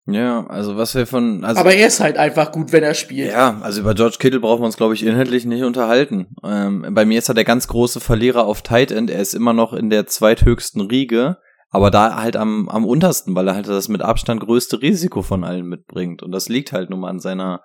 [0.05, 1.43] Ja, also was wir von.
[1.43, 3.31] Also, Aber er ist halt einfach gut, wenn er spielt.
[3.31, 6.35] Ja, also über George Kittle brauchen wir uns, glaube ich, inhaltlich nicht unterhalten.
[6.43, 9.09] Ähm, bei mir ist er der ganz große Verlierer auf Tight End.
[9.09, 11.37] Er ist immer noch in der zweithöchsten Riege,
[11.69, 15.43] aber da halt am, am untersten, weil er halt das mit Abstand größte Risiko von
[15.43, 16.23] allen mitbringt.
[16.23, 17.61] Und das liegt halt nun mal an seiner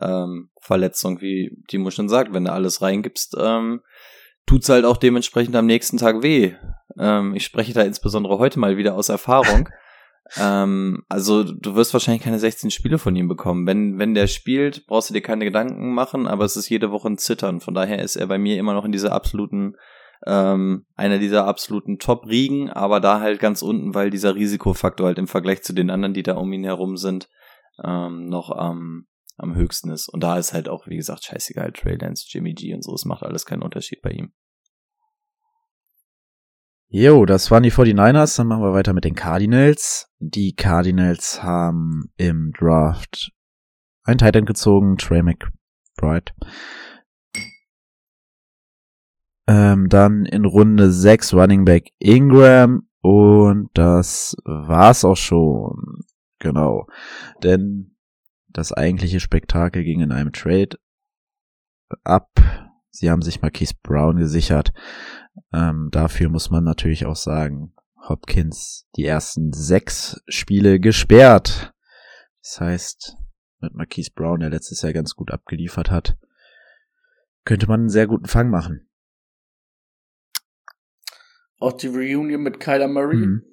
[0.00, 2.34] ähm, Verletzung, wie Timo schon sagt.
[2.34, 3.82] Wenn du alles reingibst, ähm,
[4.46, 6.54] tut's halt auch dementsprechend am nächsten Tag weh.
[6.98, 9.68] Ähm, ich spreche da insbesondere heute mal wieder aus Erfahrung.
[10.36, 13.66] Ähm, also du wirst wahrscheinlich keine 16 Spiele von ihm bekommen.
[13.66, 17.08] Wenn, wenn der spielt, brauchst du dir keine Gedanken machen, aber es ist jede Woche
[17.08, 17.60] ein Zittern.
[17.60, 19.74] Von daher ist er bei mir immer noch in dieser absoluten,
[20.26, 25.28] ähm, einer dieser absoluten Top-Riegen, aber da halt ganz unten, weil dieser Risikofaktor halt im
[25.28, 27.28] Vergleich zu den anderen, die da um ihn herum sind,
[27.84, 29.06] ähm, noch am,
[29.36, 30.08] am höchsten ist.
[30.08, 33.04] Und da ist halt auch, wie gesagt, scheißegal, Trey Lance, Jimmy G und so, es
[33.04, 34.32] macht alles keinen Unterschied bei ihm.
[36.96, 38.36] Jo, das waren die 49ers.
[38.36, 40.06] Dann machen wir weiter mit den Cardinals.
[40.20, 43.32] Die Cardinals haben im Draft
[44.04, 46.32] ein Tight End gezogen, Trey McBride.
[49.48, 56.04] Ähm, dann in Runde 6 Running Back Ingram und das war's auch schon.
[56.38, 56.86] Genau.
[57.42, 57.96] Denn
[58.46, 60.78] das eigentliche Spektakel ging in einem Trade
[62.04, 62.30] ab.
[62.90, 64.72] Sie haben sich Marquise Brown gesichert.
[65.52, 67.74] Ähm, dafür muss man natürlich auch sagen,
[68.08, 71.72] Hopkins die ersten sechs Spiele gesperrt.
[72.42, 73.16] Das heißt,
[73.60, 76.16] mit Marquise Brown, der letztes Jahr ganz gut abgeliefert hat,
[77.44, 78.88] könnte man einen sehr guten Fang machen.
[81.58, 83.44] Auch die Reunion mit Kyler Murray Mhm.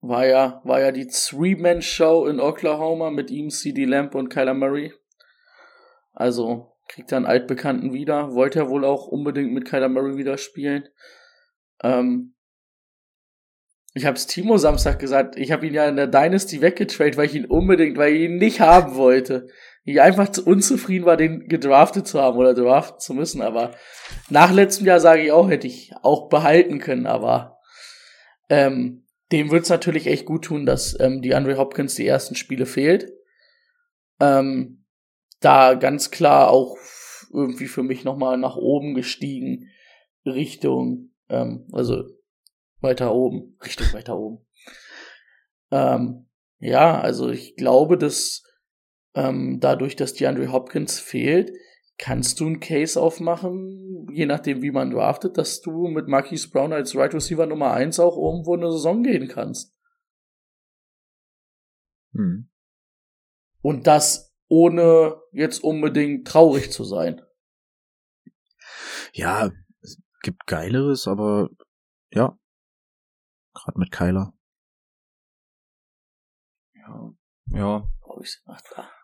[0.00, 4.92] war ja, war ja die Three-Man-Show in Oklahoma mit ihm, CD Lamp und Kyler Murray.
[6.12, 8.34] Also kriegt er einen Altbekannten wieder.
[8.34, 10.88] Wollte er wohl auch unbedingt mit Kyler Murray wieder spielen.
[11.82, 12.34] Ähm,
[13.96, 17.26] ich habe es Timo Samstag gesagt, ich habe ihn ja in der Dynasty weggetradet, weil
[17.26, 19.48] ich ihn unbedingt, weil ich ihn nicht haben wollte.
[19.84, 23.40] Ich einfach zu unzufrieden war, den gedraftet zu haben oder draften zu müssen.
[23.40, 23.70] Aber
[24.28, 27.06] nach letztem Jahr sage ich auch, hätte ich auch behalten können.
[27.06, 27.56] Aber
[28.50, 32.66] ähm, dem wird's natürlich echt gut tun, dass ähm, die Andre Hopkins die ersten Spiele
[32.66, 33.10] fehlt.
[34.20, 34.84] Ähm,
[35.40, 36.76] da ganz klar auch
[37.32, 39.68] irgendwie für mich nochmal nach oben gestiegen,
[40.24, 42.04] Richtung, ähm, also
[42.80, 44.46] weiter oben, Richtung weiter oben.
[45.70, 46.26] Ähm,
[46.58, 48.42] ja, also ich glaube, dass
[49.14, 51.52] ähm, dadurch, dass die Andre Hopkins fehlt,
[51.98, 56.72] kannst du einen Case aufmachen, je nachdem, wie man draftet, dass du mit Marquise Brown
[56.72, 59.74] als Right Receiver Nummer 1 auch irgendwo in eine Saison gehen kannst.
[62.12, 62.48] Hm.
[63.62, 67.22] Und das ohne jetzt unbedingt traurig zu sein.
[69.12, 71.48] Ja, es gibt geileres, aber
[72.10, 72.38] ja.
[73.54, 74.32] Gerade mit Kyler.
[76.74, 77.12] Ja.
[77.48, 77.88] Ja.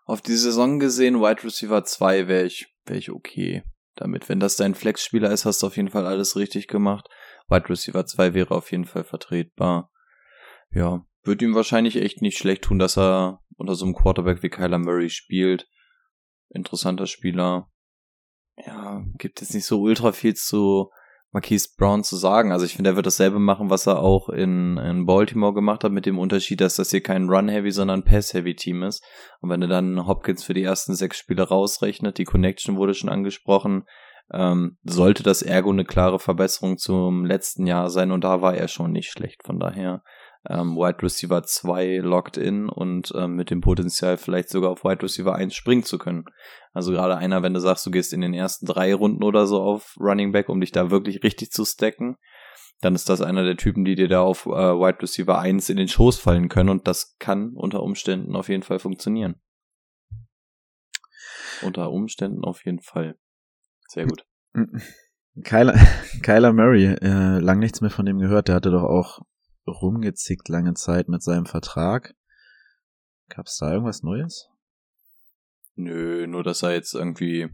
[0.05, 3.63] Auf die Saison gesehen, Wide Receiver 2 wäre ich, wäre ich okay
[3.95, 4.29] damit.
[4.29, 7.09] Wenn das dein Flex-Spieler ist, hast du auf jeden Fall alles richtig gemacht.
[7.49, 9.91] Wide Receiver 2 wäre auf jeden Fall vertretbar.
[10.71, 14.51] Ja, wird ihm wahrscheinlich echt nicht schlecht tun, dass er unter so einem Quarterback wie
[14.51, 15.69] Kyler Murray spielt.
[16.51, 17.71] Interessanter Spieler.
[18.57, 20.91] Ja, gibt jetzt nicht so ultra viel zu
[21.31, 22.53] Marquise Brown zu sagen.
[22.53, 25.93] Also ich finde, er wird dasselbe machen, was er auch in, in Baltimore gemacht hat,
[25.93, 29.03] mit dem Unterschied, dass das hier kein Run-Heavy, sondern Pass-Heavy-Team ist.
[29.41, 33.09] Und wenn er dann Hopkins für die ersten sechs Spiele rausrechnet, die Connection wurde schon
[33.09, 33.85] angesprochen,
[34.31, 38.69] ähm, sollte das Ergo eine klare Verbesserung zum letzten Jahr sein und da war er
[38.69, 39.43] schon nicht schlecht.
[39.45, 40.03] Von daher
[40.49, 45.03] ähm, Wide Receiver 2 locked in und ähm, mit dem Potenzial vielleicht sogar auf Wide
[45.03, 46.25] Receiver 1 springen zu können.
[46.73, 49.61] Also gerade einer, wenn du sagst, du gehst in den ersten drei Runden oder so
[49.61, 52.17] auf Running Back, um dich da wirklich richtig zu stacken,
[52.81, 55.77] dann ist das einer der Typen, die dir da auf äh, Wide Receiver 1 in
[55.77, 59.37] den Schoß fallen können und das kann unter Umständen auf jeden Fall funktionieren.
[61.63, 63.17] Unter Umständen auf jeden Fall.
[63.89, 64.25] Sehr gut.
[65.45, 65.75] Kyler,
[66.23, 68.49] Kyler Murray, äh, lang nichts mehr von dem gehört.
[68.49, 69.21] Der hatte doch auch
[69.67, 72.15] rumgezickt lange Zeit mit seinem Vertrag.
[73.29, 74.49] Gab's da irgendwas Neues?
[75.75, 77.49] Nö, nur dass er jetzt irgendwie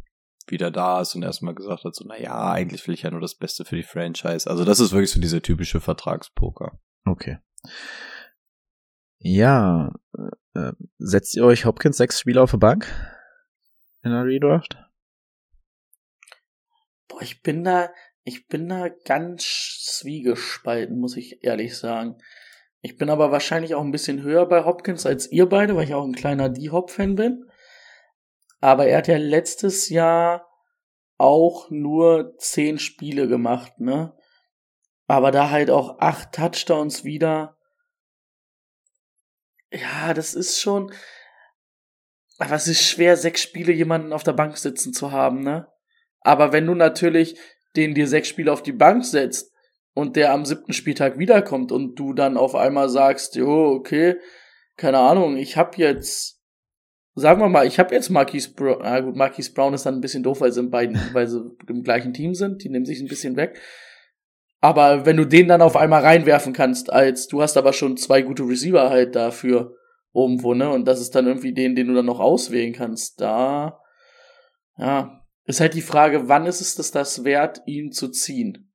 [0.50, 3.20] wieder da ist und erstmal gesagt hat, so, na ja, eigentlich will ich ja nur
[3.20, 4.48] das Beste für die Franchise.
[4.48, 6.80] Also das ist wirklich so dieser typische Vertragspoker.
[7.04, 7.38] Okay.
[9.18, 9.92] Ja,
[10.54, 12.86] äh, setzt ihr euch Hopkins sechs Spieler auf der Bank
[14.02, 14.78] in der Redraft?
[17.09, 17.90] Boah, ich bin da,
[18.29, 22.18] ich bin da ganz zwiegespalten, muss ich ehrlich sagen.
[22.81, 25.95] Ich bin aber wahrscheinlich auch ein bisschen höher bei Hopkins als ihr beide, weil ich
[25.95, 27.51] auch ein kleiner D-Hop-Fan bin.
[28.61, 30.47] Aber er hat ja letztes Jahr
[31.16, 34.14] auch nur zehn Spiele gemacht, ne?
[35.07, 37.57] Aber da halt auch acht Touchdowns wieder.
[39.72, 40.93] Ja, das ist schon.
[42.39, 45.66] Aber es ist schwer, sechs Spiele jemanden auf der Bank sitzen zu haben, ne?
[46.20, 47.39] Aber wenn du natürlich
[47.79, 49.53] den dir sechs Spiele auf die Bank setzt
[49.95, 54.16] und der am siebten Spieltag wiederkommt und du dann auf einmal sagst, jo, okay,
[54.76, 56.41] keine Ahnung, ich hab jetzt,
[57.14, 60.01] sagen wir mal, ich hab jetzt Marquise Brown, ah gut, Marquise Brown ist dann ein
[60.01, 63.01] bisschen doof, weil sie in beiden, weil sie im gleichen Team sind, die nehmen sich
[63.01, 63.61] ein bisschen weg.
[64.61, 68.22] Aber wenn du den dann auf einmal reinwerfen kannst, als du hast aber schon zwei
[68.22, 69.76] gute Receiver halt dafür
[70.12, 70.68] irgendwo, ne?
[70.70, 73.20] Und das ist dann irgendwie den, den du dann noch auswählen kannst.
[73.20, 73.81] Da,
[74.76, 75.17] ja,
[75.49, 78.70] ist halt die Frage, wann ist es das, das wert, ihn zu ziehen?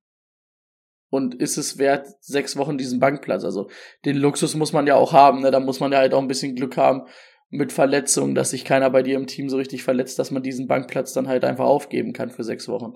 [1.08, 3.44] Und ist es wert, sechs Wochen diesen Bankplatz?
[3.44, 3.70] Also
[4.04, 5.52] den Luxus muss man ja auch haben, ne?
[5.52, 7.02] Da muss man ja halt auch ein bisschen Glück haben
[7.48, 10.66] mit Verletzungen, dass sich keiner bei dir im Team so richtig verletzt, dass man diesen
[10.66, 12.94] Bankplatz dann halt einfach aufgeben kann für sechs Wochen.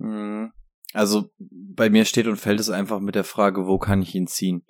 [0.00, 0.52] Hm.
[0.92, 4.26] Also bei mir steht und fällt es einfach mit der Frage, wo kann ich ihn
[4.26, 4.64] ziehen?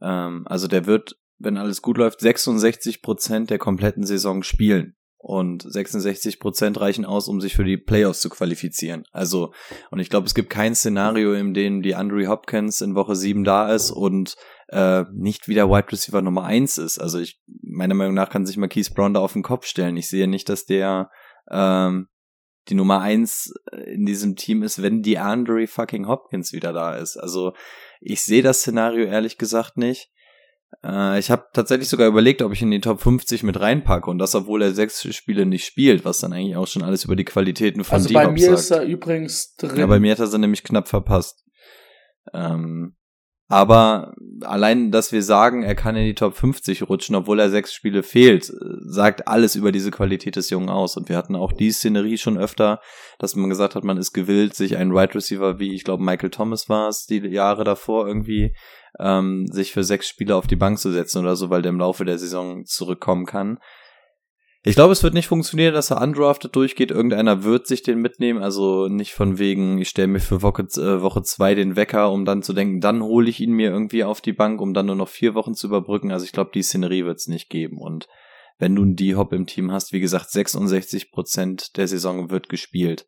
[0.00, 4.95] Ähm, also der wird, wenn alles gut läuft, 66 Prozent der kompletten Saison spielen.
[5.18, 9.04] Und 66 Prozent reichen aus, um sich für die Playoffs zu qualifizieren.
[9.10, 9.52] Also,
[9.90, 13.42] und ich glaube, es gibt kein Szenario, in dem die Andrew Hopkins in Woche 7
[13.42, 14.36] da ist und
[14.68, 16.98] äh, nicht wieder Wide Receiver Nummer 1 ist.
[16.98, 19.96] Also ich, meiner Meinung nach kann sich Marquise Brown da auf den Kopf stellen.
[19.96, 21.10] Ich sehe nicht, dass der
[21.50, 22.08] ähm,
[22.68, 23.54] die Nummer eins
[23.86, 27.16] in diesem Team ist, wenn die Andre fucking Hopkins wieder da ist.
[27.16, 27.52] Also
[28.00, 30.10] ich sehe das Szenario ehrlich gesagt nicht.
[30.84, 34.18] Äh, ich habe tatsächlich sogar überlegt, ob ich in die Top 50 mit reinpacke und
[34.18, 37.24] das, obwohl er sechs Spiele nicht spielt, was dann eigentlich auch schon alles über die
[37.24, 38.58] Qualitäten von Also bei mir sagt.
[38.58, 39.76] ist er übrigens drin.
[39.78, 41.44] Ja, bei mir hat er sie nämlich knapp verpasst.
[42.32, 42.96] Ähm,
[43.48, 47.72] aber allein, dass wir sagen, er kann in die Top 50 rutschen, obwohl er sechs
[47.72, 50.96] Spiele fehlt, sagt alles über diese Qualität des Jungen aus.
[50.96, 52.80] Und wir hatten auch die Szenerie schon öfter,
[53.18, 56.02] dass man gesagt hat, man ist gewillt, sich einen Wide right Receiver wie, ich glaube,
[56.02, 58.52] Michael Thomas war es, die Jahre davor irgendwie,
[58.98, 61.78] ähm, sich für sechs Spiele auf die Bank zu setzen oder so, weil der im
[61.78, 63.58] Laufe der Saison zurückkommen kann.
[64.68, 66.90] Ich glaube, es wird nicht funktionieren, dass er undrafted durchgeht.
[66.90, 68.42] Irgendeiner wird sich den mitnehmen.
[68.42, 72.24] Also nicht von wegen, ich stelle mir für Woche, äh, Woche zwei den Wecker, um
[72.24, 74.96] dann zu denken, dann hole ich ihn mir irgendwie auf die Bank, um dann nur
[74.96, 76.10] noch vier Wochen zu überbrücken.
[76.10, 77.78] Also ich glaube, die Szenerie wird es nicht geben.
[77.78, 78.08] Und
[78.58, 83.06] wenn du einen D-Hop im Team hast, wie gesagt, 66 Prozent der Saison wird gespielt.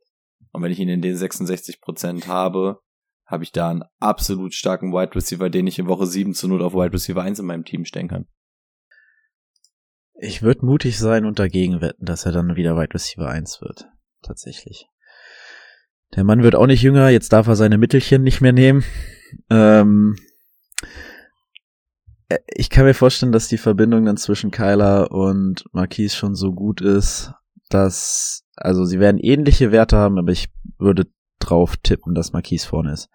[0.53, 2.79] Und wenn ich ihn in den 66 Prozent habe,
[3.27, 6.63] habe ich da einen absolut starken Wide Receiver, den ich in Woche 7 zu Not
[6.63, 8.29] auf Wide Receiver 1 in meinem Team stellen kann.
[10.21, 13.87] Ich würde mutig sein und dagegen wetten, dass er dann wieder Wide Receiver 1 wird.
[14.23, 14.89] Tatsächlich.
[16.17, 18.83] Der Mann wird auch nicht jünger, jetzt darf er seine Mittelchen nicht mehr nehmen.
[19.49, 20.17] Ähm,
[22.29, 26.53] äh, ich kann mir vorstellen, dass die Verbindung dann zwischen Kyler und Marquise schon so
[26.53, 27.33] gut ist,
[27.69, 30.49] dass, also sie werden ähnliche Werte haben, aber ich
[30.79, 31.07] würde
[31.39, 33.09] drauf tippen, dass Marquise vorne ist.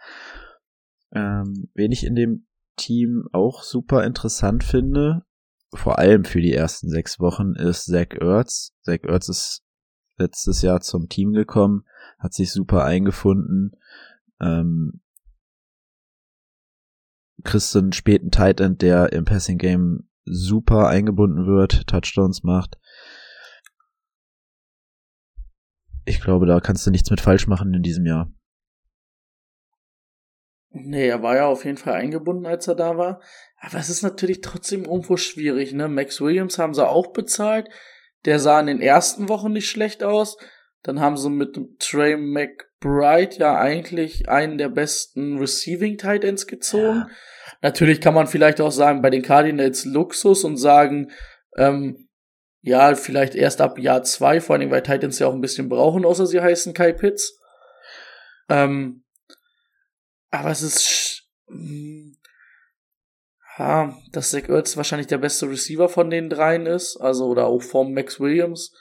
[1.12, 2.48] Ähm, wen ich in dem
[2.78, 5.26] Team auch super interessant finde,
[5.76, 8.74] vor allem für die ersten sechs Wochen ist Zach Ertz.
[8.82, 9.64] Zach Ertz ist
[10.18, 11.86] letztes Jahr zum Team gekommen,
[12.20, 13.76] hat sich super eingefunden.
[14.40, 15.02] Ähm,
[17.44, 22.78] kriegst einen späten Tight End, der im Passing Game super eingebunden wird, Touchdowns macht.
[26.06, 28.32] Ich glaube, da kannst du nichts mit falsch machen in diesem Jahr.
[30.76, 33.22] Nee, er war ja auf jeden Fall eingebunden, als er da war.
[33.66, 35.88] Aber es ist natürlich trotzdem irgendwo schwierig, ne?
[35.88, 37.70] Max Williams haben sie auch bezahlt.
[38.26, 40.38] Der sah in den ersten Wochen nicht schlecht aus.
[40.82, 47.06] Dann haben sie mit Trey McBride ja eigentlich einen der besten Receiving Tight Ends gezogen.
[47.08, 47.10] Ja.
[47.62, 51.12] Natürlich kann man vielleicht auch sagen, bei den Cardinals Luxus und sagen,
[51.56, 52.10] ähm,
[52.62, 56.04] ja, vielleicht erst ab Jahr zwei, vor allem weil Titans ja auch ein bisschen brauchen,
[56.04, 57.40] außer sie heißen Kai Pitts.
[58.50, 59.06] Ähm,
[60.32, 61.30] aber es ist,
[63.58, 67.62] ja, dass Zach Ertz wahrscheinlich der beste Receiver von den dreien ist, also oder auch
[67.62, 68.74] vom Max Williams.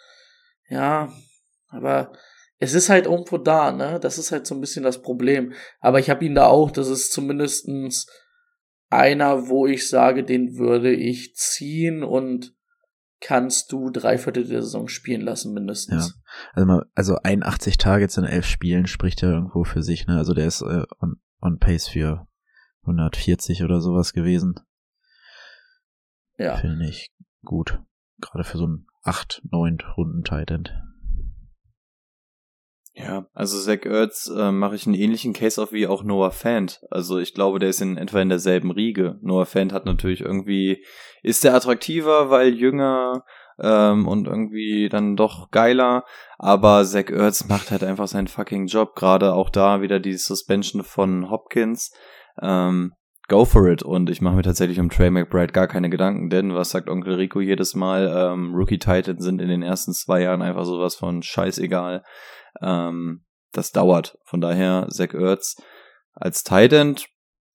[0.68, 1.12] Ja,
[1.68, 2.12] aber
[2.58, 3.98] es ist halt irgendwo da, ne?
[4.00, 5.52] Das ist halt so ein bisschen das Problem.
[5.80, 8.06] Aber ich habe ihn da auch, das ist zumindestens
[8.88, 12.54] einer, wo ich sage, den würde ich ziehen und
[13.20, 16.14] kannst du drei Viertel der Saison spielen lassen, mindestens.
[16.14, 16.22] Ja.
[16.52, 20.16] Also, mal, also 81 Targets in elf Spielen spricht ja irgendwo für sich, ne?
[20.16, 22.26] Also der ist äh, on, on pace für
[22.83, 24.55] 140 oder sowas gewesen.
[26.39, 26.57] Ja.
[26.57, 27.11] Finde ich
[27.45, 27.80] gut.
[28.20, 30.68] Gerade für so einen 8, 9 Runden Titan.
[32.95, 36.83] Ja, also Zach Ertz äh, mache ich einen ähnlichen Case auf wie auch Noah Fant.
[36.91, 39.18] Also ich glaube, der ist in etwa in derselben Riege.
[39.22, 40.85] Noah Fant hat natürlich irgendwie,
[41.22, 43.24] ist der attraktiver, weil jünger
[43.59, 46.05] ähm, und irgendwie dann doch geiler.
[46.39, 48.95] Aber Zach Ertz macht halt einfach seinen fucking Job.
[48.95, 51.93] Gerade auch da wieder die Suspension von Hopkins.
[52.41, 52.93] Ähm,
[53.28, 53.83] go for it.
[53.83, 57.14] Und ich mache mir tatsächlich um Trey McBride gar keine Gedanken, denn was sagt Onkel
[57.14, 58.12] Rico jedes Mal?
[58.14, 62.03] Ähm, Rookie Titans sind in den ersten zwei Jahren einfach sowas von scheißegal.
[62.61, 64.18] Ähm, das dauert.
[64.24, 65.57] Von daher, Zach Ertz
[66.14, 66.97] als Titan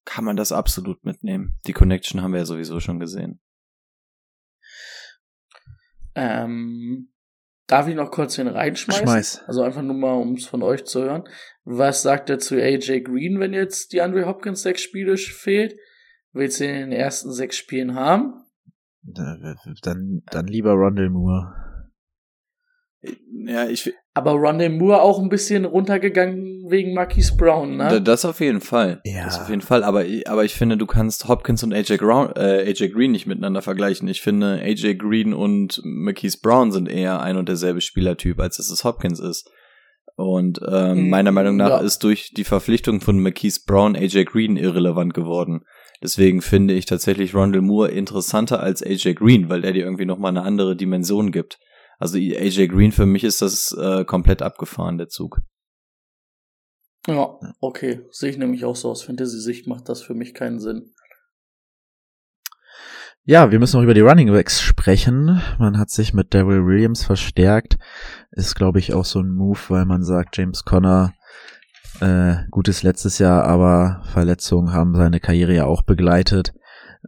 [0.05, 1.59] kann man das absolut mitnehmen.
[1.67, 3.41] Die Connection haben wir ja sowieso schon gesehen.
[6.15, 7.11] Ähm,
[7.67, 9.05] darf ich noch kurz den reinschmeißen?
[9.05, 9.43] Schmeiß.
[9.45, 11.23] Also einfach nur mal, um es von euch zu hören.
[11.69, 15.75] Was sagt er zu AJ Green, wenn jetzt die Andre Hopkins sechs Spiele fehlt?
[16.31, 18.45] Willst du ihn in den ersten sechs Spielen haben?
[19.01, 21.53] Dann, dann lieber Rondell Moore.
[23.45, 23.93] Ja, ich.
[24.13, 28.01] Aber Rondell Moore auch ein bisschen runtergegangen wegen Marquise Brown, ne?
[28.01, 29.01] Das auf jeden Fall.
[29.03, 29.25] Ja.
[29.25, 29.83] Das auf jeden Fall.
[29.83, 33.61] Aber, aber ich finde, du kannst Hopkins und AJ, Grau äh, AJ Green nicht miteinander
[33.61, 34.07] vergleichen.
[34.07, 38.71] Ich finde, AJ Green und Marquise Brown sind eher ein und derselbe Spielertyp, als es
[38.71, 39.51] es Hopkins ist.
[40.17, 41.77] Und ähm, meiner Meinung nach ja.
[41.77, 45.63] ist durch die Verpflichtung von Marquise Brown AJ Green irrelevant geworden.
[46.01, 50.31] Deswegen finde ich tatsächlich Rondell Moore interessanter als AJ Green, weil der dir irgendwie nochmal
[50.31, 51.59] eine andere Dimension gibt.
[51.99, 55.39] Also AJ Green für mich ist das äh, komplett abgefahren, der Zug.
[57.07, 58.01] Ja, okay.
[58.09, 60.95] Sehe ich nämlich auch so aus Fantasy-Sicht macht das für mich keinen Sinn.
[63.29, 65.41] Ja, wir müssen noch über die Running Backs sprechen.
[65.59, 67.77] Man hat sich mit Daryl Williams verstärkt.
[68.31, 71.13] Ist, glaube ich, auch so ein Move, weil man sagt, James Conner,
[71.99, 76.53] äh, gutes letztes Jahr, aber Verletzungen haben seine Karriere ja auch begleitet.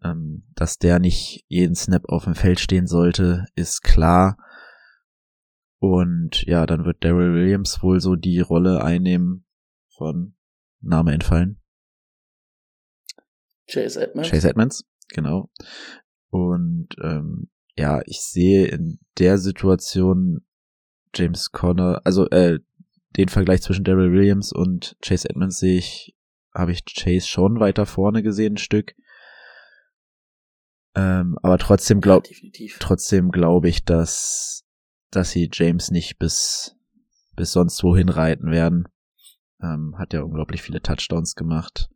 [0.04, 4.36] Ähm, dass der nicht jeden Snap auf dem Feld stehen sollte, ist klar.
[5.78, 9.46] Und ja, dann wird Daryl Williams wohl so die Rolle einnehmen
[9.96, 10.36] von
[10.82, 11.62] Name entfallen.
[13.72, 14.30] Chase Edmonds.
[14.30, 15.50] Chase Edmonds, genau.
[16.30, 20.46] Und ähm, ja, ich sehe in der Situation
[21.16, 22.60] James Conner, also äh,
[23.18, 26.16] den Vergleich zwischen Daryl Williams und Chase Edmonds sehe ich,
[26.54, 28.96] habe ich Chase schon weiter vorne gesehen, ein Stück.
[30.96, 34.66] Ähm, aber trotzdem glaub, ja, trotzdem glaube ich, dass,
[35.12, 36.76] dass sie James nicht bis,
[37.36, 38.88] bis sonst wohin reiten werden.
[39.62, 41.90] Ähm, hat ja unglaublich viele Touchdowns gemacht.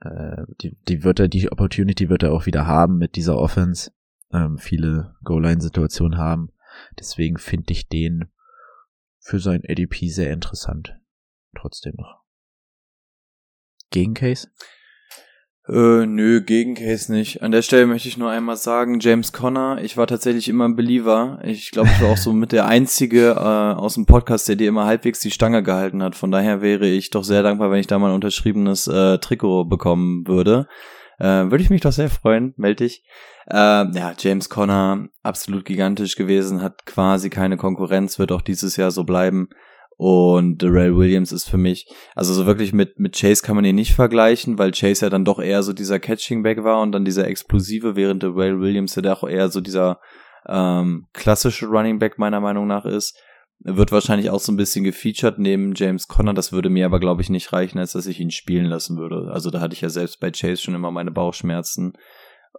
[0.00, 3.92] Äh, die, die wird er, die Opportunity wird er auch wieder haben mit dieser Offense.
[4.32, 6.52] Ähm, viele Goal-Line-Situationen haben.
[6.98, 8.30] Deswegen finde ich den
[9.18, 10.96] für sein ADP sehr interessant.
[11.56, 12.22] Trotzdem noch.
[13.90, 14.48] Gegencase?
[15.68, 17.42] Äh, nö, Gegencase nicht.
[17.42, 20.76] An der Stelle möchte ich nur einmal sagen, James Conner, ich war tatsächlich immer ein
[20.76, 21.40] Believer.
[21.42, 24.68] Ich glaube, ich war auch so mit der Einzige äh, aus dem Podcast, der dir
[24.68, 26.14] immer halbwegs die Stange gehalten hat.
[26.14, 29.64] Von daher wäre ich doch sehr dankbar, wenn ich da mal ein unterschriebenes äh, Trikot
[29.64, 30.68] bekommen würde.
[31.18, 33.02] Äh, würde ich mich doch sehr freuen, melde dich.
[33.48, 38.92] Äh, ja, James Conner, absolut gigantisch gewesen, hat quasi keine Konkurrenz, wird auch dieses Jahr
[38.92, 39.48] so bleiben.
[39.98, 43.76] Und Darrell Williams ist für mich, also so wirklich mit, mit Chase kann man ihn
[43.76, 47.26] nicht vergleichen, weil Chase ja dann doch eher so dieser Catching-Back war und dann dieser
[47.26, 50.00] Explosive, während Darrell Williams ja auch eher so dieser
[50.46, 53.18] ähm, klassische Running Back meiner Meinung nach ist.
[53.60, 56.34] Wird wahrscheinlich auch so ein bisschen gefeatured neben James Conner.
[56.34, 59.30] Das würde mir aber, glaube ich, nicht reichen, als dass ich ihn spielen lassen würde.
[59.32, 61.94] Also da hatte ich ja selbst bei Chase schon immer meine Bauchschmerzen.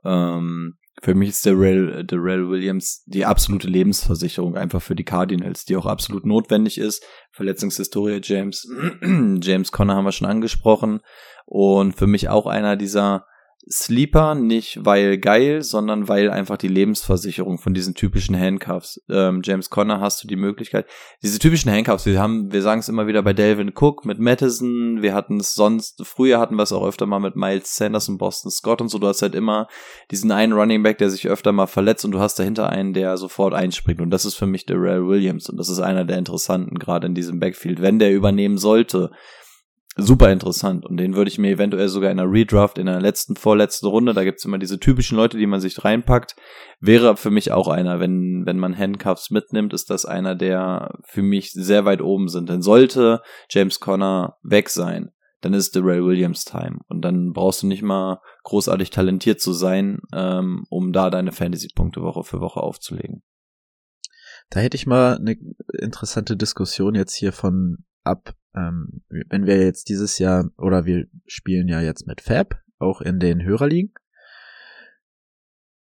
[0.04, 5.78] Ähm, für mich ist Darrell, Darrell Williams die absolute Lebensversicherung einfach für die Cardinals, die
[5.78, 7.06] auch absolut notwendig ist.
[7.32, 8.68] Verletzungshistorie James,
[9.42, 11.02] James Conner haben wir schon angesprochen.
[11.46, 13.26] Und für mich auch einer dieser
[13.70, 19.02] Sleeper, nicht weil geil, sondern weil einfach die Lebensversicherung von diesen typischen Handcuffs.
[19.10, 20.86] Ähm, James Conner hast du die Möglichkeit.
[21.22, 25.02] Diese typischen Handcuffs, wir haben, wir sagen es immer wieder bei Delvin Cook mit Madison,
[25.02, 28.18] wir hatten es sonst, früher hatten wir es auch öfter mal mit Miles Sanders und
[28.18, 29.00] Boston Scott und so.
[29.00, 29.68] Du hast halt immer
[30.12, 33.18] diesen einen Running Back, der sich öfter mal verletzt und du hast dahinter einen, der
[33.18, 34.02] sofort einspringt.
[34.02, 37.16] Und das ist für mich Darrell Williams und das ist einer der interessanten, gerade in
[37.16, 37.82] diesem Backfield.
[37.82, 39.12] Wenn der übernehmen sollte,
[39.98, 43.36] super interessant und den würde ich mir eventuell sogar in einer Redraft in der letzten,
[43.36, 46.36] vorletzten Runde, da gibt's immer diese typischen Leute, die man sich reinpackt,
[46.80, 51.24] wäre für mich auch einer, wenn, wenn man Handcuffs mitnimmt, ist das einer, der für
[51.24, 52.50] mich sehr weit oben sind.
[52.50, 57.68] Denn sollte James Conner weg sein, dann ist Darrell Williams Time und dann brauchst du
[57.68, 63.24] nicht mal großartig talentiert zu sein, ähm, um da deine Fantasy-Punkte Woche für Woche aufzulegen.
[64.50, 65.36] Da hätte ich mal eine
[65.80, 71.68] interessante Diskussion jetzt hier von ab, ähm, wenn wir jetzt dieses Jahr, oder wir spielen
[71.68, 73.94] ja jetzt mit Fab, auch in den Hörerligen.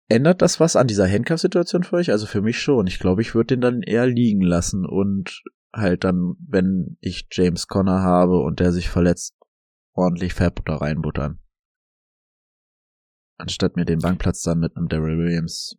[0.08, 2.10] Ändert das was an dieser Handcuff-Situation für euch?
[2.10, 2.86] Also für mich schon.
[2.86, 5.42] Ich glaube, ich würde den dann eher liegen lassen und
[5.72, 9.34] halt dann, wenn ich James Conner habe und der sich verletzt,
[9.94, 11.38] ordentlich Fab da reinbuttern.
[13.38, 15.76] Anstatt mir den Bankplatz dann mit einem Daryl Williams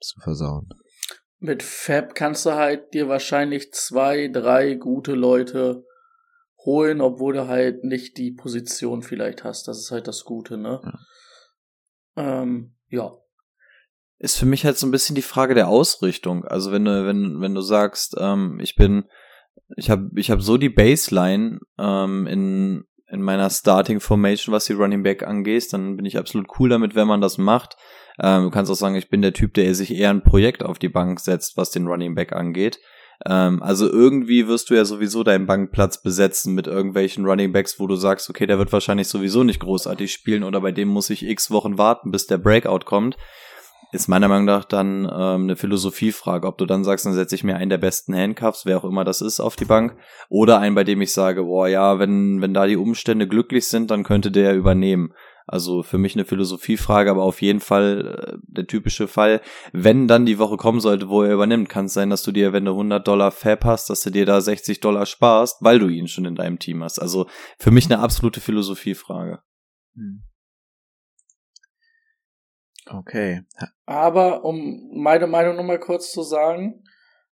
[0.00, 0.68] zu versauen.
[1.44, 5.84] Mit Fab kannst du halt dir wahrscheinlich zwei, drei gute Leute
[6.64, 9.66] holen, obwohl du halt nicht die Position vielleicht hast.
[9.66, 10.80] Das ist halt das Gute, ne?
[12.16, 12.42] Ja.
[12.42, 13.16] Ähm, ja.
[14.20, 16.44] Ist für mich halt so ein bisschen die Frage der Ausrichtung.
[16.44, 19.08] Also wenn du, wenn, wenn du sagst, ähm, ich bin,
[19.76, 24.74] ich habe ich hab so die Baseline ähm, in, in meiner Starting Formation, was die
[24.74, 27.76] Running Back angeht, dann bin ich absolut cool damit, wenn man das macht.
[28.20, 30.78] Ähm, du kannst auch sagen, ich bin der Typ, der sich eher ein Projekt auf
[30.78, 32.78] die Bank setzt, was den Running Back angeht.
[33.26, 37.86] Ähm, also irgendwie wirst du ja sowieso deinen Bankplatz besetzen mit irgendwelchen Running Backs, wo
[37.86, 41.24] du sagst, okay, der wird wahrscheinlich sowieso nicht großartig spielen oder bei dem muss ich
[41.24, 43.16] x Wochen warten, bis der Breakout kommt.
[43.92, 47.44] Ist meiner Meinung nach dann ähm, eine Philosophiefrage, ob du dann sagst, dann setze ich
[47.44, 49.96] mir einen der besten Handcuffs, wer auch immer das ist, auf die Bank,
[50.30, 53.90] oder einen, bei dem ich sage, boah, ja, wenn, wenn da die Umstände glücklich sind,
[53.90, 55.12] dann könnte der übernehmen.
[55.52, 59.42] Also für mich eine Philosophiefrage, aber auf jeden Fall äh, der typische Fall.
[59.74, 62.54] Wenn dann die Woche kommen sollte, wo er übernimmt, kann es sein, dass du dir,
[62.54, 65.88] wenn du 100 Dollar Fab hast, dass du dir da 60 Dollar sparst, weil du
[65.88, 66.98] ihn schon in deinem Team hast.
[66.98, 67.26] Also
[67.58, 69.42] für mich eine absolute Philosophiefrage.
[69.94, 70.22] Hm.
[72.86, 73.42] Okay.
[73.84, 76.82] Aber um meine Meinung nochmal kurz zu sagen,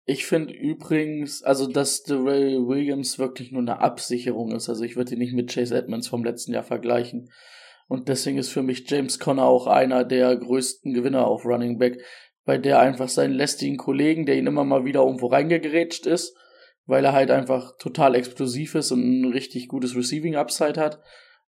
[0.05, 4.69] ich finde übrigens, also dass Darrell Williams wirklich nur eine Absicherung ist.
[4.69, 7.29] Also ich würde ihn nicht mit Chase Edmonds vom letzten Jahr vergleichen.
[7.87, 12.01] Und deswegen ist für mich James Conner auch einer der größten Gewinner auf Running Back,
[12.45, 16.35] bei der einfach seinen lästigen Kollegen, der ihn immer mal wieder irgendwo reingegrätscht ist,
[16.85, 20.99] weil er halt einfach total explosiv ist und ein richtig gutes Receiving Upside hat,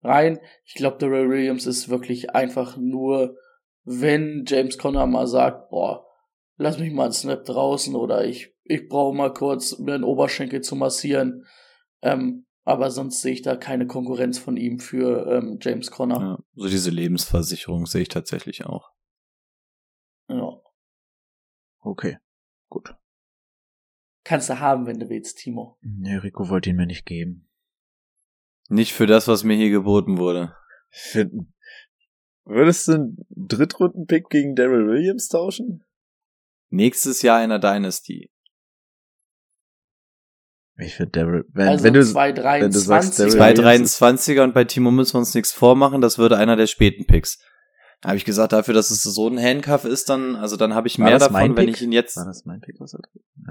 [0.01, 0.39] rein.
[0.65, 3.35] Ich glaube, Darrell Williams ist wirklich einfach nur
[3.89, 6.05] wenn James Conner mal sagt, boah,
[6.57, 10.59] lass mich mal einen Snap draußen oder ich, ich brauche mal kurz mir den Oberschenkel
[10.59, 11.45] zu massieren.
[12.01, 16.20] Ähm, aber sonst sehe ich da keine Konkurrenz von ihm für ähm, James Conner.
[16.20, 18.91] Ja, so diese Lebensversicherung sehe ich tatsächlich auch.
[20.28, 20.61] Ja.
[21.80, 22.18] Okay,
[22.68, 22.93] gut.
[24.26, 25.78] Kannst du haben, wenn du willst, Timo.
[25.82, 27.49] Nee, Rico wollte ihn mir nicht geben.
[28.68, 30.53] Nicht für das, was mir hier geboten wurde.
[30.89, 31.30] Für,
[32.43, 35.86] Würdest du einen Drittrunden-Pick gegen Daryl Williams tauschen?
[36.70, 38.30] Nächstes Jahr in der Dynasty.
[40.80, 42.61] Ich finde Daryl, wenn, also wenn du, 223.
[42.63, 46.01] wenn du sagst, Daryl Zwei Williams 23er und bei Timo müssen wir uns nichts vormachen,
[46.01, 47.39] das würde einer der späten Picks.
[48.01, 50.88] Da habe ich gesagt, dafür, dass es so ein Handcuff ist, dann, also dann habe
[50.88, 52.15] ich War mehr davon, wenn ich ihn jetzt.
[52.15, 52.99] War das mein Pick, was er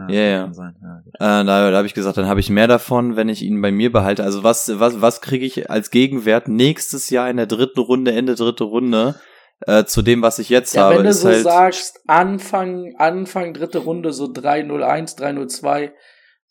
[0.08, 0.42] Ja, ja.
[0.44, 0.76] kann sein.
[0.80, 1.40] ja.
[1.40, 3.72] Äh, da da habe ich gesagt, dann habe ich mehr davon, wenn ich ihn bei
[3.72, 4.22] mir behalte.
[4.22, 8.36] Also was, was, was kriege ich als Gegenwert nächstes Jahr in der dritten Runde, Ende
[8.36, 9.16] dritte Runde,
[9.62, 10.98] äh, zu dem, was ich jetzt Ja, habe?
[10.98, 15.92] wenn du ist so halt, sagst, Anfang, Anfang dritte Runde, so 301, 302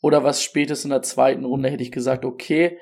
[0.05, 2.77] oder was spätestens in der zweiten Runde hätte ich gesagt, okay,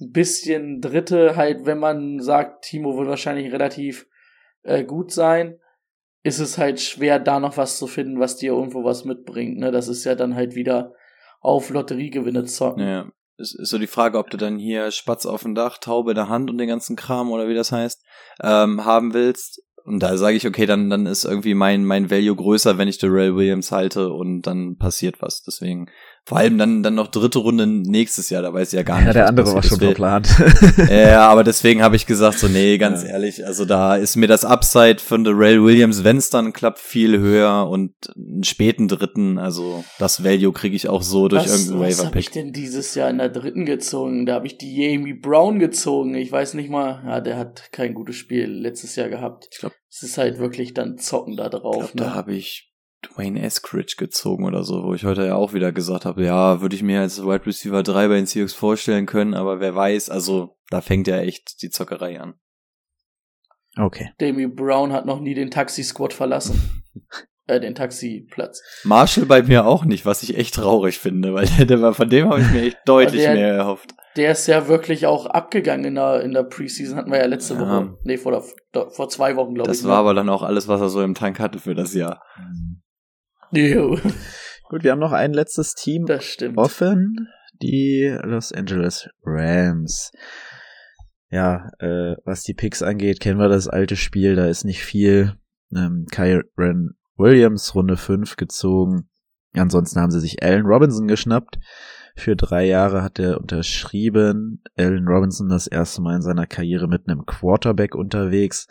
[0.00, 4.06] ein bisschen dritte halt, wenn man sagt, Timo wird wahrscheinlich relativ
[4.62, 5.58] äh, gut sein,
[6.22, 9.58] ist es halt schwer, da noch was zu finden, was dir irgendwo was mitbringt.
[9.58, 9.72] Ne?
[9.72, 10.92] Das ist ja dann halt wieder
[11.40, 12.86] auf Lotteriegewinne zocken.
[12.86, 16.12] Ja, ist, ist so die Frage, ob du dann hier Spatz auf dem Dach, Taube
[16.12, 18.00] in der Hand und den ganzen Kram oder wie das heißt,
[18.44, 19.60] ähm, haben willst.
[19.84, 22.98] Und da sage ich, okay, dann, dann ist irgendwie mein, mein Value größer, wenn ich
[22.98, 25.42] Darrell Williams halte und dann passiert was.
[25.42, 25.90] Deswegen,
[26.26, 29.06] vor allem dann, dann noch dritte Runde nächstes Jahr, da weiß ich ja gar nicht.
[29.10, 30.28] Ja, der andere war schon Deswegen- verplant.
[30.90, 33.10] Ja, aber deswegen habe ich gesagt, so, nee, ganz Ja.
[33.10, 37.18] ehrlich, also da ist mir das Upside von Darrell Williams, wenn es dann klappt, viel
[37.18, 41.80] höher und einen späten dritten, also das Value kriege ich auch so durch was, irgendeinen
[41.90, 42.32] was habe ich Waiver-Pick.
[42.32, 44.26] denn dieses Jahr in der dritten gezogen?
[44.26, 46.14] Da habe ich die Jamie Brown gezogen.
[46.14, 49.48] Ich weiß nicht mal, ja, der hat kein gutes Spiel letztes Jahr gehabt.
[49.52, 51.74] Ich glaub- es ist halt wirklich dann Zocken da Ich drauf.
[51.74, 52.04] glaube, ne?
[52.04, 52.69] da habe ich
[53.02, 56.76] Dwayne Eskridge gezogen oder so, wo ich heute ja auch wieder gesagt habe, ja, würde
[56.76, 60.56] ich mir als Wide Receiver 3 bei den Seahawks vorstellen können, aber wer weiß, also
[60.68, 62.34] da fängt ja echt die Zockerei an.
[63.78, 64.10] Okay.
[64.20, 66.82] Jamie Brown hat noch nie den Taxi-Squad verlassen.
[67.46, 68.62] äh, den Taxiplatz.
[68.84, 72.28] Marshall bei mir auch nicht, was ich echt traurig finde, weil der, war, von dem
[72.28, 73.94] habe ich mir echt deutlich der- mehr erhofft.
[74.16, 77.54] Der ist ja wirklich auch abgegangen in der, in der Preseason, hatten wir ja letzte
[77.54, 77.60] Ja.
[77.60, 77.96] Woche.
[78.02, 78.32] Nee, vor,
[78.72, 79.78] der, vor zwei Wochen, glaube ich.
[79.78, 82.20] Das war aber dann auch alles, was er so im Tank hatte für das Jahr.
[83.52, 83.98] Jo,
[84.70, 86.56] Gut, wir haben noch ein letztes Team das stimmt.
[86.56, 87.28] offen.
[87.60, 90.12] Die Los Angeles Rams.
[91.28, 95.34] Ja, äh, was die Picks angeht, kennen wir das alte Spiel, da ist nicht viel.
[95.74, 99.08] Ähm, Kyron Williams, Runde 5 gezogen.
[99.54, 101.58] Ansonsten haben sie sich Allen Robinson geschnappt.
[102.16, 104.62] Für drei Jahre hat er unterschrieben.
[104.76, 108.68] Allen Robinson das erste Mal in seiner Karriere mit einem Quarterback unterwegs.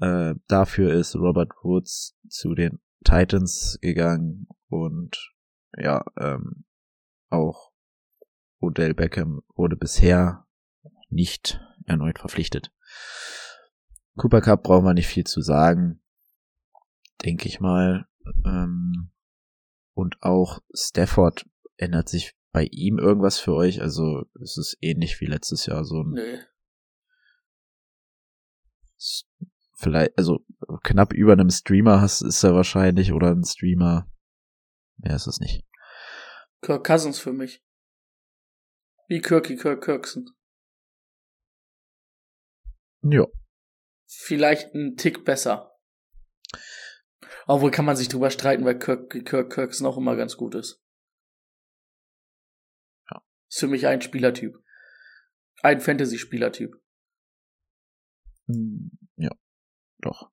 [0.00, 5.32] Äh, dafür ist Robert Woods zu den Titans gegangen und
[5.76, 6.64] ja, ähm,
[7.30, 7.72] auch
[8.60, 10.46] Odell Beckham wurde bisher
[11.10, 12.72] nicht erneut verpflichtet.
[14.16, 16.02] Cooper Cup brauchen wir nicht viel zu sagen,
[17.24, 18.06] denke ich mal.
[18.44, 19.10] Ähm,
[19.94, 21.46] und auch Stafford
[21.76, 23.80] ändert sich bei ihm irgendwas für euch.
[23.82, 26.38] Also es ist ähnlich wie letztes Jahr so ein Nö.
[29.84, 30.38] Vielleicht, also
[30.82, 34.10] knapp über einem Streamer hast, ist er wahrscheinlich oder ein Streamer.
[34.96, 35.62] Mehr ist es nicht.
[36.62, 37.62] Kirk Cousins für mich.
[39.08, 40.30] Wie Kirky Kirk Kirkson.
[43.02, 43.26] Ja.
[44.06, 45.78] Vielleicht ein Tick besser.
[47.46, 50.82] Obwohl kann man sich drüber streiten, weil Kirk, Kirk Kirkson auch immer ganz gut ist.
[53.10, 53.22] Ja.
[53.50, 54.56] Ist für mich ein Spielertyp.
[55.60, 56.74] Ein Fantasy-Spielertyp.
[58.46, 59.03] Hm,
[60.04, 60.30] doch.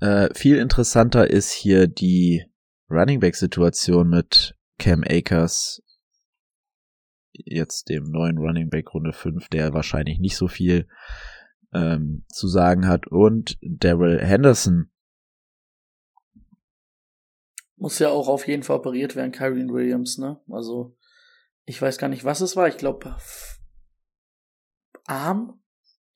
[0.00, 2.44] Äh, viel interessanter ist hier die
[2.90, 5.82] Running Back Situation mit Cam Akers,
[7.32, 10.86] jetzt dem neuen Running Back Runde 5, der wahrscheinlich nicht so viel
[11.72, 14.90] ähm, zu sagen hat und Daryl Henderson.
[17.76, 20.40] Muss ja auch auf jeden Fall operiert werden, Kyrie Williams, ne?
[20.50, 20.96] Also,
[21.64, 22.68] ich weiß gar nicht, was es war.
[22.68, 23.16] Ich glaube,
[25.04, 25.60] Arm?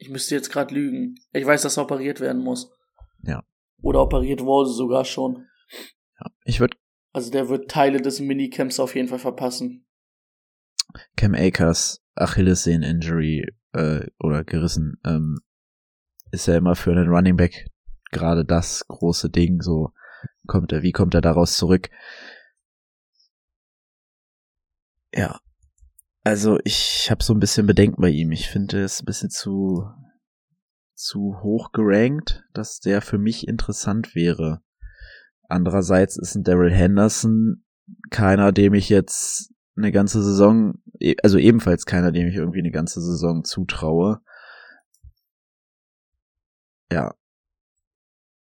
[0.01, 1.17] Ich müsste jetzt gerade lügen.
[1.33, 2.73] Ich weiß, dass er operiert werden muss.
[3.23, 3.45] Ja.
[3.83, 5.47] Oder operiert wurde sogar schon.
[6.19, 6.31] Ja.
[6.45, 6.79] Ich würde.
[7.13, 9.87] Also der wird Teile des Minicamps auf jeden Fall verpassen.
[11.17, 15.41] Cam Akers Achillessehnen-Injury äh, oder gerissen ähm,
[16.31, 17.67] ist ja immer für einen Running Back
[18.11, 19.61] gerade das große Ding.
[19.61, 19.93] So
[20.47, 21.91] kommt er, wie kommt er daraus zurück?
[25.15, 25.41] Ja,
[26.23, 28.33] also ich habe so ein bisschen Bedenken bei ihm.
[28.33, 29.85] Ich finde es ein bisschen zu
[30.95, 34.63] zu hoch gerankt, dass der für mich interessant wäre.
[35.49, 37.65] Andererseits ist ein Daryl Henderson
[38.11, 42.71] keiner, dem ich jetzt eine ganze Saison, e, also ebenfalls keiner, dem ich irgendwie eine
[42.71, 44.21] ganze Saison zutraue.
[46.93, 47.15] Ja.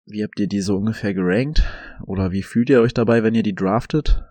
[0.07, 1.63] Wie habt ihr die so ungefähr gerankt?
[2.07, 4.25] Oder wie fühlt ihr euch dabei, wenn ihr die draftet?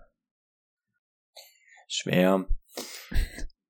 [1.86, 2.48] Schwer.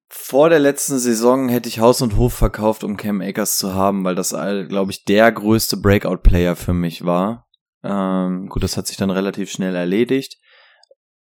[0.08, 4.04] Vor der letzten Saison hätte ich Haus und Hof verkauft, um Cam Akers zu haben,
[4.04, 7.46] weil das, glaube ich, der größte Breakout-Player für mich war.
[7.82, 10.36] Ähm, gut, das hat sich dann relativ schnell erledigt.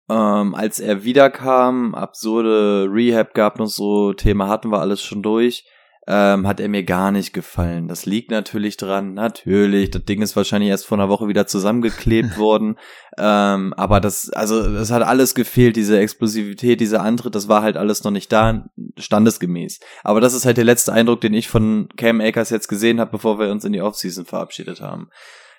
[0.09, 5.65] Ähm, als er wiederkam, absurde Rehab gab und so, Thema hatten wir alles schon durch
[6.09, 7.87] ähm, hat er mir gar nicht gefallen.
[7.87, 9.91] Das liegt natürlich dran, natürlich.
[9.91, 12.77] Das Ding ist wahrscheinlich erst vor einer Woche wieder zusammengeklebt worden.
[13.19, 17.77] Ähm, aber das, also, das hat alles gefehlt, diese Explosivität, dieser Antritt, das war halt
[17.77, 18.67] alles noch nicht da,
[18.99, 19.79] standesgemäß.
[20.03, 23.13] Aber das ist halt der letzte Eindruck, den ich von Cam Akers jetzt gesehen habe,
[23.13, 25.09] bevor wir uns in die Offseason verabschiedet haben.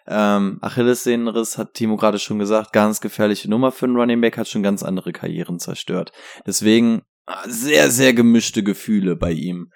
[0.05, 4.49] Ähm, Achillessehnenriss hat Timo gerade schon gesagt, ganz gefährliche Nummer für einen Running Back, hat
[4.49, 6.11] schon ganz andere Karrieren zerstört.
[6.45, 7.03] Deswegen
[7.45, 9.71] sehr, sehr gemischte Gefühle bei ihm.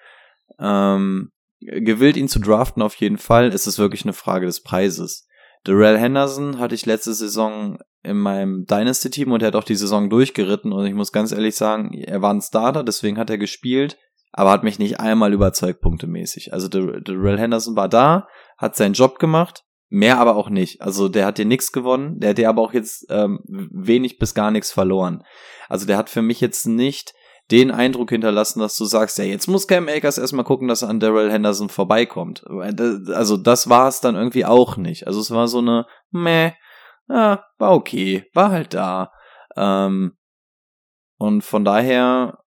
[0.60, 1.30] Ähm,
[1.60, 5.26] gewillt, ihn zu draften auf jeden Fall, ist es wirklich eine Frage des Preises.
[5.64, 10.08] Darrell Henderson hatte ich letzte Saison in meinem Dynasty-Team und er hat auch die Saison
[10.08, 13.98] durchgeritten und ich muss ganz ehrlich sagen, er war ein Starter, deswegen hat er gespielt,
[14.32, 16.52] aber hat mich nicht einmal überzeugt punktemäßig.
[16.52, 20.80] Also Darrell Henderson war da, hat seinen Job gemacht, mehr aber auch nicht.
[20.80, 24.34] Also der hat dir nichts gewonnen, der hat dir aber auch jetzt ähm, wenig bis
[24.34, 25.24] gar nichts verloren.
[25.68, 27.14] Also der hat für mich jetzt nicht
[27.50, 30.90] den Eindruck hinterlassen, dass du sagst, ja, jetzt muss Cam Akers erstmal gucken, dass er
[30.90, 32.44] an Daryl Henderson vorbeikommt.
[32.46, 35.06] Also das war es dann irgendwie auch nicht.
[35.06, 36.52] Also es war so eine, meh,
[37.08, 39.12] ja, war okay, war halt da.
[39.56, 40.12] Ähm,
[41.16, 42.38] und von daher,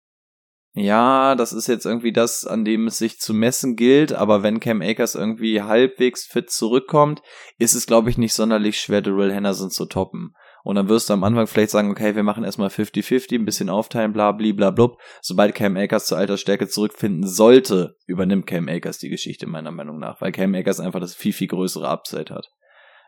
[0.75, 4.61] ja, das ist jetzt irgendwie das, an dem es sich zu messen gilt, aber wenn
[4.61, 7.23] Cam Akers irgendwie halbwegs fit zurückkommt,
[7.59, 10.35] ist es, glaube ich, nicht sonderlich schwer, Daryl Henderson zu toppen.
[10.63, 13.71] Und dann wirst du am Anfang vielleicht sagen, okay, wir machen erstmal 50-50, ein bisschen
[13.71, 14.99] aufteilen, bla, bla, bla, blub.
[15.23, 19.99] Sobald Cam Akers zur alter Stärke zurückfinden sollte, übernimmt Cam Akers die Geschichte meiner Meinung
[19.99, 22.51] nach, weil Cam Akers einfach das viel, viel größere Upside hat.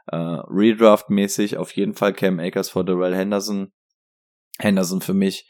[0.06, 3.72] Äh, Redraft-mäßig auf jeden Fall Cam Akers vor Darrell Henderson.
[4.58, 5.48] Henderson für mich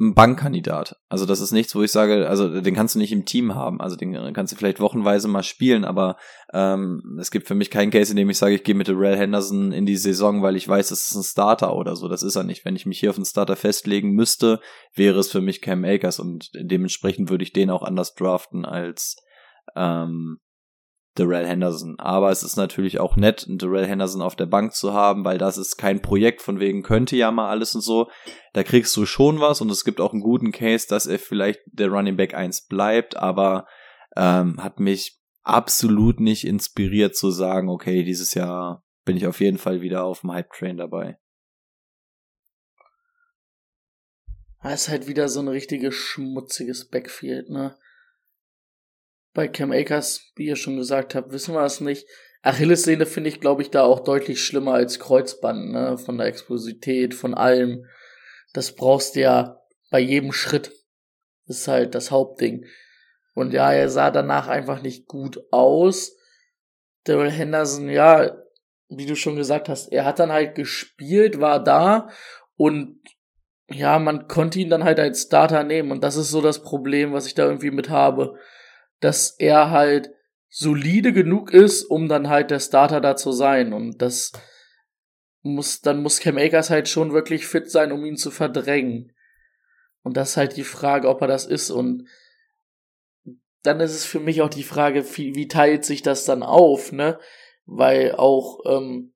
[0.00, 0.96] ein Bankkandidat.
[1.08, 3.80] Also das ist nichts, wo ich sage, also den kannst du nicht im Team haben.
[3.80, 6.16] Also den kannst du vielleicht wochenweise mal spielen, aber
[6.52, 9.16] ähm, es gibt für mich keinen Case, in dem ich sage, ich gehe mit Darrell
[9.16, 12.08] Henderson in die Saison, weil ich weiß, das ist ein Starter oder so.
[12.08, 12.64] Das ist er nicht.
[12.64, 14.60] Wenn ich mich hier auf einen Starter festlegen müsste,
[14.94, 19.16] wäre es für mich Cam Akers und dementsprechend würde ich den auch anders draften als
[19.76, 20.40] ähm,
[21.14, 21.98] Darrell Henderson.
[21.98, 25.38] Aber es ist natürlich auch nett, einen Darrell Henderson auf der Bank zu haben, weil
[25.38, 28.10] das ist kein Projekt von wegen könnte ja mal alles und so.
[28.52, 31.60] Da kriegst du schon was und es gibt auch einen guten Case, dass er vielleicht
[31.66, 33.66] der Running Back 1 bleibt, aber
[34.16, 39.58] ähm, hat mich absolut nicht inspiriert zu sagen, okay, dieses Jahr bin ich auf jeden
[39.58, 41.18] Fall wieder auf dem Hype-Train dabei.
[44.62, 47.76] Das ist halt wieder so ein richtiges schmutziges Backfield, ne?
[49.34, 52.06] Bei Cam Akers, wie ihr schon gesagt habt, wissen wir es nicht.
[52.42, 55.98] Achillessehne finde ich, glaube ich, da auch deutlich schlimmer als Kreuzband, ne?
[55.98, 57.84] Von der Explosität, von allem.
[58.52, 60.72] Das brauchst du ja bei jedem Schritt.
[61.46, 62.64] Das ist halt das Hauptding.
[63.34, 66.16] Und ja, er sah danach einfach nicht gut aus.
[67.04, 68.36] Daryl Henderson, ja,
[68.88, 72.08] wie du schon gesagt hast, er hat dann halt gespielt, war da
[72.56, 73.00] und
[73.70, 77.12] ja, man konnte ihn dann halt als Starter nehmen und das ist so das Problem,
[77.12, 78.38] was ich da irgendwie mit habe
[79.04, 80.14] dass er halt
[80.48, 83.74] solide genug ist, um dann halt der Starter da zu sein.
[83.74, 84.32] Und das
[85.42, 89.12] muss, dann muss Cam Akers halt schon wirklich fit sein, um ihn zu verdrängen.
[90.02, 91.70] Und das ist halt die Frage, ob er das ist.
[91.70, 92.08] Und
[93.62, 96.90] dann ist es für mich auch die Frage, wie, wie teilt sich das dann auf,
[96.90, 97.18] ne?
[97.66, 99.12] Weil auch, ähm,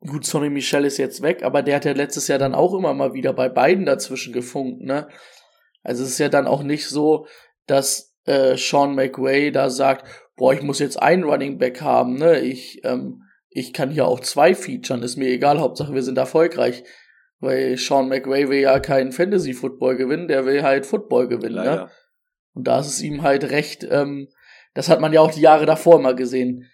[0.00, 2.94] gut, Sonny Michel ist jetzt weg, aber der hat ja letztes Jahr dann auch immer
[2.94, 5.08] mal wieder bei beiden dazwischen gefunkt, ne?
[5.82, 7.26] Also es ist ja dann auch nicht so,
[7.66, 12.40] dass äh, Sean McWay da sagt, boah, ich muss jetzt einen Running Back haben, ne?
[12.40, 16.84] Ich, ähm, ich kann hier auch zwei featuren, ist mir egal, Hauptsache wir sind erfolgreich.
[17.40, 21.64] Weil Sean McVay will ja keinen Fantasy-Football gewinnen, der will halt Football gewinnen, ne?
[21.64, 21.90] Leider.
[22.54, 24.28] Und da ist es ihm halt recht, ähm,
[24.74, 26.70] das hat man ja auch die Jahre davor mal gesehen.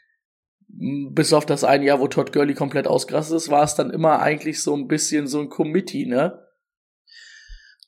[0.68, 4.20] Bis auf das eine Jahr, wo Todd Gurley komplett ausgerastet ist, war es dann immer
[4.20, 6.38] eigentlich so ein bisschen so ein Committee, ne?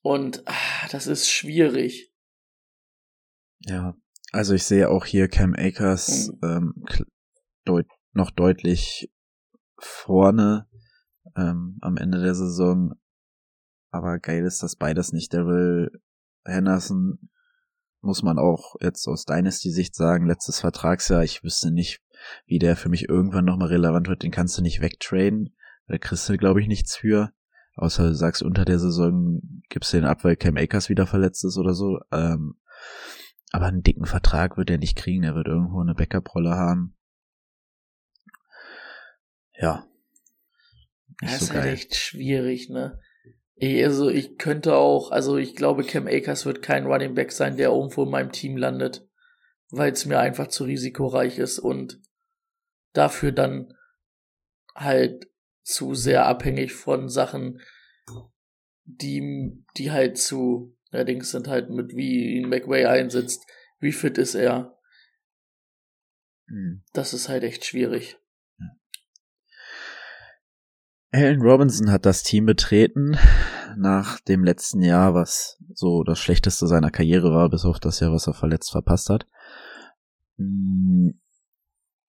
[0.03, 2.10] Und ah, das ist schwierig.
[3.67, 3.95] Ja,
[4.33, 6.49] also ich sehe auch hier Cam Akers Mhm.
[6.49, 6.85] ähm,
[7.65, 9.13] deut noch deutlich
[9.79, 10.69] vorne
[11.37, 12.95] ähm, am Ende der Saison.
[13.91, 15.33] Aber geil ist das beides nicht.
[15.35, 15.91] Daryl
[16.45, 17.19] Henderson
[18.01, 22.01] muss man auch jetzt aus Dynasty-Sicht sagen, letztes Vertragsjahr, ich wüsste nicht,
[22.47, 25.55] wie der für mich irgendwann nochmal relevant wird, den kannst du nicht wegtraden.
[25.87, 27.33] Da kriegst du, glaube ich, nichts für.
[27.75, 31.45] Außer du sagst, unter der Saison gibst du den ab, weil Cam Akers wieder verletzt
[31.45, 31.99] ist oder so.
[32.13, 32.55] Ähm,
[33.51, 35.25] aber einen dicken Vertrag wird er nicht kriegen.
[35.25, 36.97] Er wird irgendwo eine Backup-Rolle haben.
[39.59, 39.87] Ja.
[41.21, 41.75] Nicht Das so ist halt geil.
[41.75, 42.99] echt schwierig, ne?
[43.63, 47.69] Also ich könnte auch, also ich glaube, Cam Akers wird kein Running Back sein, der
[47.69, 49.07] irgendwo in meinem Team landet,
[49.69, 52.01] weil es mir einfach zu risikoreich ist und
[52.95, 53.75] dafür dann
[54.75, 55.27] halt
[55.63, 57.61] zu sehr abhängig von Sachen,
[58.85, 63.47] die, die halt zu, allerdings sind halt mit wie ihn McWay einsetzt,
[63.79, 64.77] wie fit ist er,
[66.49, 66.83] Hm.
[66.93, 68.19] das ist halt echt schwierig.
[71.13, 73.17] Allen Robinson hat das Team betreten
[73.77, 78.13] nach dem letzten Jahr, was so das schlechteste seiner Karriere war, bis auf das Jahr,
[78.13, 79.27] was er verletzt verpasst hat.
[80.37, 81.11] Mm,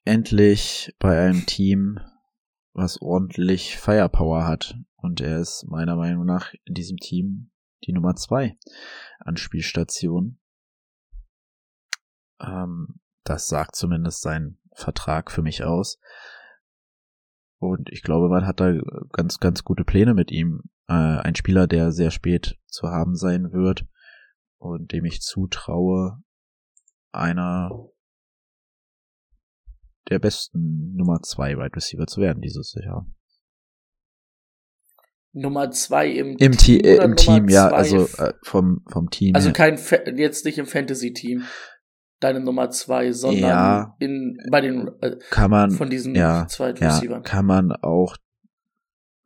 [0.03, 1.99] Endlich bei einem Team,
[2.74, 4.76] was ordentlich Firepower hat.
[4.95, 7.52] Und er ist meiner Meinung nach in diesem Team
[7.86, 8.58] die Nummer zwei
[9.20, 10.40] Anspielstation.
[12.40, 15.99] Ähm, das sagt zumindest sein Vertrag für mich aus.
[17.60, 18.74] Und ich glaube, man hat da
[19.12, 20.64] ganz, ganz gute Pläne mit ihm.
[20.88, 23.86] Äh, ein Spieler, der sehr spät zu haben sein wird
[24.58, 26.24] und dem ich zutraue,
[27.12, 27.90] einer
[30.10, 33.06] der besten Nummer zwei Wide Receiver zu werden dieses Jahr.
[35.34, 38.84] Nummer zwei im, Im, Te Team äh, oder im Nummer Team, ja, also äh, vom,
[38.90, 39.36] vom Team.
[39.36, 41.44] Also kein Fa jetzt nicht im Fantasy-Team,
[42.20, 43.95] deine Nummer zwei, sondern Ja.
[43.99, 47.24] in bei den äh, kann man, von diesen ja, zwei ja, Receivern.
[47.24, 48.16] kann man auch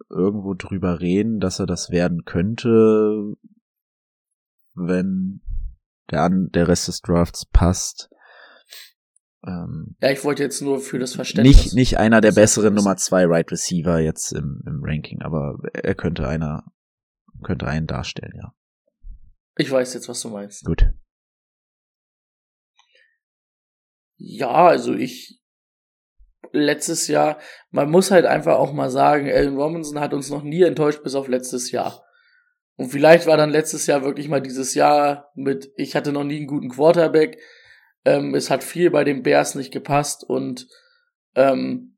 [0.10, 3.34] irgendwo drüber reden, dass er das werden könnte,
[4.76, 5.42] wenn
[6.12, 8.10] der, der Rest des Drafts passt.
[9.46, 11.58] Ähm, Ja, ich wollte jetzt nur für das Verständnis.
[11.58, 15.96] nicht, nicht einer der besseren Nummer zwei Right Receiver jetzt im, im Ranking, aber er
[15.96, 16.66] könnte einer,
[17.44, 18.54] könnte einen darstellen, ja.
[19.58, 20.66] Ich weiß jetzt, was du meinst.
[20.66, 20.92] Gut.
[24.18, 25.42] Ja, also ich
[26.52, 27.38] letztes Jahr,
[27.70, 31.16] man muss halt einfach auch mal sagen, Allen Robinson hat uns noch nie enttäuscht bis
[31.16, 32.04] auf letztes Jahr.
[32.78, 36.38] Und vielleicht war dann letztes Jahr wirklich mal dieses Jahr mit, ich hatte noch nie
[36.38, 37.38] einen guten Quarterback.
[38.06, 40.68] Ähm, es hat viel bei den Bears nicht gepasst und
[41.36, 41.98] ähm,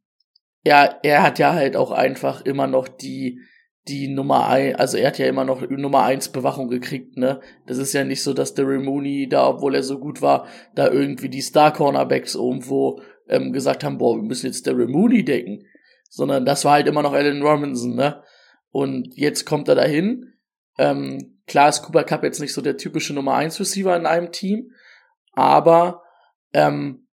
[0.66, 3.42] ja, er hat ja halt auch einfach immer noch die,
[3.88, 7.40] die Nummer ein, also er hat ja immer noch Nummer eins Bewachung gekriegt, ne?
[7.66, 10.90] Das ist ja nicht so, dass der Mooney da, obwohl er so gut war, da
[10.90, 15.66] irgendwie die Star Cornerbacks irgendwo ähm, gesagt haben, boah, wir müssen jetzt Daryl Mooney decken,
[16.10, 18.24] sondern das war halt immer noch Allen Robinson, ne?
[18.72, 20.34] Und jetzt kommt er dahin.
[20.78, 24.32] Ähm, klar ist Cooper Cup jetzt nicht so der typische Nummer 1 Receiver in einem
[24.32, 24.72] Team,
[25.38, 26.02] aber
[26.52, 27.08] ähm,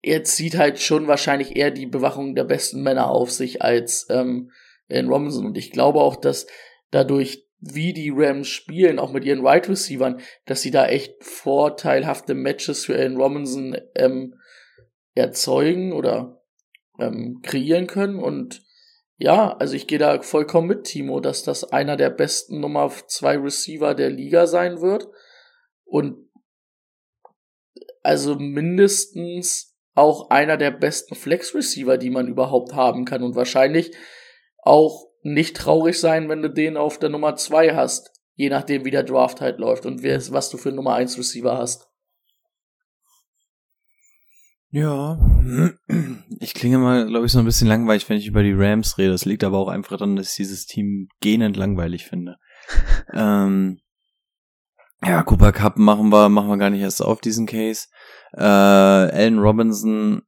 [0.00, 4.52] jetzt sieht halt schon wahrscheinlich eher die Bewachung der besten Männer auf sich als ähm,
[4.88, 5.44] Allen Robinson.
[5.44, 6.46] Und ich glaube auch, dass
[6.92, 12.34] dadurch, wie die Rams spielen, auch mit ihren Wide Receivern, dass sie da echt vorteilhafte
[12.34, 14.36] Matches für Allen Robinson ähm,
[15.16, 16.40] erzeugen oder
[17.00, 18.20] ähm, kreieren können.
[18.20, 18.62] Und
[19.16, 23.36] ja, also ich gehe da vollkommen mit, Timo, dass das einer der besten Nummer zwei
[23.36, 25.08] Receiver der Liga sein wird.
[25.84, 26.27] Und
[28.02, 33.22] also mindestens auch einer der besten Flex-Receiver, die man überhaupt haben kann.
[33.22, 33.90] Und wahrscheinlich
[34.62, 38.10] auch nicht traurig sein, wenn du den auf der Nummer zwei hast.
[38.34, 41.58] Je nachdem, wie der Draft halt läuft und wer, was du für Nummer eins Receiver
[41.58, 41.88] hast.
[44.70, 45.18] Ja,
[46.40, 49.12] ich klinge mal, glaube ich, so ein bisschen langweilig, wenn ich über die Rams rede.
[49.12, 52.36] Das liegt aber auch einfach daran, dass ich dieses Team gähnend langweilig finde.
[53.14, 53.80] ähm,
[55.04, 57.86] ja, Cooper Cup machen wir, machen wir gar nicht erst auf diesen Case.
[58.32, 60.22] Äh, Allen Robinson,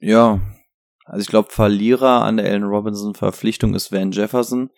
[0.00, 0.40] ja,
[1.04, 4.70] Also ich glaube, Verlierer an der Allen Robinson Verpflichtung ist Van Jefferson.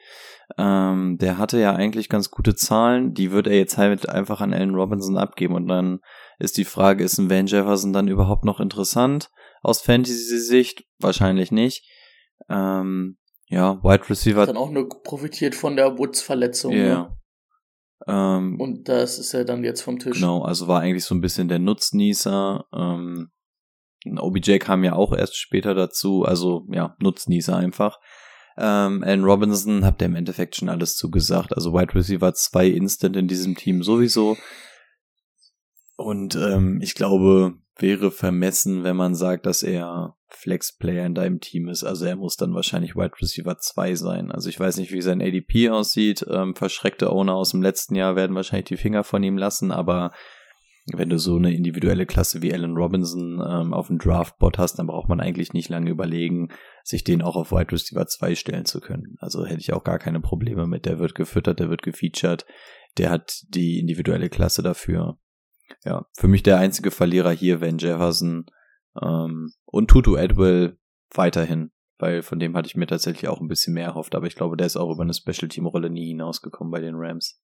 [0.58, 3.14] Ähm, der hatte ja eigentlich ganz gute Zahlen.
[3.14, 5.54] Die wird er jetzt halt einfach an Allen Robinson abgeben.
[5.54, 6.00] Und dann
[6.38, 9.30] ist die Frage, ist ein Van Jefferson dann überhaupt noch interessant
[9.62, 10.84] aus Fantasy-Sicht?
[10.98, 11.88] Wahrscheinlich nicht.
[12.48, 13.16] Ähm,
[13.48, 14.42] ja, Wide Receiver.
[14.42, 16.72] Hat dann auch nur profitiert von der Woods-Verletzung.
[16.72, 16.94] Ja.
[16.94, 17.18] Ne?
[18.06, 20.18] Ähm, Und das ist ja dann jetzt vom Tisch.
[20.18, 22.64] Genau, also war eigentlich so ein bisschen der Nutznießer.
[22.74, 23.30] Ähm,
[24.18, 27.98] OBJ kam ja auch erst später dazu, also ja, Nutznießer einfach.
[28.56, 31.54] Ähm, Allen Robinson habt ihr im Endeffekt schon alles zugesagt.
[31.54, 34.36] Also Wide Receiver 2 Instant in diesem Team sowieso.
[35.96, 41.68] Und ähm, ich glaube, wäre vermessen, wenn man sagt, dass er Flex-Player in deinem Team
[41.68, 41.84] ist.
[41.84, 44.30] Also er muss dann wahrscheinlich Wide Receiver 2 sein.
[44.30, 46.24] Also ich weiß nicht, wie sein ADP aussieht.
[46.28, 50.12] Ähm, verschreckte Owner aus dem letzten Jahr werden wahrscheinlich die Finger von ihm lassen, aber
[50.92, 54.86] wenn du so eine individuelle Klasse wie Allen Robinson ähm, auf dem Draftbot hast, dann
[54.86, 56.48] braucht man eigentlich nicht lange überlegen,
[56.82, 59.16] sich den auch auf Wide Receiver 2 stellen zu können.
[59.18, 60.84] Also hätte ich auch gar keine Probleme mit.
[60.84, 62.44] Der wird gefüttert, der wird gefeatured,
[62.98, 65.18] der hat die individuelle Klasse dafür.
[65.84, 68.46] Ja, für mich der einzige Verlierer hier, Van Jefferson
[69.00, 70.78] ähm, und Tutu Edwell
[71.10, 74.34] weiterhin, weil von dem hatte ich mir tatsächlich auch ein bisschen mehr erhofft, aber ich
[74.34, 77.40] glaube, der ist auch über eine Special Team Rolle nie hinausgekommen bei den Rams.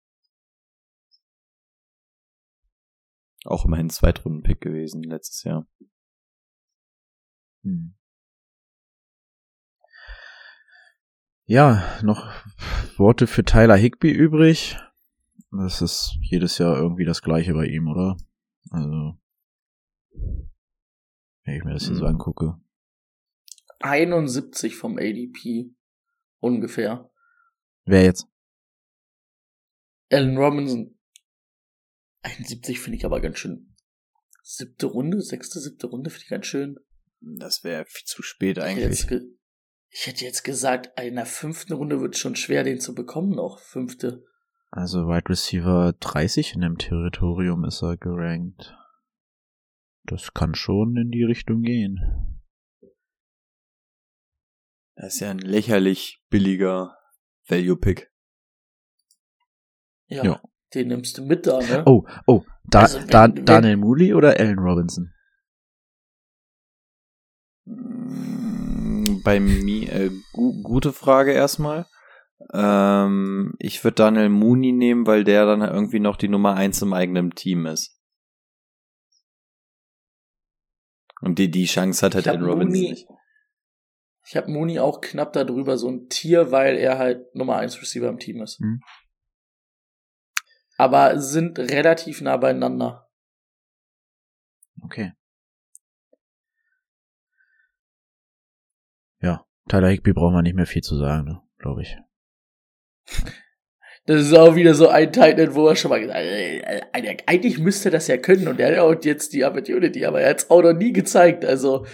[3.44, 5.66] Auch immerhin Zweitrunden-Pick gewesen letztes Jahr.
[7.62, 7.94] Hm.
[11.46, 12.30] Ja, noch
[12.96, 14.78] Worte für Tyler Higby übrig.
[15.52, 18.16] Das ist jedes Jahr irgendwie das gleiche bei ihm, oder?
[18.70, 19.18] Also,
[21.44, 22.10] wenn ich mir das hier so Mhm.
[22.10, 22.60] angucke.
[23.80, 25.74] 71 vom ADP.
[26.38, 27.10] Ungefähr.
[27.84, 28.26] Wer jetzt?
[30.10, 30.98] Allen Robinson.
[32.22, 33.74] 71 finde ich aber ganz schön.
[34.42, 36.78] Siebte Runde, sechste, siebte Runde finde ich ganz schön.
[37.20, 39.06] Das wäre viel zu spät Ich hätte, eigentlich.
[39.90, 43.30] ich hätte jetzt gesagt, in der fünften Runde wird es schon schwer, den zu bekommen
[43.34, 43.58] noch.
[43.60, 44.24] Fünfte.
[44.72, 48.76] Also Wide Receiver 30 in dem Territorium ist er gerankt.
[50.04, 52.40] Das kann schon in die Richtung gehen.
[54.96, 56.96] Das ist ja ein lächerlich billiger
[57.48, 58.12] Value-Pick.
[60.08, 60.42] Ja, Ja.
[60.72, 61.82] Den nimmst du mit da, ne?
[61.86, 65.12] Oh, oh, da, Also wenn- da, wenn- Daniel Mooley oder Allen Robinson?
[67.66, 71.86] Mm, Bei mir, äh, gu gute Frage erstmal.
[72.52, 76.92] Ähm, ich würde Daniel Mooney nehmen, weil der dann irgendwie noch die Nummer eins im
[76.92, 78.00] eigenen Team ist.
[81.20, 83.08] Und die, die Chance hat halt Allen Robinson Mooney- nicht.
[84.26, 88.08] Ich habe Mooney auch knapp darüber, so ein Tier, weil er halt Nummer 1 Receiver
[88.08, 88.60] im Team ist.
[88.60, 88.80] Hm.
[90.76, 93.10] Aber sind relativ nah beieinander.
[94.82, 95.12] Okay.
[99.20, 101.98] Ja, Tyler Higby braucht man nicht mehr viel zu sagen, ne, glaube ich.
[104.06, 107.16] Das ist auch wieder so ein Titan, wo er schon mal gesagt hat, äh, äh,
[107.26, 110.50] eigentlich müsste das ja können und er hat jetzt die Opportunity, aber er hat es
[110.50, 111.44] auch noch nie gezeigt.
[111.44, 111.86] Also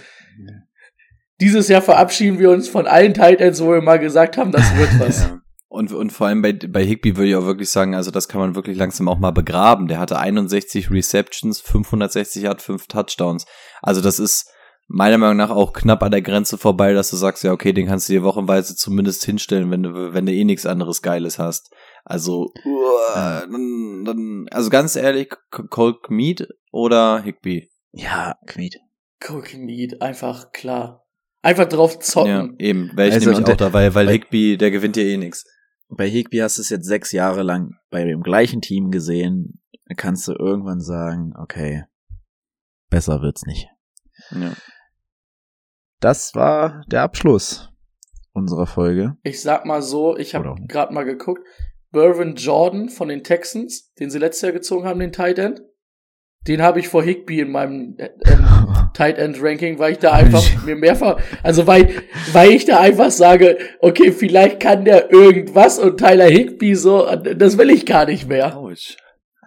[1.39, 4.89] dieses Jahr verabschieden wir uns von allen Titans, wo wir mal gesagt haben, das wird
[4.99, 5.23] was.
[5.23, 5.41] Ja.
[5.69, 8.39] Und, und vor allem bei, bei Higby würde ich auch wirklich sagen, also das kann
[8.39, 9.87] man wirklich langsam auch mal begraben.
[9.87, 13.45] Der hatte 61 Receptions, 560 Yard, 5 Touchdowns.
[13.81, 14.49] Also das ist
[14.87, 17.87] meiner Meinung nach auch knapp an der Grenze vorbei, dass du sagst, ja, okay, den
[17.87, 21.73] kannst du dir wochenweise zumindest hinstellen, wenn du, wenn du eh nichts anderes Geiles hast.
[22.05, 27.69] Also, uah, dann, dann, also ganz ehrlich, C- Cole Mead oder Higby?
[27.91, 28.77] Ja, Kmeet.
[29.27, 31.03] Cookie Meat, einfach klar.
[31.41, 32.29] Einfach drauf zocken.
[32.59, 35.17] Ja, eben, wäre ich Also, nämlich auch der- da, weil, Higby, der gewinnt ja eh
[35.17, 35.43] nix.
[35.89, 39.61] Bei Higby hast du es jetzt sechs Jahre lang bei dem gleichen Team gesehen.
[39.95, 41.85] Kannst du irgendwann sagen, okay,
[42.89, 43.67] besser wird's nicht.
[44.31, 44.53] Ja.
[45.99, 47.69] Das war der Abschluss
[48.33, 49.17] unserer Folge.
[49.23, 51.41] Ich sag mal so, ich habe gerade mal geguckt.
[51.91, 55.61] Bervin Jordan von den Texans, den sie letztes Jahr gezogen haben, den Tight End.
[56.47, 58.45] Den habe ich vor Higby in meinem äh, ähm,
[58.93, 61.89] Tight End Ranking, weil ich da einfach mir mehrfach, also weil,
[62.31, 67.57] weil ich da einfach sage, okay, vielleicht kann der irgendwas und Tyler Higby so, das
[67.57, 68.57] will ich gar nicht mehr.
[68.57, 68.95] Ouch.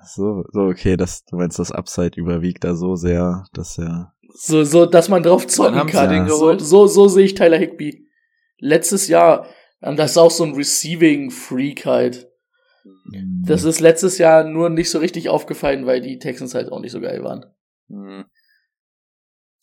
[0.05, 4.15] So, so, okay, das, du meinst, das Upside überwiegt da so sehr, dass er.
[4.35, 6.11] So, so, dass man drauf zocken haben sie kann.
[6.11, 8.07] den So, so, so sehe ich Tyler Higby.
[8.59, 9.47] Letztes Jahr,
[9.83, 12.29] ähm, das ist auch so ein Receiving Freak halt.
[13.45, 16.93] Das ist letztes Jahr nur nicht so richtig aufgefallen, weil die Texans halt auch nicht
[16.93, 17.45] so geil waren.
[17.89, 18.25] Hm.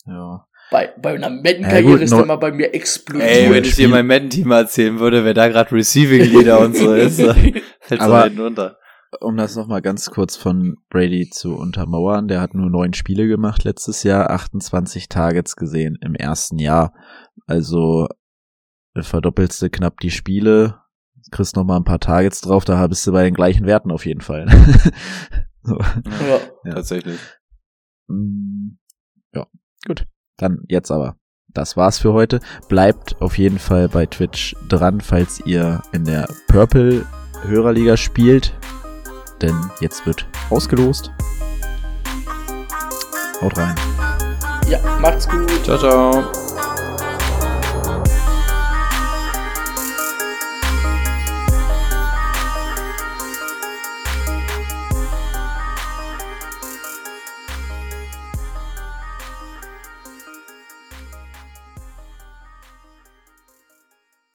[0.06, 0.44] ja.
[0.70, 3.30] Bei, bei einer Ja, Madden-Karriere gut, ist der mal bei mir explodiert.
[3.30, 6.92] Ey, wenn ich dir mein Madden-Team erzählen würde, wer da gerade Receiving Leader und so
[6.94, 7.16] ist,
[7.80, 8.78] fällt so hinten runter.
[9.20, 13.64] Um das nochmal ganz kurz von Brady zu untermauern, der hat nur neun Spiele gemacht
[13.64, 16.92] letztes Jahr, 28 Targets gesehen im ersten Jahr.
[17.46, 18.08] Also
[18.94, 20.80] verdoppelst du knapp die Spiele,
[21.30, 24.04] kriegst noch mal ein paar Targets drauf, da bist du bei den gleichen Werten auf
[24.06, 24.46] jeden Fall.
[25.62, 25.78] so.
[25.78, 26.40] Ja.
[26.64, 26.74] Ja.
[26.74, 27.20] Tatsächlich.
[28.08, 28.78] Mm,
[29.32, 29.46] Ja,
[29.86, 30.06] gut.
[30.36, 31.16] Dann jetzt aber.
[31.48, 32.40] Das war's für heute.
[32.68, 37.06] Bleibt auf jeden Fall bei Twitch dran, falls ihr in der Purple
[37.42, 38.52] Hörerliga spielt.
[39.40, 41.12] Denn jetzt wird ausgelost.
[43.40, 43.74] Haut rein.
[44.68, 45.64] ja, macht's gut.
[45.64, 46.57] Ciao, ciao.